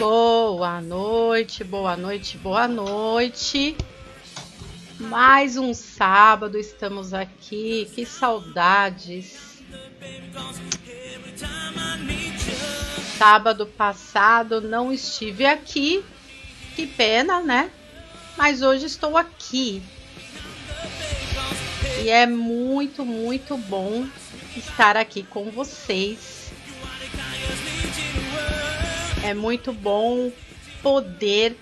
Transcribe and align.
Boa 0.00 0.80
noite, 0.80 1.62
boa 1.62 1.94
noite, 1.94 2.38
boa 2.38 2.66
noite. 2.66 3.76
Mais 4.98 5.58
um 5.58 5.74
sábado 5.74 6.56
estamos 6.56 7.12
aqui. 7.12 7.86
Que 7.94 8.06
saudades. 8.06 9.62
Sábado 13.18 13.66
passado 13.66 14.62
não 14.62 14.90
estive 14.90 15.44
aqui. 15.44 16.02
Que 16.74 16.86
pena, 16.86 17.42
né? 17.42 17.70
Mas 18.38 18.62
hoje 18.62 18.86
estou 18.86 19.18
aqui. 19.18 19.82
E 22.02 22.08
é 22.08 22.24
muito, 22.24 23.04
muito 23.04 23.54
bom 23.58 24.08
estar 24.56 24.96
aqui 24.96 25.22
com 25.22 25.50
vocês. 25.50 26.40
É 29.22 29.34
muito 29.34 29.72
bom 29.72 30.32
poder 30.82 31.56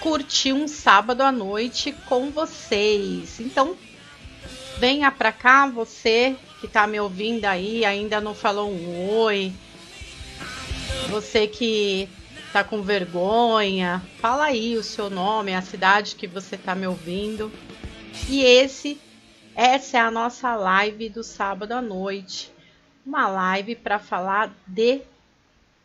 curtir 0.00 0.52
um 0.52 0.66
sábado 0.66 1.22
à 1.22 1.30
noite 1.30 1.92
com 2.08 2.30
vocês. 2.30 3.40
Então, 3.40 3.76
venha 4.78 5.10
pra 5.10 5.30
cá, 5.32 5.66
você 5.66 6.36
que 6.60 6.66
tá 6.66 6.86
me 6.86 6.98
ouvindo 6.98 7.44
aí, 7.44 7.84
ainda 7.84 8.20
não 8.20 8.34
falou 8.34 8.70
um 8.70 9.10
oi. 9.10 9.52
Você 11.08 11.46
que 11.46 12.08
tá 12.52 12.64
com 12.64 12.82
vergonha, 12.82 14.02
fala 14.20 14.46
aí 14.46 14.76
o 14.76 14.82
seu 14.82 15.10
nome, 15.10 15.54
a 15.54 15.62
cidade 15.62 16.14
que 16.14 16.26
você 16.26 16.56
tá 16.56 16.74
me 16.74 16.86
ouvindo. 16.86 17.52
E 18.28 18.42
esse 18.42 18.98
essa 19.60 19.98
é 19.98 20.00
a 20.00 20.10
nossa 20.10 20.54
live 20.54 21.08
do 21.08 21.24
sábado 21.24 21.72
à 21.72 21.82
noite. 21.82 22.52
Uma 23.04 23.26
live 23.26 23.74
para 23.74 23.98
falar 23.98 24.54
de 24.64 25.00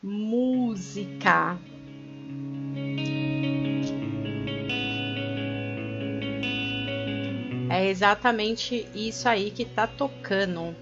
música. 0.03 1.57
É 7.69 7.87
exatamente 7.89 8.85
isso 8.93 9.29
aí 9.29 9.49
que 9.49 9.63
tá 9.63 9.87
tocando. 9.87 10.75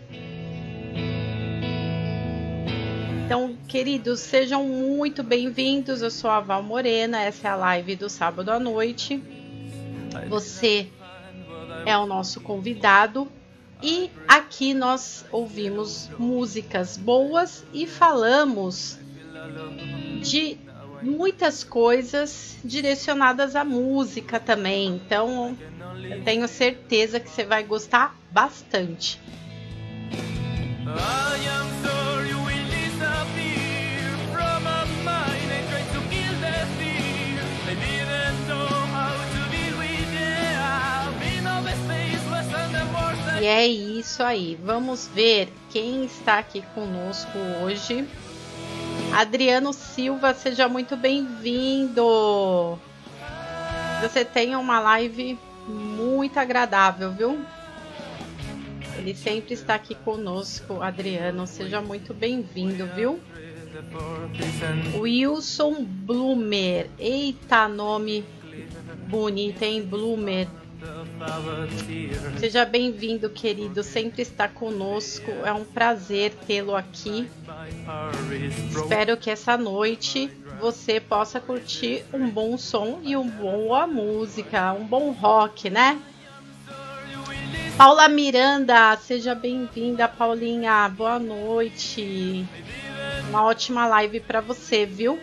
Então, 3.24 3.56
queridos, 3.68 4.20
sejam 4.22 4.68
muito 4.68 5.22
bem-vindos. 5.22 6.02
Eu 6.02 6.10
sou 6.10 6.32
a 6.32 6.40
Val 6.40 6.64
Morena, 6.64 7.22
essa 7.22 7.48
é 7.48 7.52
a 7.52 7.56
live 7.56 7.96
do 7.96 8.10
sábado 8.10 8.50
à 8.50 8.60
noite. 8.60 9.24
Você 10.28 10.90
é 11.86 11.96
o 11.96 12.08
nosso 12.08 12.42
convidado 12.42 13.32
e 13.82 14.12
aqui 14.28 14.74
nós 14.74 15.26
ouvimos 15.32 16.10
músicas 16.20 16.98
boas 16.98 17.64
e 17.74 17.88
falamos 17.88 19.00
de 20.22 20.58
muitas 21.02 21.64
coisas 21.64 22.58
direcionadas 22.64 23.56
à 23.56 23.64
música 23.64 24.40
também. 24.40 24.88
Então, 24.88 25.58
eu 26.10 26.24
tenho 26.24 26.48
certeza 26.48 27.20
que 27.20 27.30
você 27.30 27.44
vai 27.44 27.64
gostar 27.64 28.16
bastante. 28.32 29.20
E 43.42 43.46
é 43.46 43.66
isso 43.66 44.22
aí. 44.22 44.56
Vamos 44.64 45.08
ver 45.08 45.52
quem 45.72 46.06
está 46.06 46.38
aqui 46.38 46.62
conosco 46.76 47.40
hoje. 47.64 48.08
Adriano 49.14 49.74
Silva, 49.74 50.34
seja 50.34 50.70
muito 50.70 50.96
bem-vindo. 50.96 52.80
Você 54.02 54.24
tem 54.24 54.56
uma 54.56 54.80
live 54.80 55.38
muito 55.68 56.40
agradável, 56.40 57.12
viu? 57.12 57.46
Ele 58.98 59.14
sempre 59.14 59.54
está 59.54 59.76
aqui 59.76 59.96
conosco, 59.96 60.82
Adriano. 60.82 61.46
Seja 61.46 61.82
muito 61.82 62.14
bem-vindo, 62.14 62.88
viu? 62.96 63.20
Wilson 64.98 65.84
Blumer. 65.84 66.90
Eita, 66.98 67.68
nome 67.68 68.24
bonito, 69.08 69.62
hein? 69.62 69.84
Blumer. 69.84 70.48
Seja 72.40 72.66
bem-vindo, 72.66 73.30
querido. 73.30 73.84
Sempre 73.84 74.22
está 74.22 74.48
conosco. 74.48 75.32
É 75.46 75.54
um 75.54 75.64
prazer 75.64 76.34
tê-lo 76.48 76.76
aqui. 76.76 77.30
Espero 78.70 79.18
que 79.18 79.30
essa 79.30 79.58
noite 79.58 80.32
você 80.60 81.00
possa 81.00 81.40
curtir 81.40 82.04
um 82.14 82.30
bom 82.30 82.58
som 82.58 83.00
e 83.04 83.16
uma 83.16 83.32
boa 83.32 83.88
música, 83.88 84.74
um 84.74 84.86
bom 84.86 85.12
rock, 85.12 85.70
né? 85.70 86.00
Paula 87.78 88.08
Miranda, 88.08 88.96
seja 88.98 89.34
bem-vinda, 89.34 90.08
Paulinha. 90.08 90.88
Boa 90.90 91.18
noite. 91.18 92.46
Uma 93.30 93.44
ótima 93.44 93.88
live 93.88 94.20
para 94.20 94.42
você, 94.42 94.86
viu? 94.86 95.20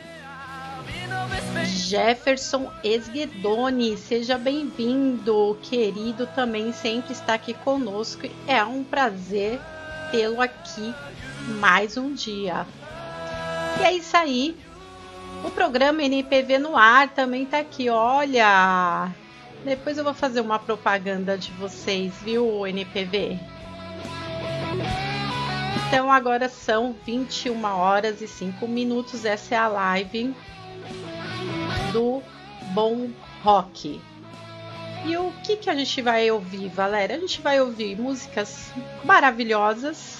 Jefferson 1.65 2.71
Esguedoni, 2.85 3.97
seja 3.97 4.37
bem-vindo, 4.37 5.59
querido, 5.63 6.27
também 6.27 6.73
sempre 6.73 7.13
está 7.13 7.35
aqui 7.35 7.55
conosco. 7.55 8.29
É 8.47 8.63
um 8.65 8.85
prazer 8.85 9.61
tê-lo 10.11 10.41
aqui 10.41 10.95
mais 11.61 11.97
um 11.97 12.13
dia. 12.13 12.67
E 13.81 13.85
é 13.85 13.93
isso 13.93 14.17
aí. 14.17 14.57
O 15.45 15.51
programa 15.51 16.03
NPV 16.03 16.59
no 16.59 16.77
ar 16.77 17.09
também 17.09 17.45
está 17.45 17.61
aqui. 17.61 17.89
Olha, 17.89 19.11
depois 19.65 19.97
eu 19.97 20.05
vou 20.05 20.15
fazer 20.15 20.41
uma 20.41 20.59
propaganda 20.59 21.39
de 21.39 21.53
vocês, 21.53 22.13
viu, 22.23 22.67
NPV? 22.67 23.39
Então 25.87 26.13
agora 26.13 26.49
são 26.49 26.95
21 27.07 27.65
horas 27.65 28.21
e 28.21 28.29
5 28.29 28.69
minutos. 28.69 29.25
Essa 29.25 29.55
é 29.55 29.59
a 29.59 29.69
live 29.69 30.35
do 31.93 32.23
bom 32.73 33.09
rock. 33.43 34.01
E 35.05 35.17
o 35.17 35.33
que, 35.45 35.57
que 35.57 35.71
a 35.71 35.75
gente 35.75 36.03
vai 36.03 36.31
ouvir, 36.31 36.69
Valéria? 36.69 37.17
A 37.17 37.21
gente 37.21 37.41
vai 37.41 37.61
ouvir 37.61 37.99
músicas 37.99 38.73
maravilhosas 39.05 40.19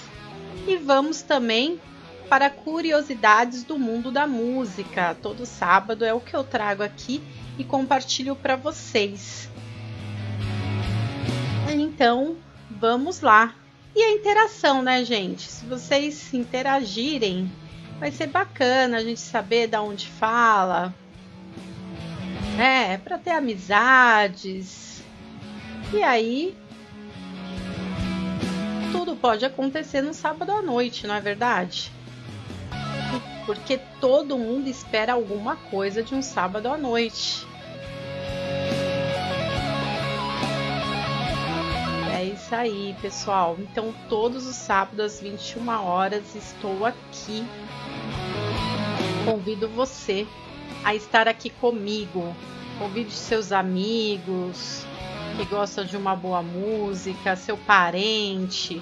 e 0.67 0.77
vamos 0.77 1.21
também 1.21 1.79
para 2.29 2.49
curiosidades 2.49 3.63
do 3.63 3.77
mundo 3.77 4.11
da 4.11 4.25
música. 4.25 5.15
Todo 5.21 5.45
sábado 5.45 6.05
é 6.05 6.13
o 6.13 6.19
que 6.19 6.35
eu 6.35 6.43
trago 6.43 6.83
aqui 6.83 7.21
e 7.57 7.63
compartilho 7.63 8.35
para 8.35 8.55
vocês. 8.55 9.49
Então, 11.67 12.37
vamos 12.69 13.21
lá. 13.21 13.53
E 13.95 14.01
a 14.01 14.11
interação, 14.11 14.81
né, 14.81 15.03
gente? 15.03 15.41
Se 15.41 15.65
vocês 15.65 16.33
interagirem, 16.33 17.51
vai 17.99 18.11
ser 18.11 18.27
bacana 18.27 18.97
a 18.97 19.03
gente 19.03 19.19
saber 19.19 19.67
da 19.67 19.81
onde 19.81 20.07
fala, 20.07 20.93
né? 22.59 22.97
Para 22.97 23.17
ter 23.17 23.31
amizades. 23.31 25.01
E 25.93 26.03
aí 26.03 26.53
tudo 28.91 29.15
pode 29.15 29.45
acontecer 29.45 30.01
no 30.01 30.13
sábado 30.13 30.51
à 30.51 30.61
noite, 30.61 31.07
não 31.07 31.15
é 31.15 31.21
verdade? 31.21 31.89
Porque 33.45 33.79
todo 34.01 34.37
mundo 34.37 34.67
espera 34.67 35.13
alguma 35.13 35.55
coisa 35.55 36.03
de 36.03 36.13
um 36.13 36.21
sábado 36.21 36.67
à 36.67 36.77
noite. 36.77 37.47
É 42.13 42.25
isso 42.25 42.53
aí, 42.53 42.93
pessoal. 43.01 43.55
Então, 43.57 43.95
todos 44.09 44.45
os 44.45 44.57
sábados 44.57 44.99
às 44.99 45.21
21 45.21 45.69
horas 45.69 46.35
estou 46.35 46.85
aqui. 46.85 47.45
Convido 49.25 49.69
você 49.69 50.27
a 50.83 50.95
estar 50.95 51.27
aqui 51.27 51.49
comigo. 51.49 52.35
Convide 52.77 53.11
seus 53.11 53.51
amigos 53.51 54.85
que 55.37 55.45
gostam 55.45 55.85
de 55.85 55.95
uma 55.95 56.15
boa 56.15 56.41
música, 56.41 57.35
seu 57.35 57.57
parente, 57.57 58.81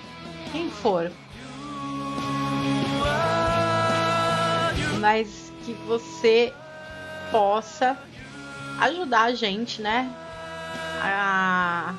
quem 0.52 0.70
for. 0.70 1.12
Mas 5.00 5.52
que 5.64 5.74
você 5.86 6.54
possa 7.32 7.98
ajudar 8.80 9.24
a 9.24 9.34
gente, 9.36 9.82
né? 9.82 10.12
A 11.02 11.94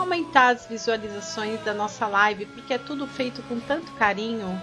aumentar 0.00 0.54
as 0.54 0.66
visualizações 0.66 1.60
da 1.64 1.74
nossa 1.74 2.06
live, 2.06 2.46
porque 2.46 2.74
é 2.74 2.78
tudo 2.78 3.06
feito 3.06 3.42
com 3.42 3.58
tanto 3.60 3.92
carinho. 3.92 4.60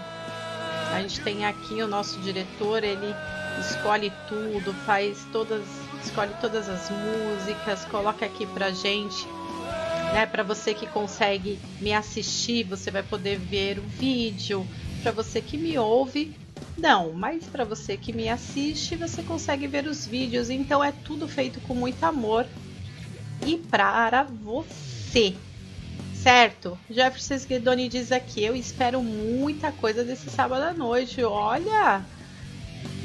A 0.92 1.00
gente 1.00 1.20
tem 1.20 1.44
aqui 1.44 1.82
o 1.82 1.88
nosso 1.88 2.18
diretor, 2.20 2.84
ele 2.84 3.14
escolhe 3.60 4.12
tudo, 4.28 4.72
faz 4.86 5.26
todas, 5.32 5.64
escolhe 6.02 6.32
todas 6.40 6.68
as 6.68 6.90
músicas, 6.90 7.84
coloca 7.86 8.26
aqui 8.26 8.46
pra 8.46 8.70
gente. 8.70 9.26
Né, 10.12 10.26
para 10.26 10.42
você 10.42 10.74
que 10.74 10.86
consegue 10.86 11.58
me 11.80 11.92
assistir, 11.92 12.64
você 12.64 12.90
vai 12.90 13.02
poder 13.02 13.36
ver 13.38 13.78
o 13.78 13.82
vídeo. 13.82 14.66
Para 15.02 15.10
você 15.12 15.40
que 15.40 15.56
me 15.56 15.76
ouve, 15.78 16.34
Não, 16.76 17.12
mas 17.12 17.44
para 17.44 17.64
você 17.64 17.96
que 17.96 18.12
me 18.12 18.28
assiste, 18.28 18.96
você 18.96 19.22
consegue 19.22 19.66
ver 19.66 19.86
os 19.86 20.06
vídeos, 20.06 20.50
então 20.50 20.82
é 20.82 20.92
tudo 20.92 21.28
feito 21.28 21.60
com 21.60 21.74
muito 21.74 22.02
amor 22.04 22.46
e 23.46 23.56
para 23.56 24.24
você. 24.24 25.34
Certo? 26.14 26.78
Jefferson 26.90 27.46
Guedoni 27.46 27.88
diz 27.88 28.10
aqui: 28.10 28.42
Eu 28.42 28.56
espero 28.56 29.02
muita 29.02 29.70
coisa 29.70 30.02
desse 30.02 30.30
sábado 30.30 30.62
à 30.62 30.72
noite. 30.72 31.22
Olha! 31.22 32.04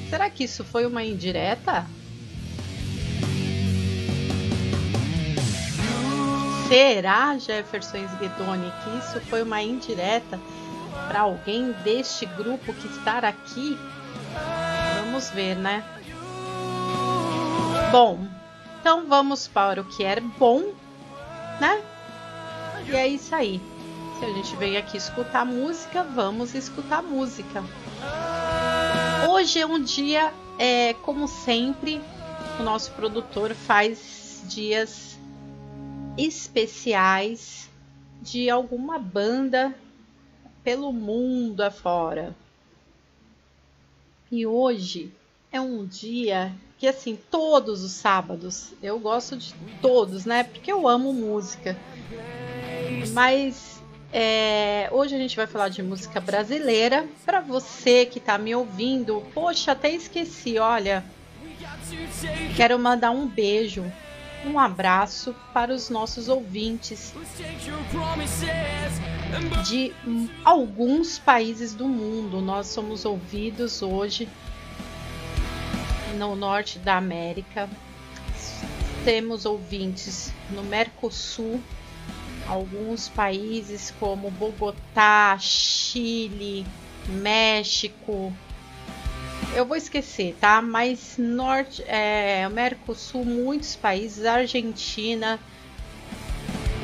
Será 0.09 0.29
que 0.29 0.43
isso 0.43 0.63
foi 0.63 0.85
uma 0.85 1.03
indireta? 1.03 1.85
Será, 6.67 7.37
Jefferson 7.37 8.05
Guedoni, 8.19 8.71
que 8.83 8.97
isso 8.97 9.21
foi 9.27 9.43
uma 9.43 9.61
indireta 9.61 10.39
para 11.07 11.21
alguém 11.21 11.71
deste 11.83 12.25
grupo 12.25 12.73
que 12.73 12.87
está 12.87 13.19
aqui? 13.19 13.77
Vamos 14.99 15.29
ver, 15.29 15.55
né? 15.55 15.83
Bom, 17.91 18.27
então 18.79 19.07
vamos 19.07 19.47
para 19.47 19.81
o 19.81 19.85
que 19.85 20.03
é 20.03 20.19
bom, 20.19 20.73
né? 21.59 21.81
E 22.87 22.95
é 22.95 23.07
isso 23.07 23.33
aí. 23.33 23.61
Se 24.19 24.25
a 24.25 24.33
gente 24.33 24.55
veio 24.55 24.77
aqui 24.79 24.97
escutar 24.97 25.45
música, 25.45 26.03
vamos 26.03 26.53
escutar 26.53 27.01
música. 27.01 27.63
Hoje 29.27 29.59
é 29.59 29.65
um 29.65 29.81
dia, 29.81 30.33
é, 30.57 30.93
como 30.93 31.27
sempre, 31.27 32.01
o 32.59 32.63
nosso 32.63 32.91
produtor 32.91 33.53
faz 33.53 34.41
dias 34.45 35.19
especiais 36.17 37.69
de 38.21 38.49
alguma 38.49 38.97
banda 38.97 39.75
pelo 40.63 40.93
mundo 40.93 41.61
afora. 41.61 42.35
E 44.31 44.45
hoje 44.45 45.11
é 45.51 45.59
um 45.59 45.85
dia 45.85 46.53
que 46.77 46.87
assim, 46.87 47.17
todos 47.29 47.83
os 47.83 47.91
sábados, 47.91 48.71
eu 48.81 48.97
gosto 48.99 49.35
de 49.35 49.53
todos, 49.81 50.25
né? 50.25 50.45
Porque 50.45 50.71
eu 50.71 50.87
amo 50.87 51.11
música. 51.11 51.77
Mas 53.11 53.68
é, 54.11 54.89
hoje 54.91 55.15
a 55.15 55.17
gente 55.17 55.35
vai 55.35 55.45
falar 55.45 55.69
de 55.69 55.83
música 55.83 56.19
brasileira. 56.19 57.07
Para 57.25 57.39
você 57.41 58.05
que 58.05 58.17
está 58.19 58.37
me 58.37 58.55
ouvindo, 58.55 59.23
poxa, 59.33 59.71
até 59.73 59.91
esqueci, 59.91 60.57
olha. 60.57 61.03
Quero 62.55 62.79
mandar 62.79 63.11
um 63.11 63.27
beijo, 63.27 63.85
um 64.45 64.57
abraço 64.57 65.35
para 65.53 65.73
os 65.73 65.89
nossos 65.89 66.27
ouvintes 66.29 67.13
de 69.67 69.93
alguns 70.43 71.19
países 71.19 71.73
do 71.73 71.87
mundo. 71.87 72.41
Nós 72.41 72.67
somos 72.67 73.05
ouvidos 73.05 73.81
hoje 73.81 74.27
no 76.17 76.35
norte 76.35 76.79
da 76.79 76.97
América. 76.97 77.69
Temos 79.05 79.45
ouvintes 79.45 80.33
no 80.49 80.63
Mercosul, 80.63 81.61
alguns 82.49 83.07
países 83.07 83.93
como 83.99 84.31
Bogotá, 84.31 85.37
Chile, 85.39 86.65
México. 87.07 88.33
Eu 89.55 89.65
vou 89.65 89.77
esquecer, 89.77 90.35
tá? 90.39 90.61
Mas 90.61 91.15
norte, 91.17 91.83
é, 91.87 92.49
Mercosul, 92.49 93.23
muitos 93.23 93.75
países, 93.75 94.25
Argentina, 94.25 95.39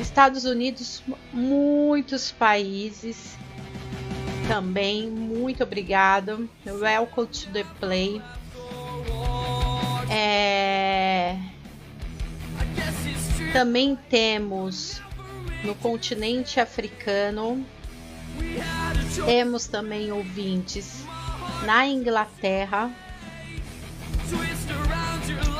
Estados 0.00 0.44
Unidos, 0.44 1.02
muitos 1.32 2.30
países 2.30 3.36
também. 4.46 5.10
Muito 5.10 5.64
obrigado. 5.64 6.48
Welcome 6.64 7.26
to 7.26 7.50
the 7.50 7.64
play. 7.80 8.22
É... 10.08 11.36
Também 13.52 13.96
temos 14.08 15.00
no 15.66 15.74
continente 15.74 16.60
africano, 16.60 17.66
temos 19.24 19.66
também 19.66 20.12
ouvintes 20.12 21.04
na 21.64 21.84
Inglaterra. 21.84 22.94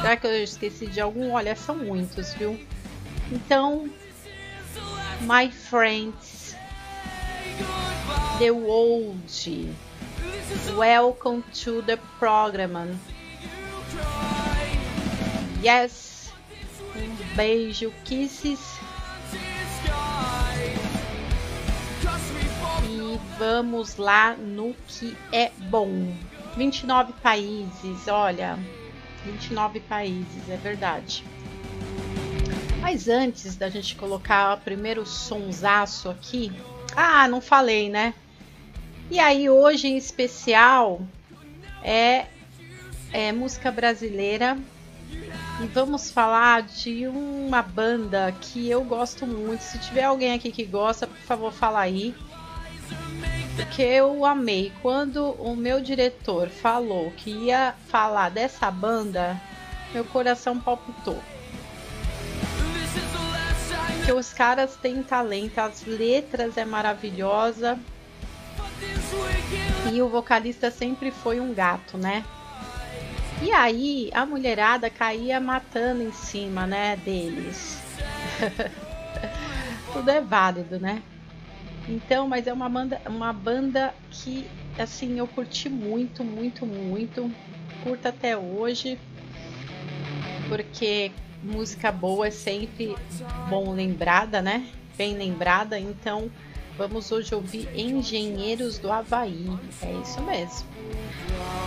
Será 0.00 0.16
que 0.16 0.26
eu 0.28 0.44
esqueci 0.44 0.86
de 0.86 1.00
algum? 1.00 1.32
Olha, 1.32 1.56
são 1.56 1.74
muitos, 1.74 2.32
viu? 2.34 2.56
Então, 3.32 3.90
my 5.22 5.50
friends, 5.50 6.54
the 8.38 8.52
world, 8.52 9.74
welcome 10.76 11.42
to 11.64 11.82
the 11.82 11.96
program. 12.20 12.96
Yes. 15.64 16.32
Um 16.94 17.34
beijo, 17.34 17.92
kisses. 18.04 18.75
Vamos 23.38 23.96
lá 23.96 24.34
no 24.34 24.74
que 24.86 25.16
é 25.32 25.50
bom. 25.70 26.14
29 26.56 27.12
países, 27.14 28.08
olha. 28.08 28.58
29 29.24 29.80
países, 29.80 30.48
é 30.48 30.56
verdade. 30.56 31.24
Mas 32.80 33.08
antes 33.08 33.56
da 33.56 33.68
gente 33.68 33.96
colocar 33.96 34.56
o 34.56 34.60
primeiro 34.60 35.04
sonsaço 35.04 36.08
aqui. 36.08 36.52
Ah, 36.94 37.26
não 37.28 37.40
falei, 37.40 37.88
né? 37.90 38.14
E 39.10 39.18
aí, 39.18 39.50
hoje 39.50 39.88
em 39.88 39.96
especial 39.96 41.00
é, 41.82 42.26
é 43.12 43.32
música 43.32 43.70
brasileira 43.70 44.56
e 45.62 45.66
vamos 45.68 46.10
falar 46.10 46.62
de 46.62 47.06
uma 47.06 47.62
banda 47.62 48.34
que 48.40 48.68
eu 48.68 48.82
gosto 48.84 49.26
muito. 49.26 49.60
Se 49.60 49.78
tiver 49.78 50.04
alguém 50.04 50.34
aqui 50.34 50.50
que 50.50 50.64
gosta, 50.64 51.06
por 51.06 51.18
favor, 51.18 51.52
fala 51.52 51.80
aí. 51.80 52.14
Porque 53.56 53.82
eu 53.82 54.24
amei. 54.24 54.70
Quando 54.82 55.30
o 55.32 55.56
meu 55.56 55.80
diretor 55.80 56.48
falou 56.50 57.10
que 57.16 57.30
ia 57.30 57.74
falar 57.88 58.30
dessa 58.30 58.70
banda, 58.70 59.40
meu 59.94 60.04
coração 60.04 60.60
palpitou. 60.60 61.18
Porque 63.96 64.12
os 64.12 64.32
caras 64.32 64.76
têm 64.76 65.02
talento, 65.02 65.58
as 65.58 65.84
letras 65.84 66.56
é 66.58 66.64
maravilhosa. 66.64 67.78
E 69.92 70.02
o 70.02 70.08
vocalista 70.08 70.70
sempre 70.70 71.10
foi 71.10 71.40
um 71.40 71.54
gato, 71.54 71.96
né? 71.96 72.24
E 73.42 73.50
aí 73.52 74.10
a 74.12 74.26
mulherada 74.26 74.90
caía 74.90 75.40
matando 75.40 76.02
em 76.02 76.12
cima, 76.12 76.66
né, 76.66 76.96
deles. 76.96 77.78
Tudo 79.92 80.10
é 80.10 80.20
válido, 80.20 80.78
né? 80.78 81.02
Então, 81.88 82.26
mas 82.26 82.46
é 82.46 82.52
uma 82.52 82.68
banda, 82.68 83.00
uma 83.06 83.32
banda 83.32 83.94
que 84.10 84.46
assim 84.78 85.18
eu 85.18 85.26
curti 85.26 85.68
muito, 85.68 86.24
muito, 86.24 86.66
muito. 86.66 87.30
Curto 87.84 88.08
até 88.08 88.36
hoje. 88.36 88.98
Porque 90.48 91.12
música 91.42 91.92
boa 91.92 92.26
é 92.26 92.30
sempre 92.30 92.94
bom 93.48 93.72
lembrada, 93.72 94.42
né? 94.42 94.66
Bem 94.96 95.16
lembrada. 95.16 95.78
Então, 95.78 96.30
vamos 96.76 97.12
hoje 97.12 97.34
ouvir 97.34 97.68
Engenheiros 97.74 98.78
do 98.78 98.90
Havaí. 98.90 99.46
É 99.82 99.92
isso 100.02 100.20
mesmo. 100.22 100.66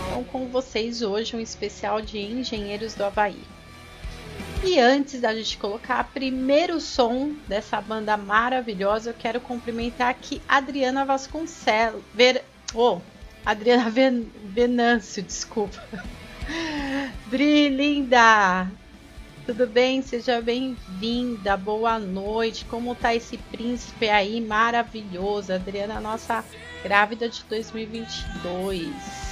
Então, 0.06 0.24
com 0.24 0.48
vocês 0.48 1.02
hoje 1.02 1.36
um 1.36 1.40
especial 1.40 2.00
de 2.02 2.18
Engenheiros 2.18 2.94
do 2.94 3.04
Havaí. 3.04 3.42
E 4.62 4.78
antes 4.78 5.22
da 5.22 5.34
gente 5.34 5.56
colocar 5.56 6.04
primeiro 6.12 6.80
som 6.80 7.34
dessa 7.48 7.80
banda 7.80 8.14
maravilhosa, 8.18 9.10
eu 9.10 9.14
quero 9.14 9.40
cumprimentar 9.40 10.10
aqui 10.10 10.42
Adriana 10.46 11.04
Vasconcelos. 11.04 12.02
Ver... 12.14 12.44
Oh, 12.74 13.00
Adriana 13.44 13.88
Ven... 13.88 14.30
Venâncio, 14.44 15.22
desculpa. 15.22 15.82
Dri, 17.30 17.70
linda! 17.70 18.70
Tudo 19.46 19.66
bem? 19.66 20.02
Seja 20.02 20.42
bem-vinda. 20.42 21.56
Boa 21.56 21.98
noite. 21.98 22.66
Como 22.66 22.94
tá 22.94 23.14
esse 23.14 23.38
príncipe 23.38 24.10
aí 24.10 24.42
maravilhoso? 24.42 25.54
Adriana, 25.54 25.98
nossa 26.00 26.44
grávida 26.82 27.30
de 27.30 27.42
2022. 27.44 29.29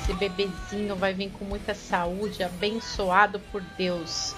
Esse 0.00 0.12
bebezinho 0.14 0.96
vai 0.96 1.14
vir 1.14 1.30
com 1.30 1.44
muita 1.44 1.74
saúde, 1.74 2.42
abençoado 2.42 3.38
por 3.52 3.62
Deus. 3.76 4.34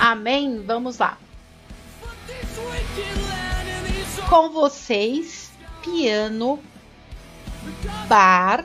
Amém? 0.00 0.62
Vamos 0.64 0.98
lá. 0.98 1.18
Com 4.28 4.50
vocês, 4.50 5.50
piano 5.82 6.58
bar. 8.08 8.64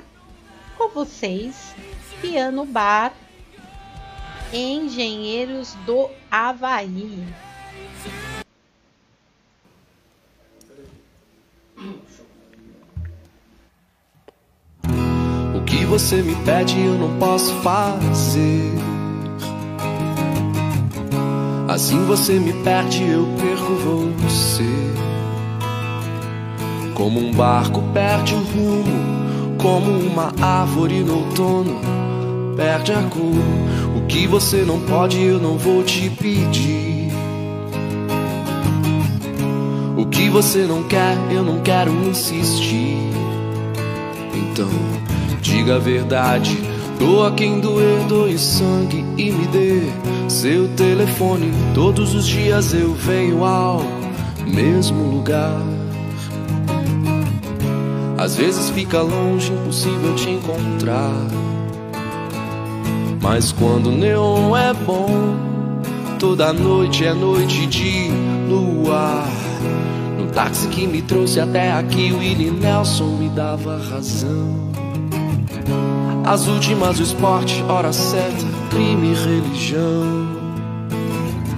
Com 0.77 0.89
vocês, 0.89 1.75
piano 2.21 2.65
bar. 2.65 3.13
Engenheiros 4.53 5.75
do 5.85 6.09
Havaí. 6.29 7.25
Você 15.85 16.21
me 16.21 16.35
pede 16.43 16.79
eu 16.79 16.93
não 16.93 17.17
posso 17.19 17.53
fazer. 17.55 18.73
Assim 21.67 22.05
você 22.05 22.39
me 22.39 22.53
perde, 22.63 23.03
eu 23.03 23.27
perco 23.39 23.73
você. 23.75 24.63
Como 26.93 27.19
um 27.19 27.33
barco 27.33 27.81
perde 27.93 28.35
o 28.35 28.39
rumo, 28.39 29.57
como 29.57 29.91
uma 29.91 30.33
árvore 30.41 31.01
no 31.01 31.19
outono 31.19 32.01
perde 32.55 32.91
a 32.91 33.01
cor. 33.03 33.97
O 33.97 34.05
que 34.07 34.27
você 34.27 34.63
não 34.63 34.79
pode, 34.81 35.21
eu 35.21 35.39
não 35.39 35.57
vou 35.57 35.83
te 35.83 36.09
pedir. 36.09 37.11
O 39.97 40.05
que 40.05 40.29
você 40.29 40.59
não 40.59 40.83
quer, 40.83 41.17
eu 41.31 41.43
não 41.43 41.59
quero 41.61 41.91
insistir. 42.07 42.97
Então, 44.33 44.69
diga 45.41 45.75
a 45.75 45.79
verdade. 45.79 46.57
Doa 46.99 47.31
quem 47.31 47.59
doer, 47.59 48.05
doe 48.07 48.37
sangue 48.37 49.03
e 49.17 49.31
me 49.31 49.47
dê 49.47 49.81
seu 50.29 50.67
telefone. 50.75 51.51
Todos 51.73 52.13
os 52.13 52.27
dias 52.27 52.73
eu 52.73 52.93
venho 52.93 53.43
ao 53.43 53.81
mesmo 54.45 55.03
lugar. 55.03 55.59
Às 58.17 58.35
vezes 58.35 58.69
fica 58.69 59.01
longe, 59.01 59.51
impossível 59.51 60.15
te 60.15 60.29
encontrar. 60.29 61.11
Mas 63.19 63.51
quando 63.51 63.87
o 63.87 63.91
neon 63.91 64.55
é 64.55 64.73
bom, 64.73 65.35
toda 66.19 66.53
noite 66.53 67.03
é 67.03 67.13
noite 67.13 67.65
de 67.65 68.09
luar. 68.47 69.27
No 70.19 70.27
táxi 70.27 70.67
que 70.67 70.85
me 70.85 71.01
trouxe 71.01 71.39
até 71.39 71.71
aqui, 71.71 72.11
o 72.11 72.19
Willie 72.19 72.51
Nelson 72.51 73.17
me 73.17 73.29
dava 73.29 73.77
razão. 73.77 74.70
As 76.25 76.47
últimas 76.47 76.99
o 76.99 77.03
esporte, 77.03 77.63
hora 77.67 77.91
certa, 77.91 78.45
crime 78.69 79.11
e 79.11 79.15
religião. 79.15 80.41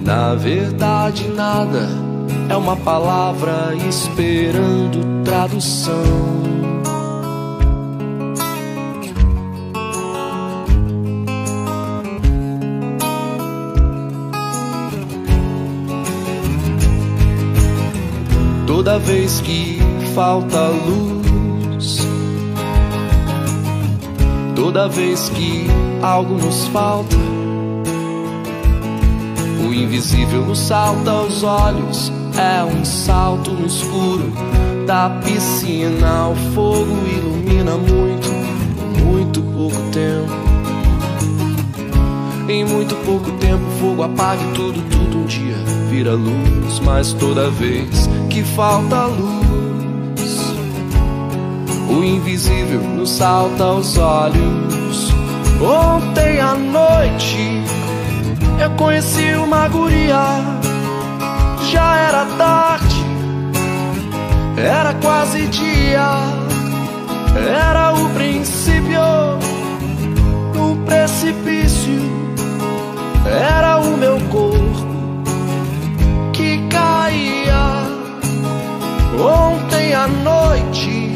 Na 0.00 0.34
verdade, 0.34 1.28
nada 1.28 1.88
é 2.48 2.56
uma 2.56 2.76
palavra 2.76 3.74
esperando 3.88 5.22
tradução. 5.24 6.44
Toda 18.66 18.98
vez 18.98 19.40
que 19.40 19.78
falta 20.14 20.68
luz, 20.68 21.23
toda 24.54 24.88
vez 24.88 25.28
que 25.30 25.66
algo 26.02 26.34
nos 26.34 26.66
falta, 26.68 27.16
o 29.66 29.72
invisível 29.72 30.44
nos 30.44 30.58
salta 30.58 31.10
aos 31.10 31.42
olhos. 31.42 32.12
É 32.36 32.64
um 32.64 32.84
salto 32.84 33.52
no 33.52 33.66
escuro 33.66 34.32
da 34.86 35.08
piscina. 35.24 36.28
O 36.28 36.36
fogo 36.52 36.96
ilumina 37.06 37.76
muito, 37.76 38.28
muito 39.04 39.40
pouco 39.42 39.76
tempo. 39.92 40.44
Em 42.48 42.64
muito 42.64 42.94
pouco 43.06 43.30
tempo, 43.38 43.64
fogo 43.80 44.02
apaga 44.02 44.42
tudo, 44.54 44.82
tudo 44.90 45.18
um 45.18 45.26
dia 45.26 45.56
vira 45.88 46.12
luz. 46.12 46.80
Mas 46.80 47.12
toda 47.12 47.50
vez 47.50 48.08
que 48.28 48.42
falta 48.42 49.06
luz, 49.06 49.63
o 51.94 52.04
invisível 52.04 52.80
nos 52.80 53.10
salta 53.10 53.64
aos 53.64 53.96
olhos. 53.96 55.12
Ontem 55.60 56.40
à 56.40 56.54
noite 56.54 57.62
eu 58.60 58.70
conheci 58.72 59.34
uma 59.34 59.68
guria, 59.68 60.40
já 61.70 61.96
era 61.96 62.24
tarde, 62.36 63.04
era 64.56 64.94
quase 64.94 65.46
dia, 65.48 66.08
era 67.48 67.92
o 67.92 68.08
princípio 68.10 69.00
do 70.52 70.76
precipício, 70.84 72.00
era 73.26 73.78
o 73.78 73.96
meu 73.96 74.18
corpo 74.30 74.84
que 76.32 76.58
caía. 76.68 77.84
Ontem 79.16 79.94
à 79.94 80.08
noite, 80.08 81.13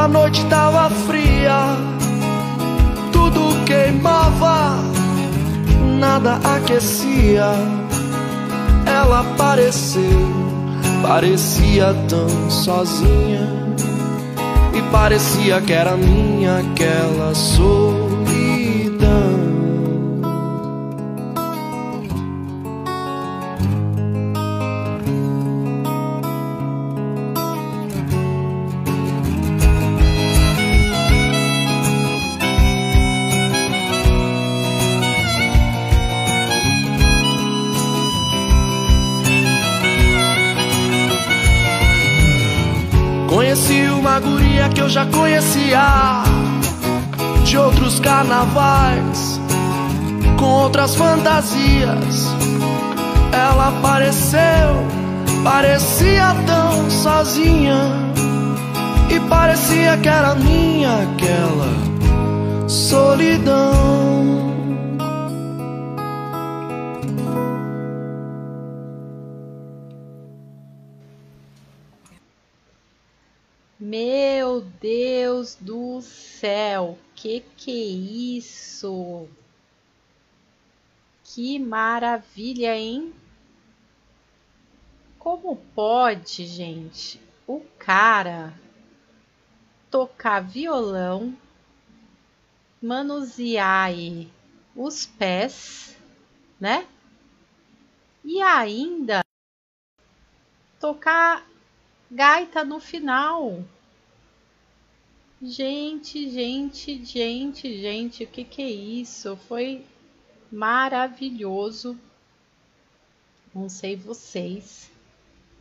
a 0.00 0.08
noite 0.08 0.42
tava 0.46 0.88
fria, 0.88 1.76
tudo 3.12 3.64
queimava, 3.66 4.78
nada 5.98 6.40
aquecia. 6.56 7.52
Ela 8.86 9.20
apareceu, 9.20 10.28
parecia 11.02 11.94
tão 12.08 12.50
sozinha, 12.50 13.46
e 14.74 14.80
parecia 14.90 15.60
que 15.60 15.72
era 15.72 15.94
minha 15.96 16.60
aquela 16.60 17.34
solidão. 17.34 18.09
Já 44.90 45.06
conhecia 45.06 46.24
de 47.44 47.56
outros 47.56 48.00
carnavais, 48.00 49.40
com 50.36 50.46
outras 50.46 50.96
fantasias. 50.96 52.26
Ela 53.32 53.68
apareceu, 53.68 54.84
parecia 55.44 56.34
tão 56.44 56.90
sozinha, 56.90 57.76
e 59.08 59.20
parecia 59.28 59.96
que 59.98 60.08
era 60.08 60.34
minha 60.34 61.04
aquela 61.04 62.68
solidão. 62.68 64.09
Deus 75.40 75.54
do 75.54 76.02
céu, 76.02 76.98
que 77.14 77.40
que 77.56 77.70
é 77.70 78.36
isso? 78.36 79.26
Que 81.24 81.58
maravilha, 81.58 82.76
hein? 82.76 83.14
Como 85.18 85.56
pode, 85.74 86.44
gente, 86.44 87.18
o 87.46 87.60
cara 87.78 88.52
tocar 89.90 90.40
violão, 90.40 91.34
manusear 92.82 93.94
os 94.76 95.06
pés, 95.06 95.96
né? 96.60 96.86
E 98.22 98.42
ainda 98.42 99.24
tocar 100.78 101.46
gaita 102.10 102.62
no 102.62 102.78
final. 102.78 103.64
Gente, 105.42 106.28
gente, 106.28 107.02
gente, 107.02 107.80
gente, 107.80 108.24
o 108.24 108.26
que 108.26 108.44
que 108.44 108.60
é 108.60 108.70
isso? 108.70 109.38
Foi 109.48 109.82
maravilhoso. 110.52 111.98
Não 113.54 113.66
sei 113.66 113.96
vocês, 113.96 114.90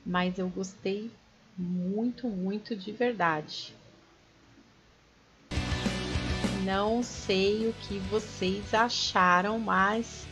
mas 0.05 0.37
eu 0.37 0.49
gostei 0.49 1.09
muito, 1.57 2.27
muito 2.27 2.75
de 2.75 2.91
verdade. 2.91 3.73
Não 6.65 7.01
sei 7.01 7.69
o 7.69 7.73
que 7.87 7.99
vocês 8.09 8.73
acharam, 8.73 9.57
mas 9.59 10.27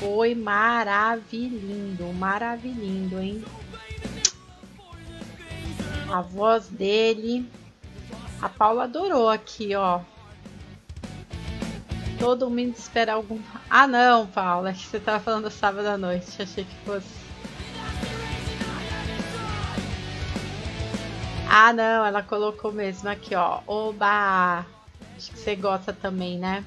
foi 0.00 0.34
maravilhindo, 0.34 2.12
maravilhindo, 2.14 3.20
hein? 3.20 3.44
A 6.10 6.20
voz 6.20 6.66
dele. 6.66 7.48
A 8.40 8.48
Paula 8.48 8.84
adorou 8.84 9.28
aqui, 9.28 9.74
ó. 9.74 10.00
Todo 12.18 12.50
mundo 12.50 12.74
espera 12.76 13.14
algum. 13.14 13.40
Ah, 13.68 13.86
não, 13.86 14.26
Paula, 14.26 14.72
que 14.72 14.86
você 14.86 14.98
tava 14.98 15.20
falando 15.20 15.50
sábado 15.50 15.86
à 15.86 15.98
noite. 15.98 16.42
Achei 16.42 16.64
que 16.64 16.74
fosse. 16.84 17.26
Ah, 21.48 21.72
não, 21.72 22.04
ela 22.04 22.22
colocou 22.22 22.72
mesmo 22.72 23.08
aqui, 23.08 23.34
ó. 23.34 23.60
Oba! 23.66 24.66
Acho 25.16 25.30
que 25.30 25.38
você 25.38 25.56
gosta 25.56 25.92
também, 25.92 26.38
né? 26.38 26.64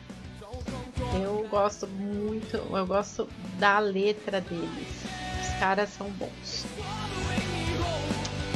Eu 1.21 1.47
gosto 1.49 1.88
muito, 1.88 2.55
eu 2.55 2.85
gosto 2.85 3.27
da 3.57 3.79
letra 3.79 4.41
deles. 4.41 5.03
Os 5.41 5.59
caras 5.59 5.89
são 5.89 6.09
bons. 6.11 6.65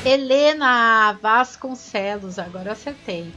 Helena 0.06 1.14
Vasconcelos, 1.22 2.38
agora 2.38 2.74
acertei. 2.74 3.34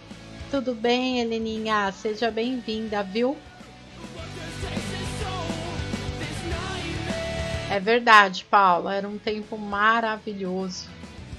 Tudo 0.51 0.75
bem, 0.75 1.21
Heleninha? 1.21 1.93
Seja 1.93 2.29
bem-vinda, 2.29 3.05
viu? 3.05 3.37
É 7.71 7.79
verdade, 7.79 8.45
Paula. 8.51 8.97
Era 8.97 9.07
um 9.07 9.17
tempo 9.17 9.57
maravilhoso. 9.57 10.89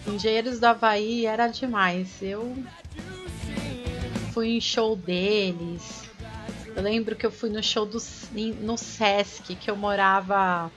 Engenheiros 0.07 0.61
do 0.61 0.65
Havaí 0.65 1.25
era 1.25 1.47
demais. 1.47 2.21
Eu 2.21 2.55
fui 4.33 4.55
em 4.55 4.61
show 4.61 4.95
deles. 4.95 6.03
Eu 6.73 6.81
lembro 6.81 7.17
que 7.17 7.25
eu 7.25 7.31
fui 7.31 7.49
no 7.49 7.61
show 7.61 7.85
do, 7.85 7.97
no 8.61 8.77
Sesc, 8.77 9.55
que 9.55 9.69
eu 9.69 9.75
morava 9.75 10.71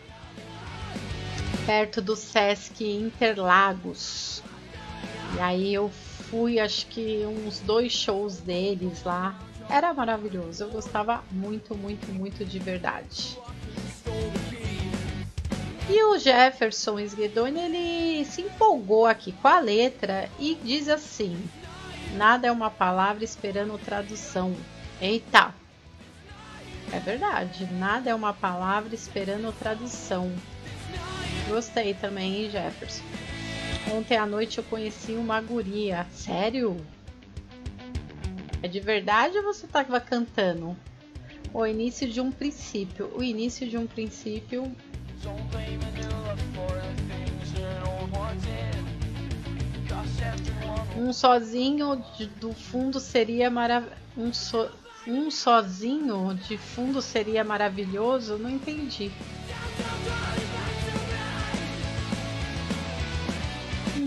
perto 1.66 2.00
do 2.00 2.16
Sesc 2.16 2.84
Interlagos. 2.84 4.42
E 5.36 5.40
aí 5.40 5.74
eu 5.74 5.90
fui, 6.30 6.58
acho 6.58 6.86
que 6.86 7.24
uns 7.26 7.60
dois 7.60 7.92
shows 7.92 8.38
deles 8.38 9.02
lá. 9.04 9.38
Era 9.68 9.94
maravilhoso. 9.94 10.64
Eu 10.64 10.70
gostava 10.70 11.22
muito, 11.30 11.76
muito, 11.76 12.12
muito 12.12 12.44
de 12.44 12.58
verdade. 12.58 13.38
E 15.88 16.02
o 16.04 16.18
Jefferson 16.18 16.98
Sguedoni, 17.00 17.60
ele 17.60 18.24
se 18.24 18.42
empolgou 18.42 19.06
aqui 19.06 19.32
com 19.32 19.48
a 19.48 19.58
letra 19.58 20.28
e 20.38 20.56
diz 20.62 20.88
assim: 20.88 21.36
Nada 22.16 22.46
é 22.46 22.52
uma 22.52 22.70
palavra 22.70 23.24
esperando 23.24 23.78
tradução. 23.78 24.54
Eita! 25.00 25.54
É 26.92 26.98
verdade, 26.98 27.66
nada 27.72 28.10
é 28.10 28.14
uma 28.14 28.32
palavra 28.32 28.94
esperando 28.94 29.52
tradução. 29.52 30.32
Gostei 31.50 31.94
também, 31.94 32.44
hein, 32.44 32.50
Jefferson? 32.50 33.02
Ontem 33.92 34.16
à 34.16 34.24
noite 34.24 34.58
eu 34.58 34.64
conheci 34.64 35.12
uma 35.12 35.40
guria. 35.40 36.06
Sério? 36.12 36.76
É 38.62 38.68
de 38.68 38.78
verdade 38.78 39.36
ou 39.36 39.42
você 39.42 39.66
estava 39.66 40.00
cantando? 40.00 40.76
O 41.52 41.66
início 41.66 42.08
de 42.08 42.20
um 42.20 42.30
princípio. 42.30 43.10
O 43.16 43.22
início 43.22 43.68
de 43.68 43.76
um 43.76 43.84
princípio. 43.84 44.70
Um 50.96 51.12
sozinho 51.12 52.04
de, 52.16 52.26
do 52.26 52.52
fundo 52.52 53.00
seria 53.00 53.50
maravilhoso. 53.50 54.00
Um, 54.16 54.32
so, 54.32 54.70
um 55.08 55.30
sozinho 55.32 56.38
de 56.46 56.56
fundo 56.56 57.02
seria 57.02 57.42
maravilhoso? 57.42 58.38
Não 58.38 58.50
entendi. 58.50 59.10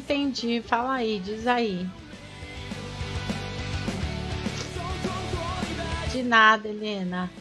Entendi. 0.03 0.61
Fala 0.61 0.95
aí, 0.95 1.17
diz 1.23 1.47
aí. 1.47 1.87
De 6.11 6.21
nada, 6.21 6.67
Helena. 6.67 7.31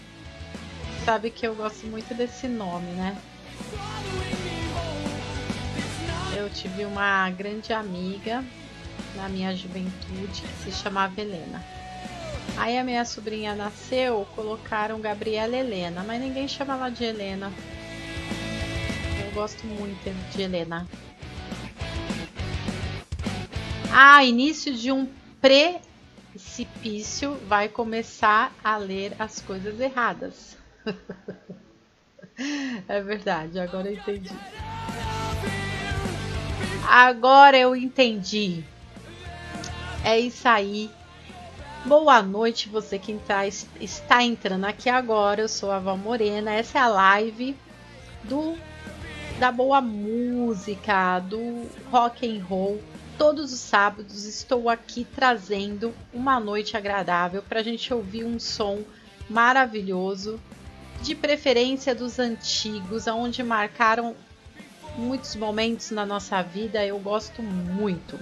Sabe 1.04 1.31
que 1.31 1.45
eu 1.45 1.57
gosto 1.57 1.88
muito 1.88 2.14
desse 2.14 2.47
nome, 2.47 2.87
né? 2.92 3.21
Eu 6.37 6.49
tive 6.50 6.85
uma 6.85 7.28
grande 7.31 7.73
amiga 7.73 8.45
na 9.16 9.28
minha 9.28 9.54
juventude 9.57 10.42
que 10.42 10.71
se 10.71 10.73
chamava 10.73 11.21
Helena. 11.21 11.62
Aí 12.57 12.78
a 12.78 12.85
minha 12.85 13.04
sobrinha 13.04 13.57
nasceu, 13.57 14.25
colocaram 14.37 15.00
Gabriela 15.00 15.57
Helena, 15.57 16.04
mas 16.07 16.21
ninguém 16.21 16.47
chama 16.47 16.75
ela 16.75 16.90
de 16.90 17.02
Helena. 17.02 17.52
Eu 19.25 19.33
gosto 19.33 19.66
muito 19.66 20.14
de 20.33 20.42
Helena. 20.42 20.87
Ah, 23.94 24.24
início 24.24 24.72
de 24.72 24.90
um 24.90 25.07
precipício 25.38 27.35
vai 27.46 27.68
começar 27.68 28.50
a 28.64 28.78
ler 28.78 29.14
as 29.18 29.42
coisas 29.42 29.78
erradas. 29.78 30.57
é 32.88 33.02
verdade, 33.02 33.61
agora 33.61 33.90
eu 33.90 33.92
entendi. 33.92 34.35
Agora 36.88 37.59
eu 37.59 37.76
entendi. 37.76 38.64
É 40.02 40.18
isso 40.18 40.48
aí. 40.48 40.90
Boa 41.85 42.22
noite, 42.22 42.70
você 42.70 42.98
que 42.98 43.12
tá, 43.26 43.46
está 43.46 44.22
entrando 44.22 44.64
aqui 44.64 44.88
agora. 44.88 45.42
Eu 45.42 45.48
sou 45.50 45.70
a 45.70 45.78
Val 45.78 45.98
Morena. 45.98 46.50
Essa 46.50 46.78
é 46.78 46.81
a 46.81 46.88
live 46.88 47.55
do 48.24 48.57
da 49.38 49.52
boa 49.52 49.83
música, 49.83 51.18
do 51.18 51.68
rock 51.90 52.26
and 52.26 52.42
roll. 52.44 52.81
Todos 53.18 53.53
os 53.53 53.61
sábados 53.61 54.25
estou 54.25 54.68
aqui 54.68 55.07
trazendo 55.14 55.94
uma 56.12 56.40
noite 56.40 56.77
agradável 56.77 57.42
para 57.42 57.61
a 57.61 57.62
gente 57.62 57.92
ouvir 57.92 58.25
um 58.25 58.38
som 58.40 58.83
maravilhoso, 59.29 60.40
de 61.01 61.14
preferência 61.14 61.94
dos 61.94 62.18
antigos, 62.18 63.07
onde 63.07 63.42
marcaram 63.42 64.14
muitos 64.96 65.35
momentos 65.37 65.90
na 65.90 66.07
nossa 66.07 66.42
vida. 66.42 66.85
Eu 66.85 66.98
gosto 66.98 67.42
muito. 67.42 68.18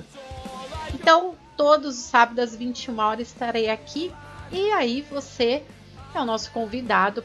Então, 0.94 1.35
todos 1.57 1.98
os 1.98 2.05
sábados 2.05 2.44
às 2.44 2.57
21 2.57 2.98
horas 2.98 3.29
estarei 3.29 3.68
aqui 3.68 4.12
e 4.50 4.70
aí 4.72 5.03
você 5.03 5.62
é 6.14 6.20
o 6.20 6.24
nosso 6.24 6.50
convidado 6.50 7.24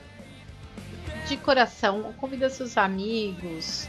de 1.27 1.37
coração. 1.37 2.13
Convida 2.17 2.49
seus 2.49 2.77
amigos, 2.77 3.87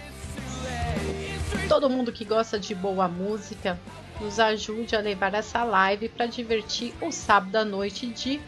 todo 1.68 1.90
mundo 1.90 2.12
que 2.12 2.24
gosta 2.24 2.58
de 2.58 2.74
boa 2.74 3.08
música, 3.08 3.78
nos 4.20 4.38
ajude 4.38 4.96
a 4.96 5.00
levar 5.00 5.34
essa 5.34 5.62
live 5.64 6.08
para 6.08 6.26
divertir 6.26 6.94
o 7.00 7.10
sábado 7.12 7.56
à 7.56 7.64
noite 7.64 8.06
de 8.06 8.40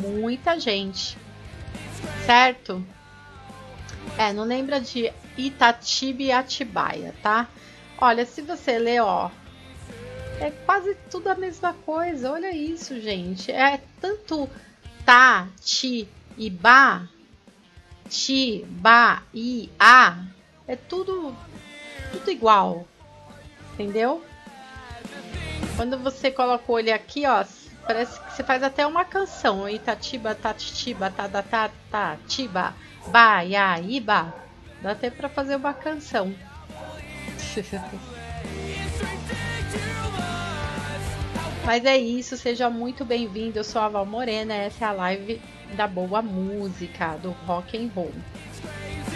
muita 0.00 0.58
gente. 0.58 1.18
Certo? 2.24 2.84
É, 4.16 4.32
não 4.32 4.44
lembra 4.44 4.80
de 4.80 5.12
Itatiba 5.36 6.22
e 6.22 6.32
Atibaia, 6.32 7.14
tá? 7.22 7.48
Olha, 7.98 8.24
se 8.24 8.42
você 8.42 8.78
ler, 8.78 9.00
ó, 9.00 9.30
é 10.40 10.50
quase 10.50 10.94
tudo 11.10 11.28
a 11.28 11.34
mesma 11.34 11.72
coisa. 11.72 12.32
Olha 12.32 12.54
isso, 12.54 13.00
gente. 13.00 13.50
É 13.50 13.80
tanto 14.00 14.48
tá, 15.04 15.48
ti 15.60 16.08
e 16.36 16.50
ba, 16.50 17.08
ti, 18.08 18.64
ba 18.68 19.22
e 19.32 19.70
a. 19.78 20.24
É 20.66 20.76
tudo 20.76 21.34
tudo 22.14 22.30
igual. 22.30 22.86
Entendeu? 23.74 24.24
Quando 25.76 25.98
você 25.98 26.30
coloca 26.30 26.70
o 26.70 26.74
olho 26.74 26.94
aqui, 26.94 27.26
ó, 27.26 27.44
parece 27.84 28.20
que 28.20 28.32
você 28.32 28.44
faz 28.44 28.62
até 28.62 28.86
uma 28.86 29.04
canção. 29.04 29.68
Itatiba, 29.68 30.34
tatitiba, 30.34 31.10
tadatata, 31.10 32.18
tiba, 32.28 32.72
ba, 33.08 33.40
ya, 33.42 33.80
iba. 33.80 34.32
Dá 34.80 34.92
até 34.92 35.10
para 35.10 35.28
fazer 35.28 35.56
uma 35.56 35.74
canção. 35.74 36.34
Mas 41.64 41.84
é 41.86 41.96
isso, 41.96 42.36
seja 42.36 42.68
muito 42.68 43.04
bem-vindo. 43.04 43.58
Eu 43.58 43.64
sou 43.64 43.80
a 43.80 43.88
Val 43.88 44.04
Morena, 44.04 44.54
essa 44.54 44.84
é 44.84 44.88
a 44.88 44.92
live 44.92 45.40
da 45.74 45.88
boa 45.88 46.20
música, 46.20 47.16
do 47.16 47.30
rock 47.46 47.76
and 47.76 47.88
roll. 47.94 48.12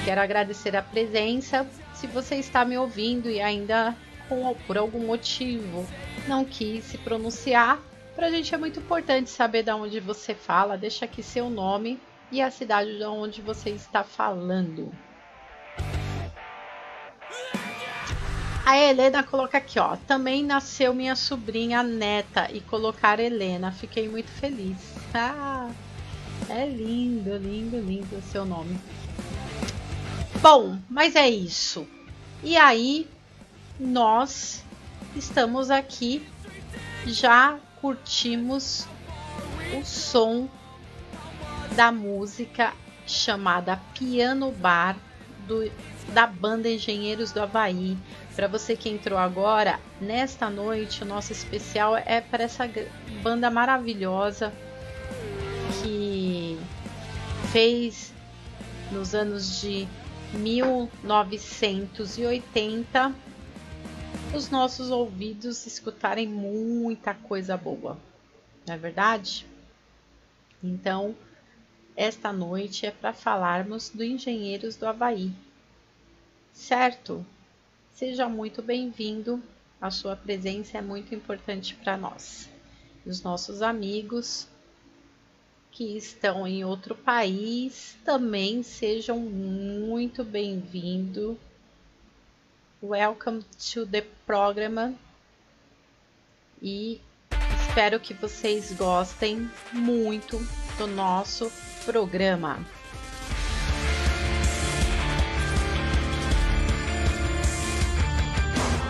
Quero 0.04 0.20
agradecer 0.20 0.74
a 0.74 0.82
presença. 0.82 1.66
Se 1.98 2.06
você 2.06 2.36
está 2.36 2.64
me 2.64 2.78
ouvindo 2.78 3.28
e 3.28 3.40
ainda 3.40 3.92
com, 4.28 4.54
por 4.68 4.78
algum 4.78 5.04
motivo 5.04 5.84
não 6.28 6.44
quis 6.44 6.84
se 6.84 6.96
pronunciar, 6.96 7.80
para 8.14 8.28
a 8.28 8.30
gente 8.30 8.54
é 8.54 8.58
muito 8.58 8.78
importante 8.78 9.28
saber 9.28 9.64
de 9.64 9.72
onde 9.72 9.98
você 9.98 10.32
fala. 10.32 10.78
Deixa 10.78 11.06
aqui 11.06 11.24
seu 11.24 11.50
nome 11.50 12.00
e 12.30 12.40
a 12.40 12.52
cidade 12.52 12.96
de 12.96 13.04
onde 13.04 13.42
você 13.42 13.70
está 13.70 14.04
falando. 14.04 14.92
A 18.64 18.78
Helena 18.78 19.24
coloca 19.24 19.58
aqui, 19.58 19.80
ó. 19.80 19.96
Também 19.96 20.44
nasceu 20.44 20.94
minha 20.94 21.16
sobrinha 21.16 21.82
neta 21.82 22.48
e 22.52 22.60
colocar 22.60 23.18
Helena. 23.18 23.72
Fiquei 23.72 24.08
muito 24.08 24.30
feliz. 24.30 24.94
Ah, 25.12 25.68
é 26.48 26.64
lindo, 26.64 27.36
lindo, 27.38 27.80
lindo 27.80 28.16
o 28.16 28.22
seu 28.22 28.44
nome. 28.44 28.78
Bom, 30.40 30.78
mas 30.88 31.16
é 31.16 31.28
isso. 31.28 31.86
E 32.42 32.56
aí, 32.56 33.08
nós 33.78 34.64
estamos 35.16 35.70
aqui, 35.70 36.26
já 37.06 37.58
curtimos 37.80 38.86
o 39.76 39.84
som 39.84 40.48
da 41.74 41.92
música 41.92 42.72
chamada 43.06 43.80
Piano 43.94 44.50
Bar 44.52 44.96
do, 45.46 45.70
da 46.12 46.26
banda 46.26 46.68
Engenheiros 46.68 47.32
do 47.32 47.40
Havaí. 47.40 47.96
Para 48.34 48.46
você 48.46 48.76
que 48.76 48.88
entrou 48.88 49.18
agora, 49.18 49.80
nesta 50.00 50.48
noite 50.48 51.02
o 51.02 51.06
nosso 51.06 51.32
especial 51.32 51.96
é 51.96 52.20
para 52.20 52.44
essa 52.44 52.70
banda 53.22 53.50
maravilhosa 53.50 54.52
fez 57.48 58.12
nos 58.92 59.14
anos 59.14 59.60
de 59.60 59.88
1980 60.34 63.14
os 64.34 64.50
nossos 64.50 64.90
ouvidos 64.90 65.64
escutarem 65.66 66.28
muita 66.28 67.14
coisa 67.14 67.56
boa, 67.56 67.96
não 68.66 68.74
é 68.74 68.78
verdade? 68.78 69.46
Então, 70.62 71.16
esta 71.96 72.30
noite 72.32 72.84
é 72.84 72.90
para 72.90 73.14
falarmos 73.14 73.88
do 73.88 74.04
Engenheiros 74.04 74.76
do 74.76 74.86
Havaí, 74.86 75.32
certo? 76.52 77.24
Seja 77.94 78.28
muito 78.28 78.60
bem-vindo, 78.60 79.42
a 79.80 79.90
sua 79.90 80.14
presença 80.14 80.76
é 80.76 80.82
muito 80.82 81.14
importante 81.14 81.74
para 81.74 81.96
nós. 81.96 82.50
Os 83.06 83.22
nossos 83.22 83.62
amigos 83.62 84.46
que 85.78 85.96
estão 85.96 86.44
em 86.44 86.64
outro 86.64 86.92
país 86.92 87.96
também 88.04 88.64
sejam 88.64 89.16
muito 89.20 90.24
bem-vindos. 90.24 91.36
Welcome 92.82 93.44
to 93.72 93.86
the 93.86 94.04
program 94.26 94.96
e 96.60 97.00
espero 97.60 98.00
que 98.00 98.12
vocês 98.12 98.72
gostem 98.72 99.48
muito 99.72 100.40
do 100.76 100.88
nosso 100.88 101.48
programa. 101.84 102.58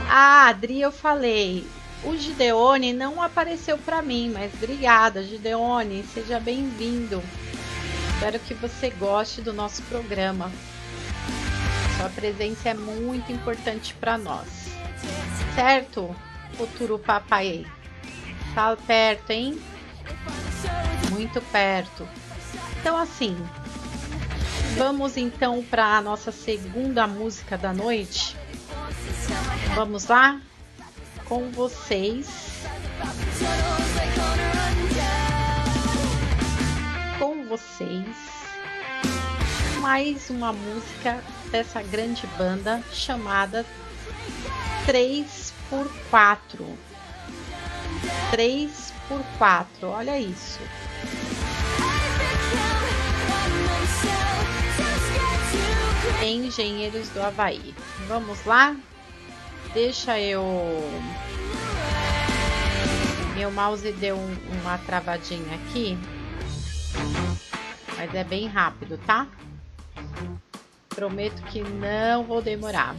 Ah, 0.09 0.49
Adri, 0.49 0.81
eu 0.81 0.91
falei. 0.91 1.67
O 2.05 2.17
Gideone 2.17 2.93
não 2.93 3.21
apareceu 3.21 3.77
para 3.77 4.01
mim, 4.01 4.31
mas 4.33 4.55
obrigada, 4.55 5.23
Gideone. 5.23 6.05
Seja 6.15 6.39
bem-vindo. 6.39 7.23
Espero 8.15 8.39
que 8.39 8.55
você 8.55 8.91
goste 8.91 9.41
do 9.41 9.53
nosso 9.53 9.83
programa. 9.83 10.51
Sua 11.97 12.09
presença 12.11 12.69
é 12.69 12.75
muito 12.75 13.33
importante 13.33 13.95
para 13.95 14.17
nós. 14.17 14.69
Certo, 15.55 16.15
futuro 16.57 16.99
papai? 16.99 17.67
Tá 18.55 18.77
perto, 18.77 19.31
hein? 19.31 19.61
Muito 21.11 21.41
perto. 21.41 22.09
Então, 22.81 22.97
assim, 22.97 23.37
vamos 24.77 25.17
então 25.17 25.65
para 25.65 25.97
a 25.97 26.01
nossa 26.01 26.31
segunda 26.31 27.07
música 27.09 27.59
da 27.59 27.73
noite. 27.73 28.37
Vamos 29.75 30.07
lá? 30.07 30.41
Com 31.29 31.51
vocês. 31.51 32.27
Com 37.19 37.45
vocês. 37.45 38.17
Mais 39.81 40.31
uma 40.31 40.55
música 40.55 41.23
dessa 41.51 41.83
grande 41.83 42.27
banda 42.39 42.83
chamada 42.93 43.67
3 44.87 45.53
por 45.69 45.93
4 46.11 46.65
3 48.31 48.93
por 49.07 49.23
4 49.37 49.87
olha 49.87 50.19
isso. 50.19 50.61
Engenheiros 56.23 57.11
do 57.11 57.23
Havaí. 57.23 57.75
Vamos 58.07 58.45
lá? 58.47 58.75
Deixa 59.73 60.19
eu. 60.19 60.43
Meu 63.35 63.51
mouse 63.51 63.93
deu 63.93 64.17
um, 64.17 64.37
uma 64.61 64.79
travadinha 64.79 65.55
aqui. 65.55 65.97
Mas 67.97 68.15
é 68.15 68.25
bem 68.25 68.47
rápido, 68.47 68.99
tá? 68.99 69.27
Prometo 70.89 71.43
que 71.45 71.61
não 71.61 72.25
vou 72.25 72.43
demorar. 72.43 72.97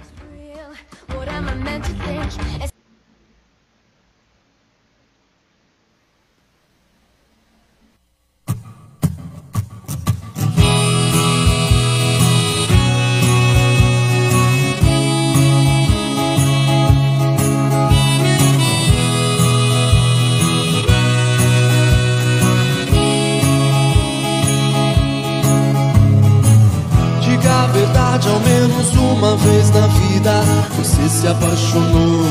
Apaixonou 31.79 32.25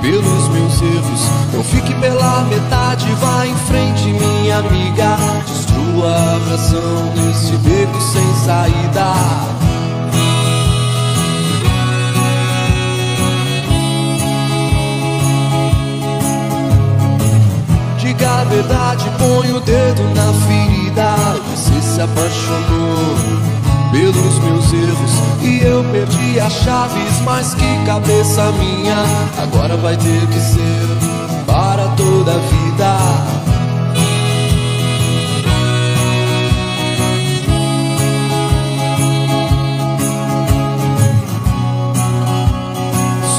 pelos 0.00 0.48
meus 0.48 0.82
erros. 0.82 1.20
Não 1.52 1.62
fique 1.64 1.94
pela 1.94 2.44
metade, 2.44 3.06
vá 3.20 3.46
em 3.46 3.54
frente, 3.66 4.06
minha 4.06 4.58
amiga. 4.58 5.16
Destrua 5.46 6.10
a 6.10 6.50
razão 6.50 7.12
nesse 7.16 7.52
beco 7.58 8.00
sem 8.00 8.34
saída. 8.44 9.14
Diga 17.98 18.30
a 18.30 18.44
verdade, 18.44 19.04
põe 19.18 19.52
o 19.52 19.60
dedo 19.60 20.02
na 20.14 20.32
ferida. 20.46 21.14
Você 21.54 21.80
se 21.80 22.00
apaixonou 22.00 23.54
pelos 23.90 24.38
meus 24.40 24.72
erros 24.72 25.12
e 25.42 25.64
eu 25.64 25.84
perdi 25.84 26.13
as 26.44 26.52
chaves, 26.52 27.20
mas 27.24 27.54
que 27.54 27.84
cabeça 27.86 28.52
minha 28.52 29.04
agora 29.42 29.76
vai 29.76 29.96
ter 29.96 30.26
que 30.26 30.40
ser 30.40 31.44
para 31.46 31.88
toda 31.96 32.32
a 32.32 32.38
vida. 32.38 32.98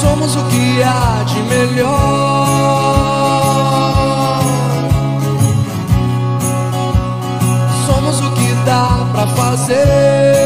Somos 0.00 0.36
o 0.36 0.42
que 0.44 0.82
há 0.82 1.24
de 1.24 1.42
melhor. 1.42 2.56
dá 8.66 9.06
pra 9.12 9.26
fazer, 9.28 10.45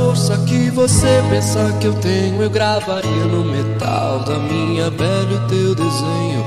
força 0.00 0.38
que 0.46 0.70
você 0.70 1.22
pensa 1.28 1.76
que 1.78 1.86
eu 1.86 1.92
tenho, 1.94 2.42
eu 2.42 2.48
gravaria 2.48 3.24
no 3.26 3.44
metal 3.44 4.20
da 4.20 4.38
minha 4.38 4.90
pele 4.90 5.34
o 5.34 5.46
teu 5.46 5.74
desenho. 5.74 6.42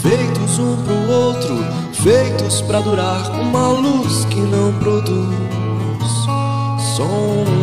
Feitos 0.00 0.58
um 0.60 0.76
pro 0.84 1.10
outro, 1.10 1.64
feitos 1.92 2.60
pra 2.62 2.80
durar, 2.80 3.28
uma 3.40 3.68
luz 3.68 4.24
que 4.26 4.40
não 4.40 4.72
produz 4.74 5.34
sombra. 6.96 7.61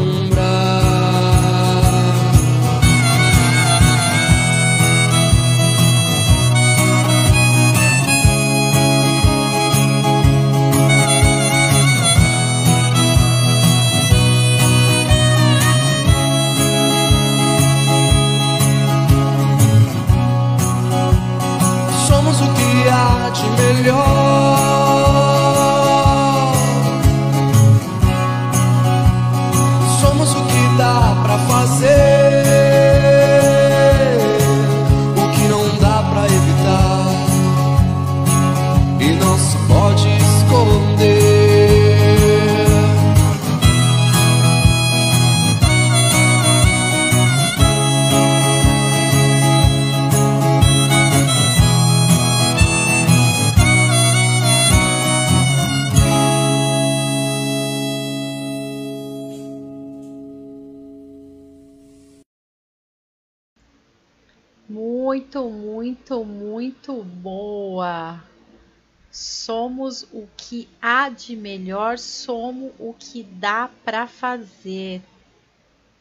Somos 69.49 70.03
o 70.13 70.27
que 70.37 70.69
há 70.79 71.09
de 71.09 71.35
melhor, 71.35 71.97
somos 71.97 72.71
o 72.77 72.93
que 72.93 73.23
dá 73.23 73.67
para 73.83 74.05
fazer. 74.05 75.01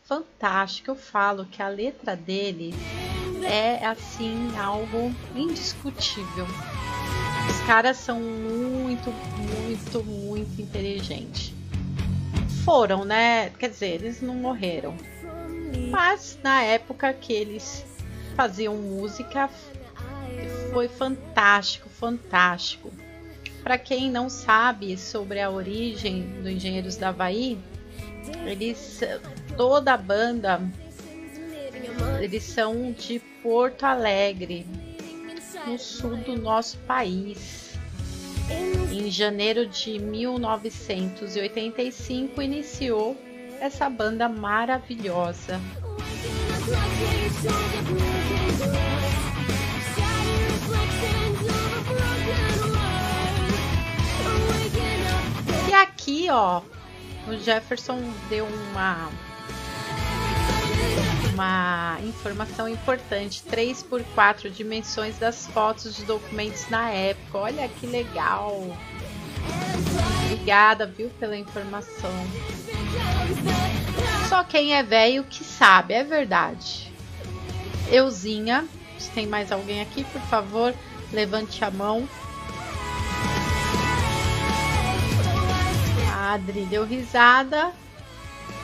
Fantástico, 0.05 0.91
eu 0.91 0.95
falo 0.95 1.47
que 1.47 1.63
a 1.63 1.69
letra 1.69 2.15
dele 2.15 2.75
é 3.43 3.87
assim 3.87 4.55
algo 4.55 5.15
indiscutível. 5.35 6.45
Os 7.49 7.67
caras 7.67 7.97
são 7.97 8.21
muito, 8.21 9.11
muito, 9.11 10.05
muito 10.05 10.61
inteligentes. 10.61 11.55
Foram, 12.67 13.03
né? 13.07 13.49
Quer 13.59 13.71
dizer, 13.71 13.95
eles 13.95 14.21
não 14.21 14.35
morreram. 14.35 14.95
Mas 15.91 16.39
na 16.43 16.61
época 16.65 17.15
que 17.15 17.33
eles 17.33 17.83
faziam 18.37 18.77
música, 18.77 19.49
foi 20.71 20.87
fantástico, 20.87 21.89
fantástico. 21.89 22.93
Para 23.69 23.77
quem 23.77 24.11
não 24.11 24.31
sabe 24.31 24.97
sobre 24.97 25.43
a 25.43 25.51
origem 25.51 26.23
do 26.43 26.49
Engenheiros 26.49 26.97
da 26.97 27.11
Havaí, 27.11 27.59
eles 28.47 29.01
toda 29.59 29.93
a 29.93 29.97
banda 29.99 30.59
eles 32.19 32.45
são 32.45 32.93
de 32.93 33.19
Porto 33.43 33.85
Alegre, 33.85 34.67
no 35.67 35.79
sul 35.79 36.17
do 36.17 36.35
nosso 36.35 36.79
país. 36.87 37.75
Em 38.91 39.11
janeiro 39.11 39.67
de 39.67 39.99
1985 39.99 42.41
iniciou 42.41 43.15
essa 43.61 43.91
banda 43.91 44.31
maravilhosa. 44.31 45.61
E 55.69 55.75
aqui, 55.75 56.29
ó, 56.31 56.63
o 57.27 57.37
Jefferson 57.37 58.01
deu 58.31 58.47
uma 58.47 59.11
uma 61.35 61.99
informação 62.03 62.69
importante: 62.69 63.43
3 63.43 63.83
por 63.83 64.03
4 64.15 64.51
dimensões 64.51 65.19
das 65.19 65.47
fotos 65.47 65.95
de 65.95 66.05
documentos 66.05 66.69
na 66.71 66.91
época. 66.91 67.39
Olha 67.39 67.69
que 67.69 67.87
legal! 67.87 68.77
Obrigada, 70.25 70.87
viu, 70.87 71.11
pela 71.21 71.37
informação. 71.37 72.11
Só 74.29 74.43
quem 74.45 74.75
é 74.75 74.83
velho 74.83 75.25
que 75.25 75.45
sabe, 75.45 75.95
é 75.95 76.03
verdade. 76.03 76.93
Euzinha, 77.91 78.67
se 78.99 79.11
tem 79.11 79.27
mais 79.27 79.53
alguém 79.53 79.81
aqui, 79.81 80.05
por 80.05 80.21
favor, 80.23 80.75
levante 81.13 81.65
a 81.65 81.71
mão. 81.71 82.09
A 86.29 86.33
Adri 86.35 86.67
deu 86.67 86.85
risada. 86.85 87.73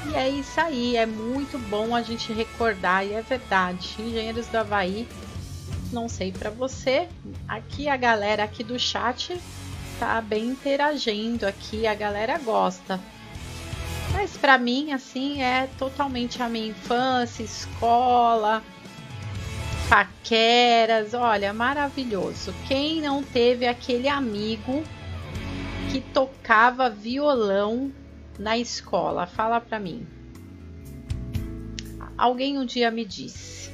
E 0.06 0.14
é 0.14 0.28
isso 0.28 0.60
aí, 0.60 0.96
é 0.96 1.06
muito 1.06 1.58
bom 1.70 1.94
a 1.94 2.02
gente 2.02 2.30
recordar, 2.30 3.06
e 3.06 3.14
é 3.14 3.22
verdade. 3.22 3.94
Engenheiros 3.98 4.46
do 4.48 4.58
Havaí, 4.58 5.08
não 5.90 6.06
sei 6.06 6.30
para 6.30 6.50
você, 6.50 7.08
aqui 7.48 7.88
a 7.88 7.96
galera 7.96 8.44
aqui 8.44 8.62
do 8.62 8.78
chat 8.78 9.40
tá 9.98 10.20
bem 10.20 10.48
interagindo 10.48 11.46
aqui, 11.46 11.86
a 11.86 11.94
galera 11.94 12.36
gosta. 12.36 13.00
Mas 14.12 14.36
para 14.36 14.58
mim, 14.58 14.92
assim, 14.92 15.40
é 15.40 15.66
totalmente 15.78 16.42
a 16.42 16.50
minha 16.50 16.66
infância, 16.68 17.42
escola, 17.42 18.62
paqueras, 19.88 21.14
olha, 21.14 21.54
maravilhoso. 21.54 22.54
Quem 22.68 23.00
não 23.00 23.22
teve 23.22 23.66
aquele 23.66 24.06
amigo 24.06 24.84
que 25.90 26.00
tocava 26.00 26.88
violão 26.90 27.92
na 28.38 28.58
escola? 28.58 29.26
Fala 29.26 29.60
para 29.60 29.78
mim. 29.78 30.06
Alguém 32.16 32.58
um 32.58 32.64
dia 32.64 32.90
me 32.90 33.04
disse: 33.04 33.70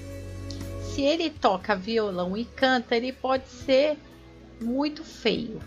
se 0.83 1.03
ele 1.03 1.31
toca 1.31 1.77
violão 1.77 2.37
e 2.37 2.45
canta, 2.45 2.97
ele 2.97 3.13
pode 3.13 3.49
ser 3.49 3.97
muito 4.61 5.05
feio, 5.05 5.61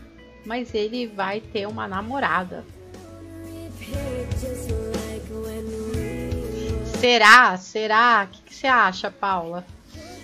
mas 0.45 0.73
ele 0.73 1.07
vai 1.07 1.39
ter 1.39 1.67
uma 1.67 1.87
namorada. 1.87 2.65
Será? 6.99 7.57
Será? 7.57 8.27
O 8.29 8.43
que, 8.45 8.53
você 8.53 8.67
acha, 8.67 9.11
Paula? 9.11 9.65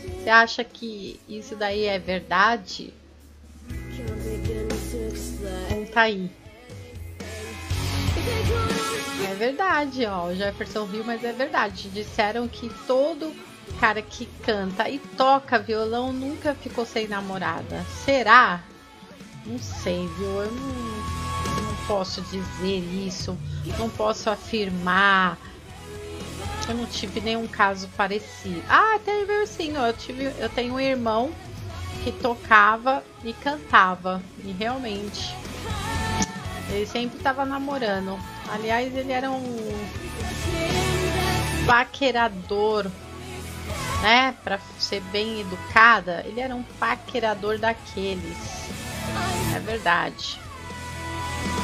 Você 0.04 0.30
acha 0.30 0.64
que 0.64 1.20
isso 1.28 1.56
daí 1.56 1.86
é 1.86 2.00
verdade? 2.00 2.94
Conta 5.90 6.02
aí. 6.02 6.30
É 9.28 9.34
verdade, 9.36 10.06
ó. 10.06 10.28
O 10.28 10.36
Jefferson 10.36 10.86
viu, 10.86 11.04
mas 11.04 11.24
é 11.24 11.34
verdade. 11.34 11.90
Disseram 11.90 12.48
que 12.48 12.70
todo 12.86 13.36
cara 13.80 14.02
que 14.02 14.28
canta 14.44 14.88
e 14.88 15.00
toca 15.00 15.58
violão 15.58 16.14
nunca 16.14 16.54
ficou 16.54 16.86
sem 16.86 17.08
namorada. 17.08 17.84
Será? 18.06 18.62
Não 19.46 19.58
sei, 19.58 20.08
viu? 20.18 20.44
Eu 20.44 20.52
não, 20.52 21.64
não 21.64 21.76
posso 21.88 22.22
dizer 22.22 22.80
isso. 23.08 23.36
Não 23.80 23.90
posso 23.90 24.30
afirmar. 24.30 25.40
Eu 26.68 26.76
não 26.76 26.86
tive 26.86 27.20
nenhum 27.20 27.48
caso 27.48 27.88
parecido. 27.98 28.62
Ah, 28.70 29.00
teve 29.04 29.48
sim. 29.48 29.76
Eu, 29.76 29.94
tive, 29.94 30.26
eu 30.38 30.50
tenho 30.50 30.76
um 30.76 30.80
irmão 30.80 31.32
que 32.04 32.12
tocava 32.12 33.04
e 33.24 33.34
cantava. 33.34 34.22
E 34.44 34.52
realmente. 34.52 35.34
Ele 36.70 36.86
sempre 36.86 37.18
estava 37.18 37.46
namorando. 37.46 38.20
Aliás, 38.48 38.96
ele 38.96 39.12
era 39.12 39.30
um 39.32 39.44
paquerador, 41.66 42.90
né? 44.02 44.36
Para 44.44 44.60
ser 44.80 45.02
bem 45.12 45.42
educada, 45.42 46.24
ele 46.26 46.40
era 46.40 46.56
um 46.56 46.64
paquerador 46.64 47.58
daqueles. 47.58 48.38
É 49.56 49.60
verdade. 49.60 50.40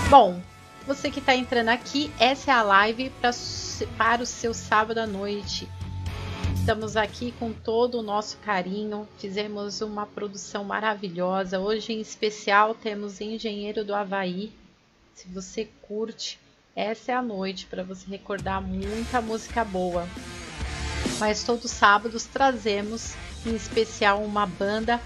Bom, 0.10 0.42
você 0.86 1.10
que 1.10 1.20
está 1.20 1.36
entrando 1.36 1.70
aqui, 1.70 2.12
essa 2.20 2.52
é 2.52 2.54
a 2.54 2.62
live 2.62 3.10
pra, 3.22 3.32
para 3.98 4.22
o 4.22 4.26
seu 4.26 4.54
sábado 4.54 5.00
à 5.00 5.08
noite. 5.08 5.68
Estamos 6.66 6.98
aqui 6.98 7.32
com 7.38 7.54
todo 7.54 8.00
o 8.00 8.02
nosso 8.02 8.38
carinho, 8.38 9.08
fizemos 9.20 9.82
uma 9.82 10.06
produção 10.06 10.64
maravilhosa. 10.64 11.60
Hoje, 11.60 11.94
em 11.94 12.02
especial, 12.02 12.74
temos 12.74 13.22
Engenheiro 13.22 13.86
do 13.86 13.94
Havaí, 13.94 14.52
se 15.14 15.28
você 15.28 15.70
curte, 15.84 16.40
essa 16.76 17.12
é 17.12 17.16
a 17.16 17.22
noite 17.22 17.68
para 17.68 17.84
você 17.84 18.10
recordar 18.10 18.62
muita 18.62 19.22
música 19.22 19.64
boa. 19.64 20.08
Mas 21.20 21.44
todos 21.44 21.72
sábados 21.72 22.26
trazemos 22.26 23.14
em 23.46 23.56
especial 23.56 24.24
uma 24.24 24.46
banda, 24.46 25.00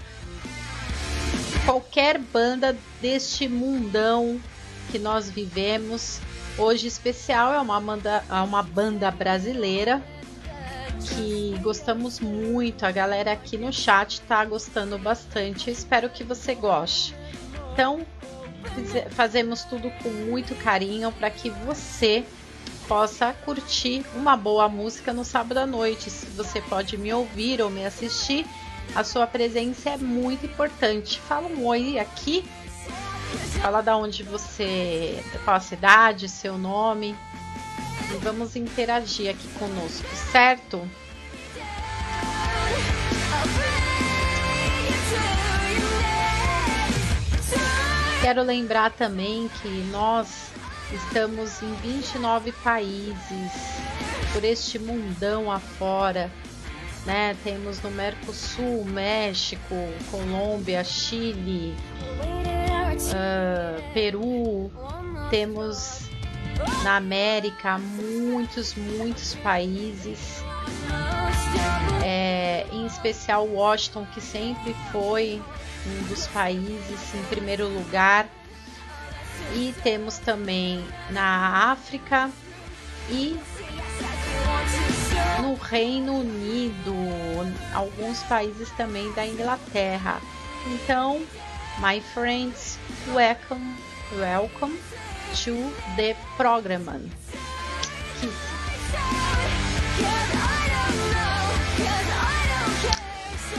qualquer 1.64 2.18
banda 2.18 2.76
deste 3.00 3.46
mundão 3.46 4.40
que 4.90 4.98
nós 4.98 5.30
vivemos. 5.30 6.20
Hoje 6.58 6.88
especial 6.88 7.52
é 7.52 7.60
uma 7.60 7.78
banda, 7.80 8.24
é 8.28 8.40
uma 8.40 8.62
banda 8.62 9.10
brasileira 9.10 10.02
que 11.08 11.58
gostamos 11.62 12.20
muito. 12.20 12.84
A 12.84 12.90
galera 12.90 13.32
aqui 13.32 13.56
no 13.56 13.72
chat 13.72 14.14
está 14.14 14.44
gostando 14.44 14.98
bastante. 14.98 15.70
espero 15.70 16.08
que 16.10 16.24
você 16.24 16.54
goste. 16.54 17.14
Então, 17.72 18.06
fazemos 19.10 19.64
tudo 19.64 19.90
com 20.02 20.08
muito 20.08 20.54
carinho 20.56 21.10
para 21.12 21.30
que 21.30 21.50
você 21.50 22.24
possa 22.86 23.32
curtir 23.32 24.04
uma 24.14 24.36
boa 24.36 24.68
música 24.68 25.12
no 25.12 25.24
sábado 25.24 25.58
à 25.58 25.66
noite. 25.66 26.10
Se 26.10 26.26
você 26.26 26.60
pode 26.60 26.96
me 26.96 27.12
ouvir 27.12 27.60
ou 27.62 27.70
me 27.70 27.84
assistir, 27.84 28.44
a 28.94 29.04
sua 29.04 29.26
presença 29.26 29.90
é 29.90 29.96
muito 29.96 30.46
importante. 30.46 31.20
Fala 31.20 31.46
um 31.46 31.66
oi 31.66 31.98
aqui. 31.98 32.44
Fala 33.62 33.80
da 33.80 33.96
onde 33.96 34.22
você, 34.22 35.22
qual 35.44 35.56
a 35.56 35.60
cidade, 35.60 36.28
seu 36.28 36.58
nome. 36.58 37.14
E 38.12 38.16
vamos 38.22 38.56
interagir 38.56 39.30
aqui 39.30 39.48
conosco, 39.58 40.08
certo? 40.32 40.88
Quero 48.20 48.42
lembrar 48.42 48.90
também 48.90 49.48
que 49.62 49.68
nós 49.90 50.50
estamos 50.92 51.62
em 51.62 51.72
29 51.76 52.52
países 52.52 53.52
por 54.32 54.44
este 54.44 54.78
mundão 54.78 55.50
afora. 55.50 56.30
Né? 57.06 57.34
Temos 57.42 57.80
no 57.80 57.90
Mercosul, 57.90 58.84
México, 58.84 59.74
Colômbia, 60.10 60.84
Chile, 60.84 61.74
uh, 63.08 63.92
Peru, 63.94 64.70
temos 65.30 66.09
na 66.82 66.96
América 66.96 67.78
muitos, 67.78 68.74
muitos 68.74 69.34
países. 69.36 70.42
É, 72.04 72.66
em 72.72 72.86
especial 72.86 73.46
Washington, 73.46 74.06
que 74.14 74.20
sempre 74.20 74.74
foi 74.90 75.42
um 75.86 76.02
dos 76.04 76.26
países 76.28 77.14
em 77.14 77.22
primeiro 77.24 77.68
lugar. 77.68 78.28
E 79.54 79.74
temos 79.82 80.18
também 80.18 80.84
na 81.10 81.72
África 81.72 82.30
e 83.08 83.36
no 85.42 85.54
Reino 85.54 86.20
Unido, 86.20 86.94
alguns 87.74 88.22
países 88.24 88.70
também 88.72 89.10
da 89.12 89.26
Inglaterra. 89.26 90.20
Então, 90.66 91.20
my 91.80 92.00
friends, 92.00 92.78
welcome, 93.12 93.74
welcome 94.18 94.78
to 95.34 95.54
the 95.96 96.16
program. 96.36 97.10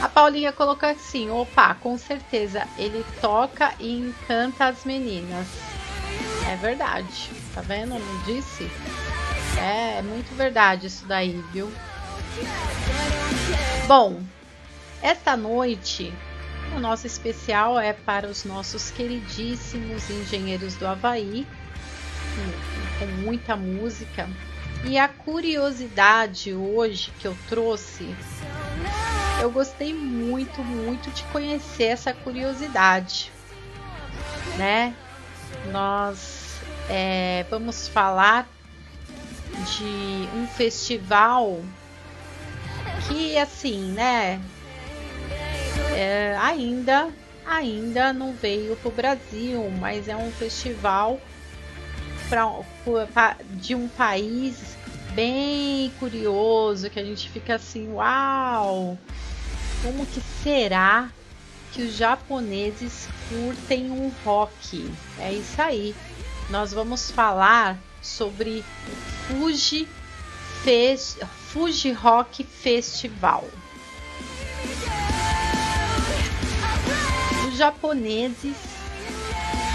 A 0.00 0.08
Paulinha 0.08 0.52
colocou 0.52 0.88
assim: 0.88 1.30
opa, 1.30 1.74
com 1.74 1.96
certeza, 1.96 2.66
ele 2.76 3.04
toca 3.20 3.72
e 3.78 3.98
encanta 3.98 4.66
as 4.66 4.84
meninas. 4.84 5.46
É 6.50 6.56
verdade, 6.56 7.30
tá 7.54 7.60
vendo? 7.60 7.98
Não 7.98 8.22
disse? 8.24 8.70
É, 9.58 9.98
é 9.98 10.02
muito 10.02 10.34
verdade 10.36 10.86
isso 10.88 11.06
daí, 11.06 11.42
viu? 11.52 11.72
Bom, 13.86 14.20
esta 15.02 15.36
noite 15.36 16.12
o 16.74 16.80
nosso 16.80 17.06
especial 17.06 17.78
é 17.78 17.92
para 17.92 18.26
os 18.26 18.44
nossos 18.44 18.90
queridíssimos 18.90 20.08
engenheiros 20.08 20.74
do 20.76 20.86
Havaí, 20.86 21.46
com 22.98 23.06
muita 23.22 23.56
música. 23.56 24.28
E 24.84 24.98
a 24.98 25.08
curiosidade 25.08 26.52
hoje 26.54 27.12
que 27.20 27.26
eu 27.26 27.36
trouxe, 27.48 28.14
eu 29.40 29.50
gostei 29.50 29.94
muito, 29.94 30.62
muito 30.64 31.10
de 31.10 31.22
conhecer 31.24 31.84
essa 31.84 32.12
curiosidade, 32.12 33.30
né? 34.56 34.94
Nós 35.70 36.58
é, 36.88 37.46
vamos 37.48 37.86
falar 37.86 38.48
de 39.76 40.28
um 40.36 40.46
festival 40.46 41.62
que, 43.06 43.36
assim, 43.38 43.92
né? 43.92 44.40
É, 45.94 46.36
ainda, 46.40 47.08
ainda 47.46 48.12
não 48.12 48.32
veio 48.32 48.74
para 48.76 48.88
o 48.88 48.92
Brasil, 48.92 49.70
mas 49.78 50.08
é 50.08 50.16
um 50.16 50.32
festival 50.32 51.20
pra, 53.12 53.36
de 53.50 53.74
um 53.74 53.86
país 53.88 54.56
bem 55.14 55.92
curioso 55.98 56.88
que 56.88 56.98
a 56.98 57.04
gente 57.04 57.28
fica 57.28 57.56
assim, 57.56 57.92
uau! 57.92 58.96
Como 59.82 60.06
que 60.06 60.22
será 60.42 61.10
que 61.72 61.82
os 61.82 61.94
japoneses 61.94 63.06
curtem 63.28 63.90
um 63.90 64.10
rock? 64.24 64.90
É 65.18 65.30
isso 65.30 65.60
aí. 65.60 65.94
Nós 66.48 66.72
vamos 66.72 67.10
falar 67.10 67.78
sobre 68.00 68.64
o 68.88 68.92
Fuji, 69.26 69.86
Fuji 71.48 71.92
Rock 71.92 72.44
Festival. 72.44 73.44
Os 77.46 77.58
japoneses 77.58 78.71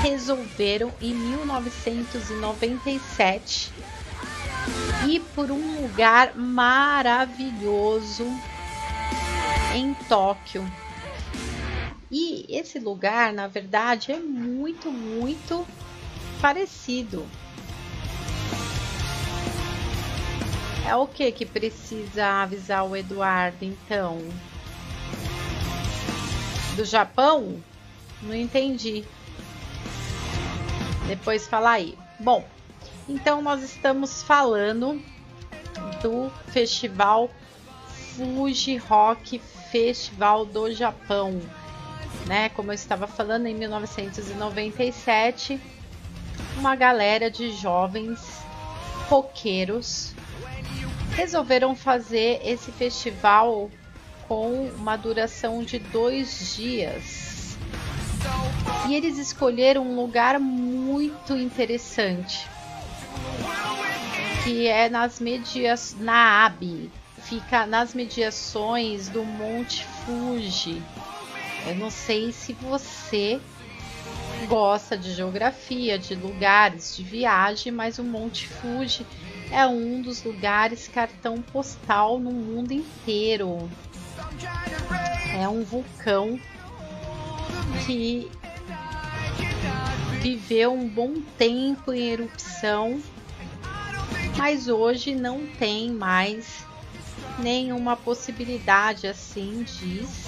resolveram 0.01 0.93
em 1.01 1.13
1997 1.13 3.73
ir 5.07 5.21
por 5.33 5.49
um 5.51 5.81
lugar 5.81 6.35
maravilhoso 6.35 8.25
em 9.73 9.93
Tóquio. 10.07 10.63
E 12.09 12.45
esse 12.49 12.79
lugar, 12.79 13.33
na 13.33 13.47
verdade, 13.47 14.11
é 14.11 14.19
muito, 14.19 14.91
muito 14.91 15.67
parecido. 16.41 17.25
É 20.87 20.95
o 20.95 21.05
que 21.05 21.29
que 21.33 21.45
precisa 21.45 22.43
avisar 22.43 22.85
o 22.85 22.95
Eduardo, 22.95 23.65
então? 23.65 24.19
Do 26.77 26.85
Japão? 26.85 27.61
Não 28.21 28.33
entendi. 28.33 29.03
Depois 31.07 31.47
fala 31.47 31.71
aí. 31.71 31.97
Bom, 32.19 32.45
então 33.07 33.41
nós 33.41 33.63
estamos 33.63 34.21
falando 34.23 35.01
do 36.01 36.29
festival 36.47 37.29
Fuji 38.15 38.77
Rock 38.77 39.39
Festival 39.71 40.45
do 40.45 40.73
Japão, 40.73 41.39
né? 42.25 42.49
Como 42.49 42.71
eu 42.71 42.75
estava 42.75 43.07
falando, 43.07 43.47
em 43.47 43.55
1997, 43.55 45.61
uma 46.57 46.75
galera 46.75 47.29
de 47.29 47.51
jovens 47.51 48.41
roqueiros 49.09 50.13
resolveram 51.15 51.75
fazer 51.75 52.39
esse 52.43 52.71
festival 52.71 53.69
com 54.27 54.69
uma 54.77 54.97
duração 54.97 55.63
de 55.63 55.79
dois 55.79 56.55
dias 56.55 57.57
e 58.87 58.95
eles 58.95 59.17
escolheram 59.17 59.85
um 59.85 59.95
lugar 59.95 60.39
muito 60.39 61.35
interessante, 61.35 62.47
que 64.43 64.67
é 64.67 64.89
nas 64.89 65.19
medias 65.19 65.95
na 65.99 66.45
Abe, 66.45 66.89
fica 67.17 67.65
nas 67.65 67.93
mediações 67.93 69.09
do 69.09 69.25
Monte 69.25 69.83
Fuji. 69.83 70.81
Eu 71.67 71.75
não 71.75 71.89
sei 71.89 72.31
se 72.31 72.53
você 72.53 73.41
gosta 74.47 74.97
de 74.97 75.13
geografia, 75.13 75.99
de 75.99 76.15
lugares, 76.15 76.95
de 76.95 77.03
viagem, 77.03 77.71
mas 77.71 77.99
o 77.99 78.03
Monte 78.03 78.47
Fuji 78.47 79.05
é 79.51 79.65
um 79.65 80.01
dos 80.01 80.23
lugares 80.23 80.87
cartão 80.87 81.41
postal 81.41 82.19
no 82.19 82.31
mundo 82.31 82.71
inteiro. 82.71 83.69
É 85.37 85.47
um 85.47 85.63
vulcão 85.63 86.39
que 87.85 88.29
viveu 90.21 90.73
um 90.73 90.87
bom 90.87 91.21
tempo 91.37 91.93
em 91.93 92.09
erupção, 92.09 93.01
mas 94.37 94.67
hoje 94.67 95.15
não 95.15 95.45
tem 95.45 95.91
mais 95.91 96.65
nenhuma 97.39 97.95
possibilidade 97.95 99.07
assim, 99.07 99.63
diz 99.63 100.25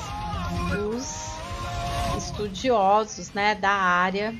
os 0.87 1.29
estudiosos 2.17 3.31
né, 3.31 3.55
da 3.55 3.71
área, 3.71 4.35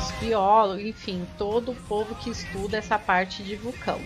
os 0.00 0.10
biólogos, 0.20 0.84
enfim, 0.84 1.26
todo 1.38 1.72
o 1.72 1.76
povo 1.88 2.14
que 2.16 2.30
estuda 2.30 2.76
essa 2.76 2.98
parte 2.98 3.42
de 3.42 3.56
vulcão. 3.56 4.00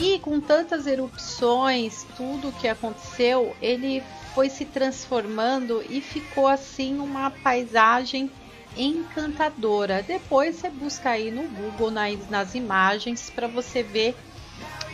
E 0.00 0.18
com 0.20 0.40
tantas 0.40 0.86
erupções, 0.86 2.06
tudo 2.16 2.48
o 2.48 2.52
que 2.52 2.66
aconteceu, 2.66 3.54
ele 3.60 4.02
foi 4.34 4.48
se 4.48 4.64
transformando 4.64 5.84
e 5.88 6.00
ficou 6.00 6.48
assim 6.48 6.98
uma 6.98 7.30
paisagem 7.30 8.30
encantadora. 8.76 10.02
Depois 10.02 10.56
você 10.56 10.68
busca 10.70 11.10
aí 11.10 11.30
no 11.30 11.48
Google 11.48 11.90
nas, 11.90 12.30
nas 12.30 12.54
imagens 12.54 13.28
para 13.30 13.46
você 13.46 13.82
ver 13.82 14.16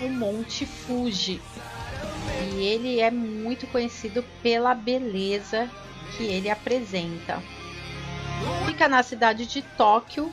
o 0.00 0.08
Monte 0.08 0.66
Fuji. 0.66 1.40
E 2.54 2.64
ele 2.64 3.00
é 3.00 3.10
muito 3.10 3.66
conhecido 3.66 4.24
pela 4.42 4.74
beleza 4.74 5.70
que 6.16 6.24
ele 6.24 6.50
apresenta. 6.50 7.42
Fica 8.66 8.88
na 8.88 9.02
cidade 9.02 9.46
de 9.46 9.62
Tóquio 9.62 10.30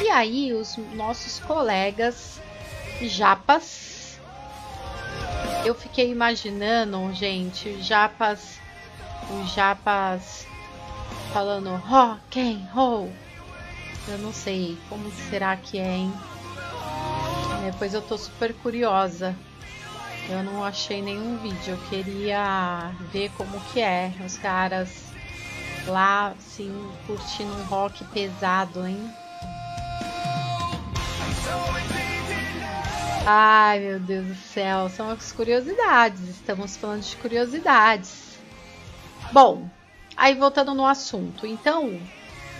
E 0.00 0.08
aí, 0.08 0.52
os 0.52 0.76
nossos 0.94 1.38
colegas 1.40 2.40
japas, 3.02 4.18
eu 5.64 5.74
fiquei 5.74 6.10
imaginando, 6.10 7.12
gente, 7.12 7.80
japas, 7.82 8.58
os 9.30 9.52
japas 9.52 10.46
falando 11.32 11.74
rock 11.76 12.40
and 12.40 12.68
roll. 12.72 13.12
Eu 14.08 14.18
não 14.18 14.32
sei 14.32 14.76
como 14.88 15.10
será 15.30 15.56
que 15.56 15.78
é, 15.78 15.96
hein? 15.96 16.12
Depois 17.64 17.94
eu 17.94 18.02
tô 18.02 18.18
super 18.18 18.52
curiosa 18.54 19.36
eu 20.28 20.42
não 20.42 20.64
achei 20.64 21.02
nenhum 21.02 21.36
vídeo, 21.38 21.74
eu 21.74 21.78
queria 21.88 22.92
ver 23.12 23.30
como 23.36 23.60
que 23.72 23.80
é 23.80 24.12
os 24.24 24.38
caras 24.38 25.11
lá, 25.86 26.34
assim, 26.38 26.72
curtindo 27.06 27.52
um 27.52 27.64
rock 27.64 28.04
pesado, 28.06 28.86
hein? 28.86 29.12
Ai, 33.24 33.78
meu 33.78 34.00
Deus 34.00 34.26
do 34.26 34.34
céu, 34.34 34.88
são 34.88 35.10
as 35.10 35.30
curiosidades. 35.30 36.28
Estamos 36.28 36.76
falando 36.76 37.02
de 37.02 37.16
curiosidades. 37.16 38.36
Bom, 39.32 39.68
aí 40.16 40.34
voltando 40.34 40.74
no 40.74 40.84
assunto. 40.84 41.46
Então, 41.46 42.00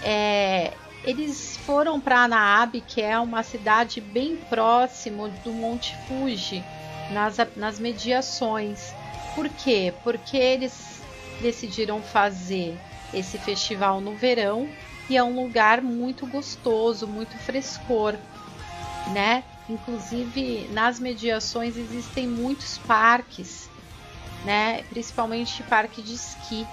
é, 0.05 0.73
eles 1.05 1.57
foram 1.66 2.01
para 2.01 2.25
Anaab, 2.25 2.81
que 2.81 3.03
é 3.03 3.18
uma 3.18 3.43
cidade 3.43 4.01
bem 4.01 4.37
próximo 4.37 5.29
do 5.45 5.53
Monte 5.53 5.97
Fuji, 6.07 6.62
nas, 7.11 7.37
nas 7.57 7.81
mediações. 7.81 8.95
Por 9.35 9.49
quê? 9.49 9.93
Porque 10.05 10.37
eles 10.37 11.03
decidiram 11.41 12.01
fazer 12.01 12.79
esse 13.12 13.38
festival 13.38 14.00
no 14.00 14.14
verão 14.14 14.68
e 15.08 15.16
é 15.16 15.22
um 15.22 15.34
lugar 15.34 15.82
muito 15.82 16.26
gostoso, 16.26 17.06
muito 17.06 17.36
frescor, 17.38 18.16
né? 19.12 19.44
Inclusive 19.68 20.68
nas 20.72 20.98
mediações 20.98 21.76
existem 21.76 22.26
muitos 22.26 22.78
parques, 22.78 23.68
né? 24.44 24.82
Principalmente 24.90 25.62
parque 25.64 26.02
de 26.02 26.14
esqui, 26.14 26.66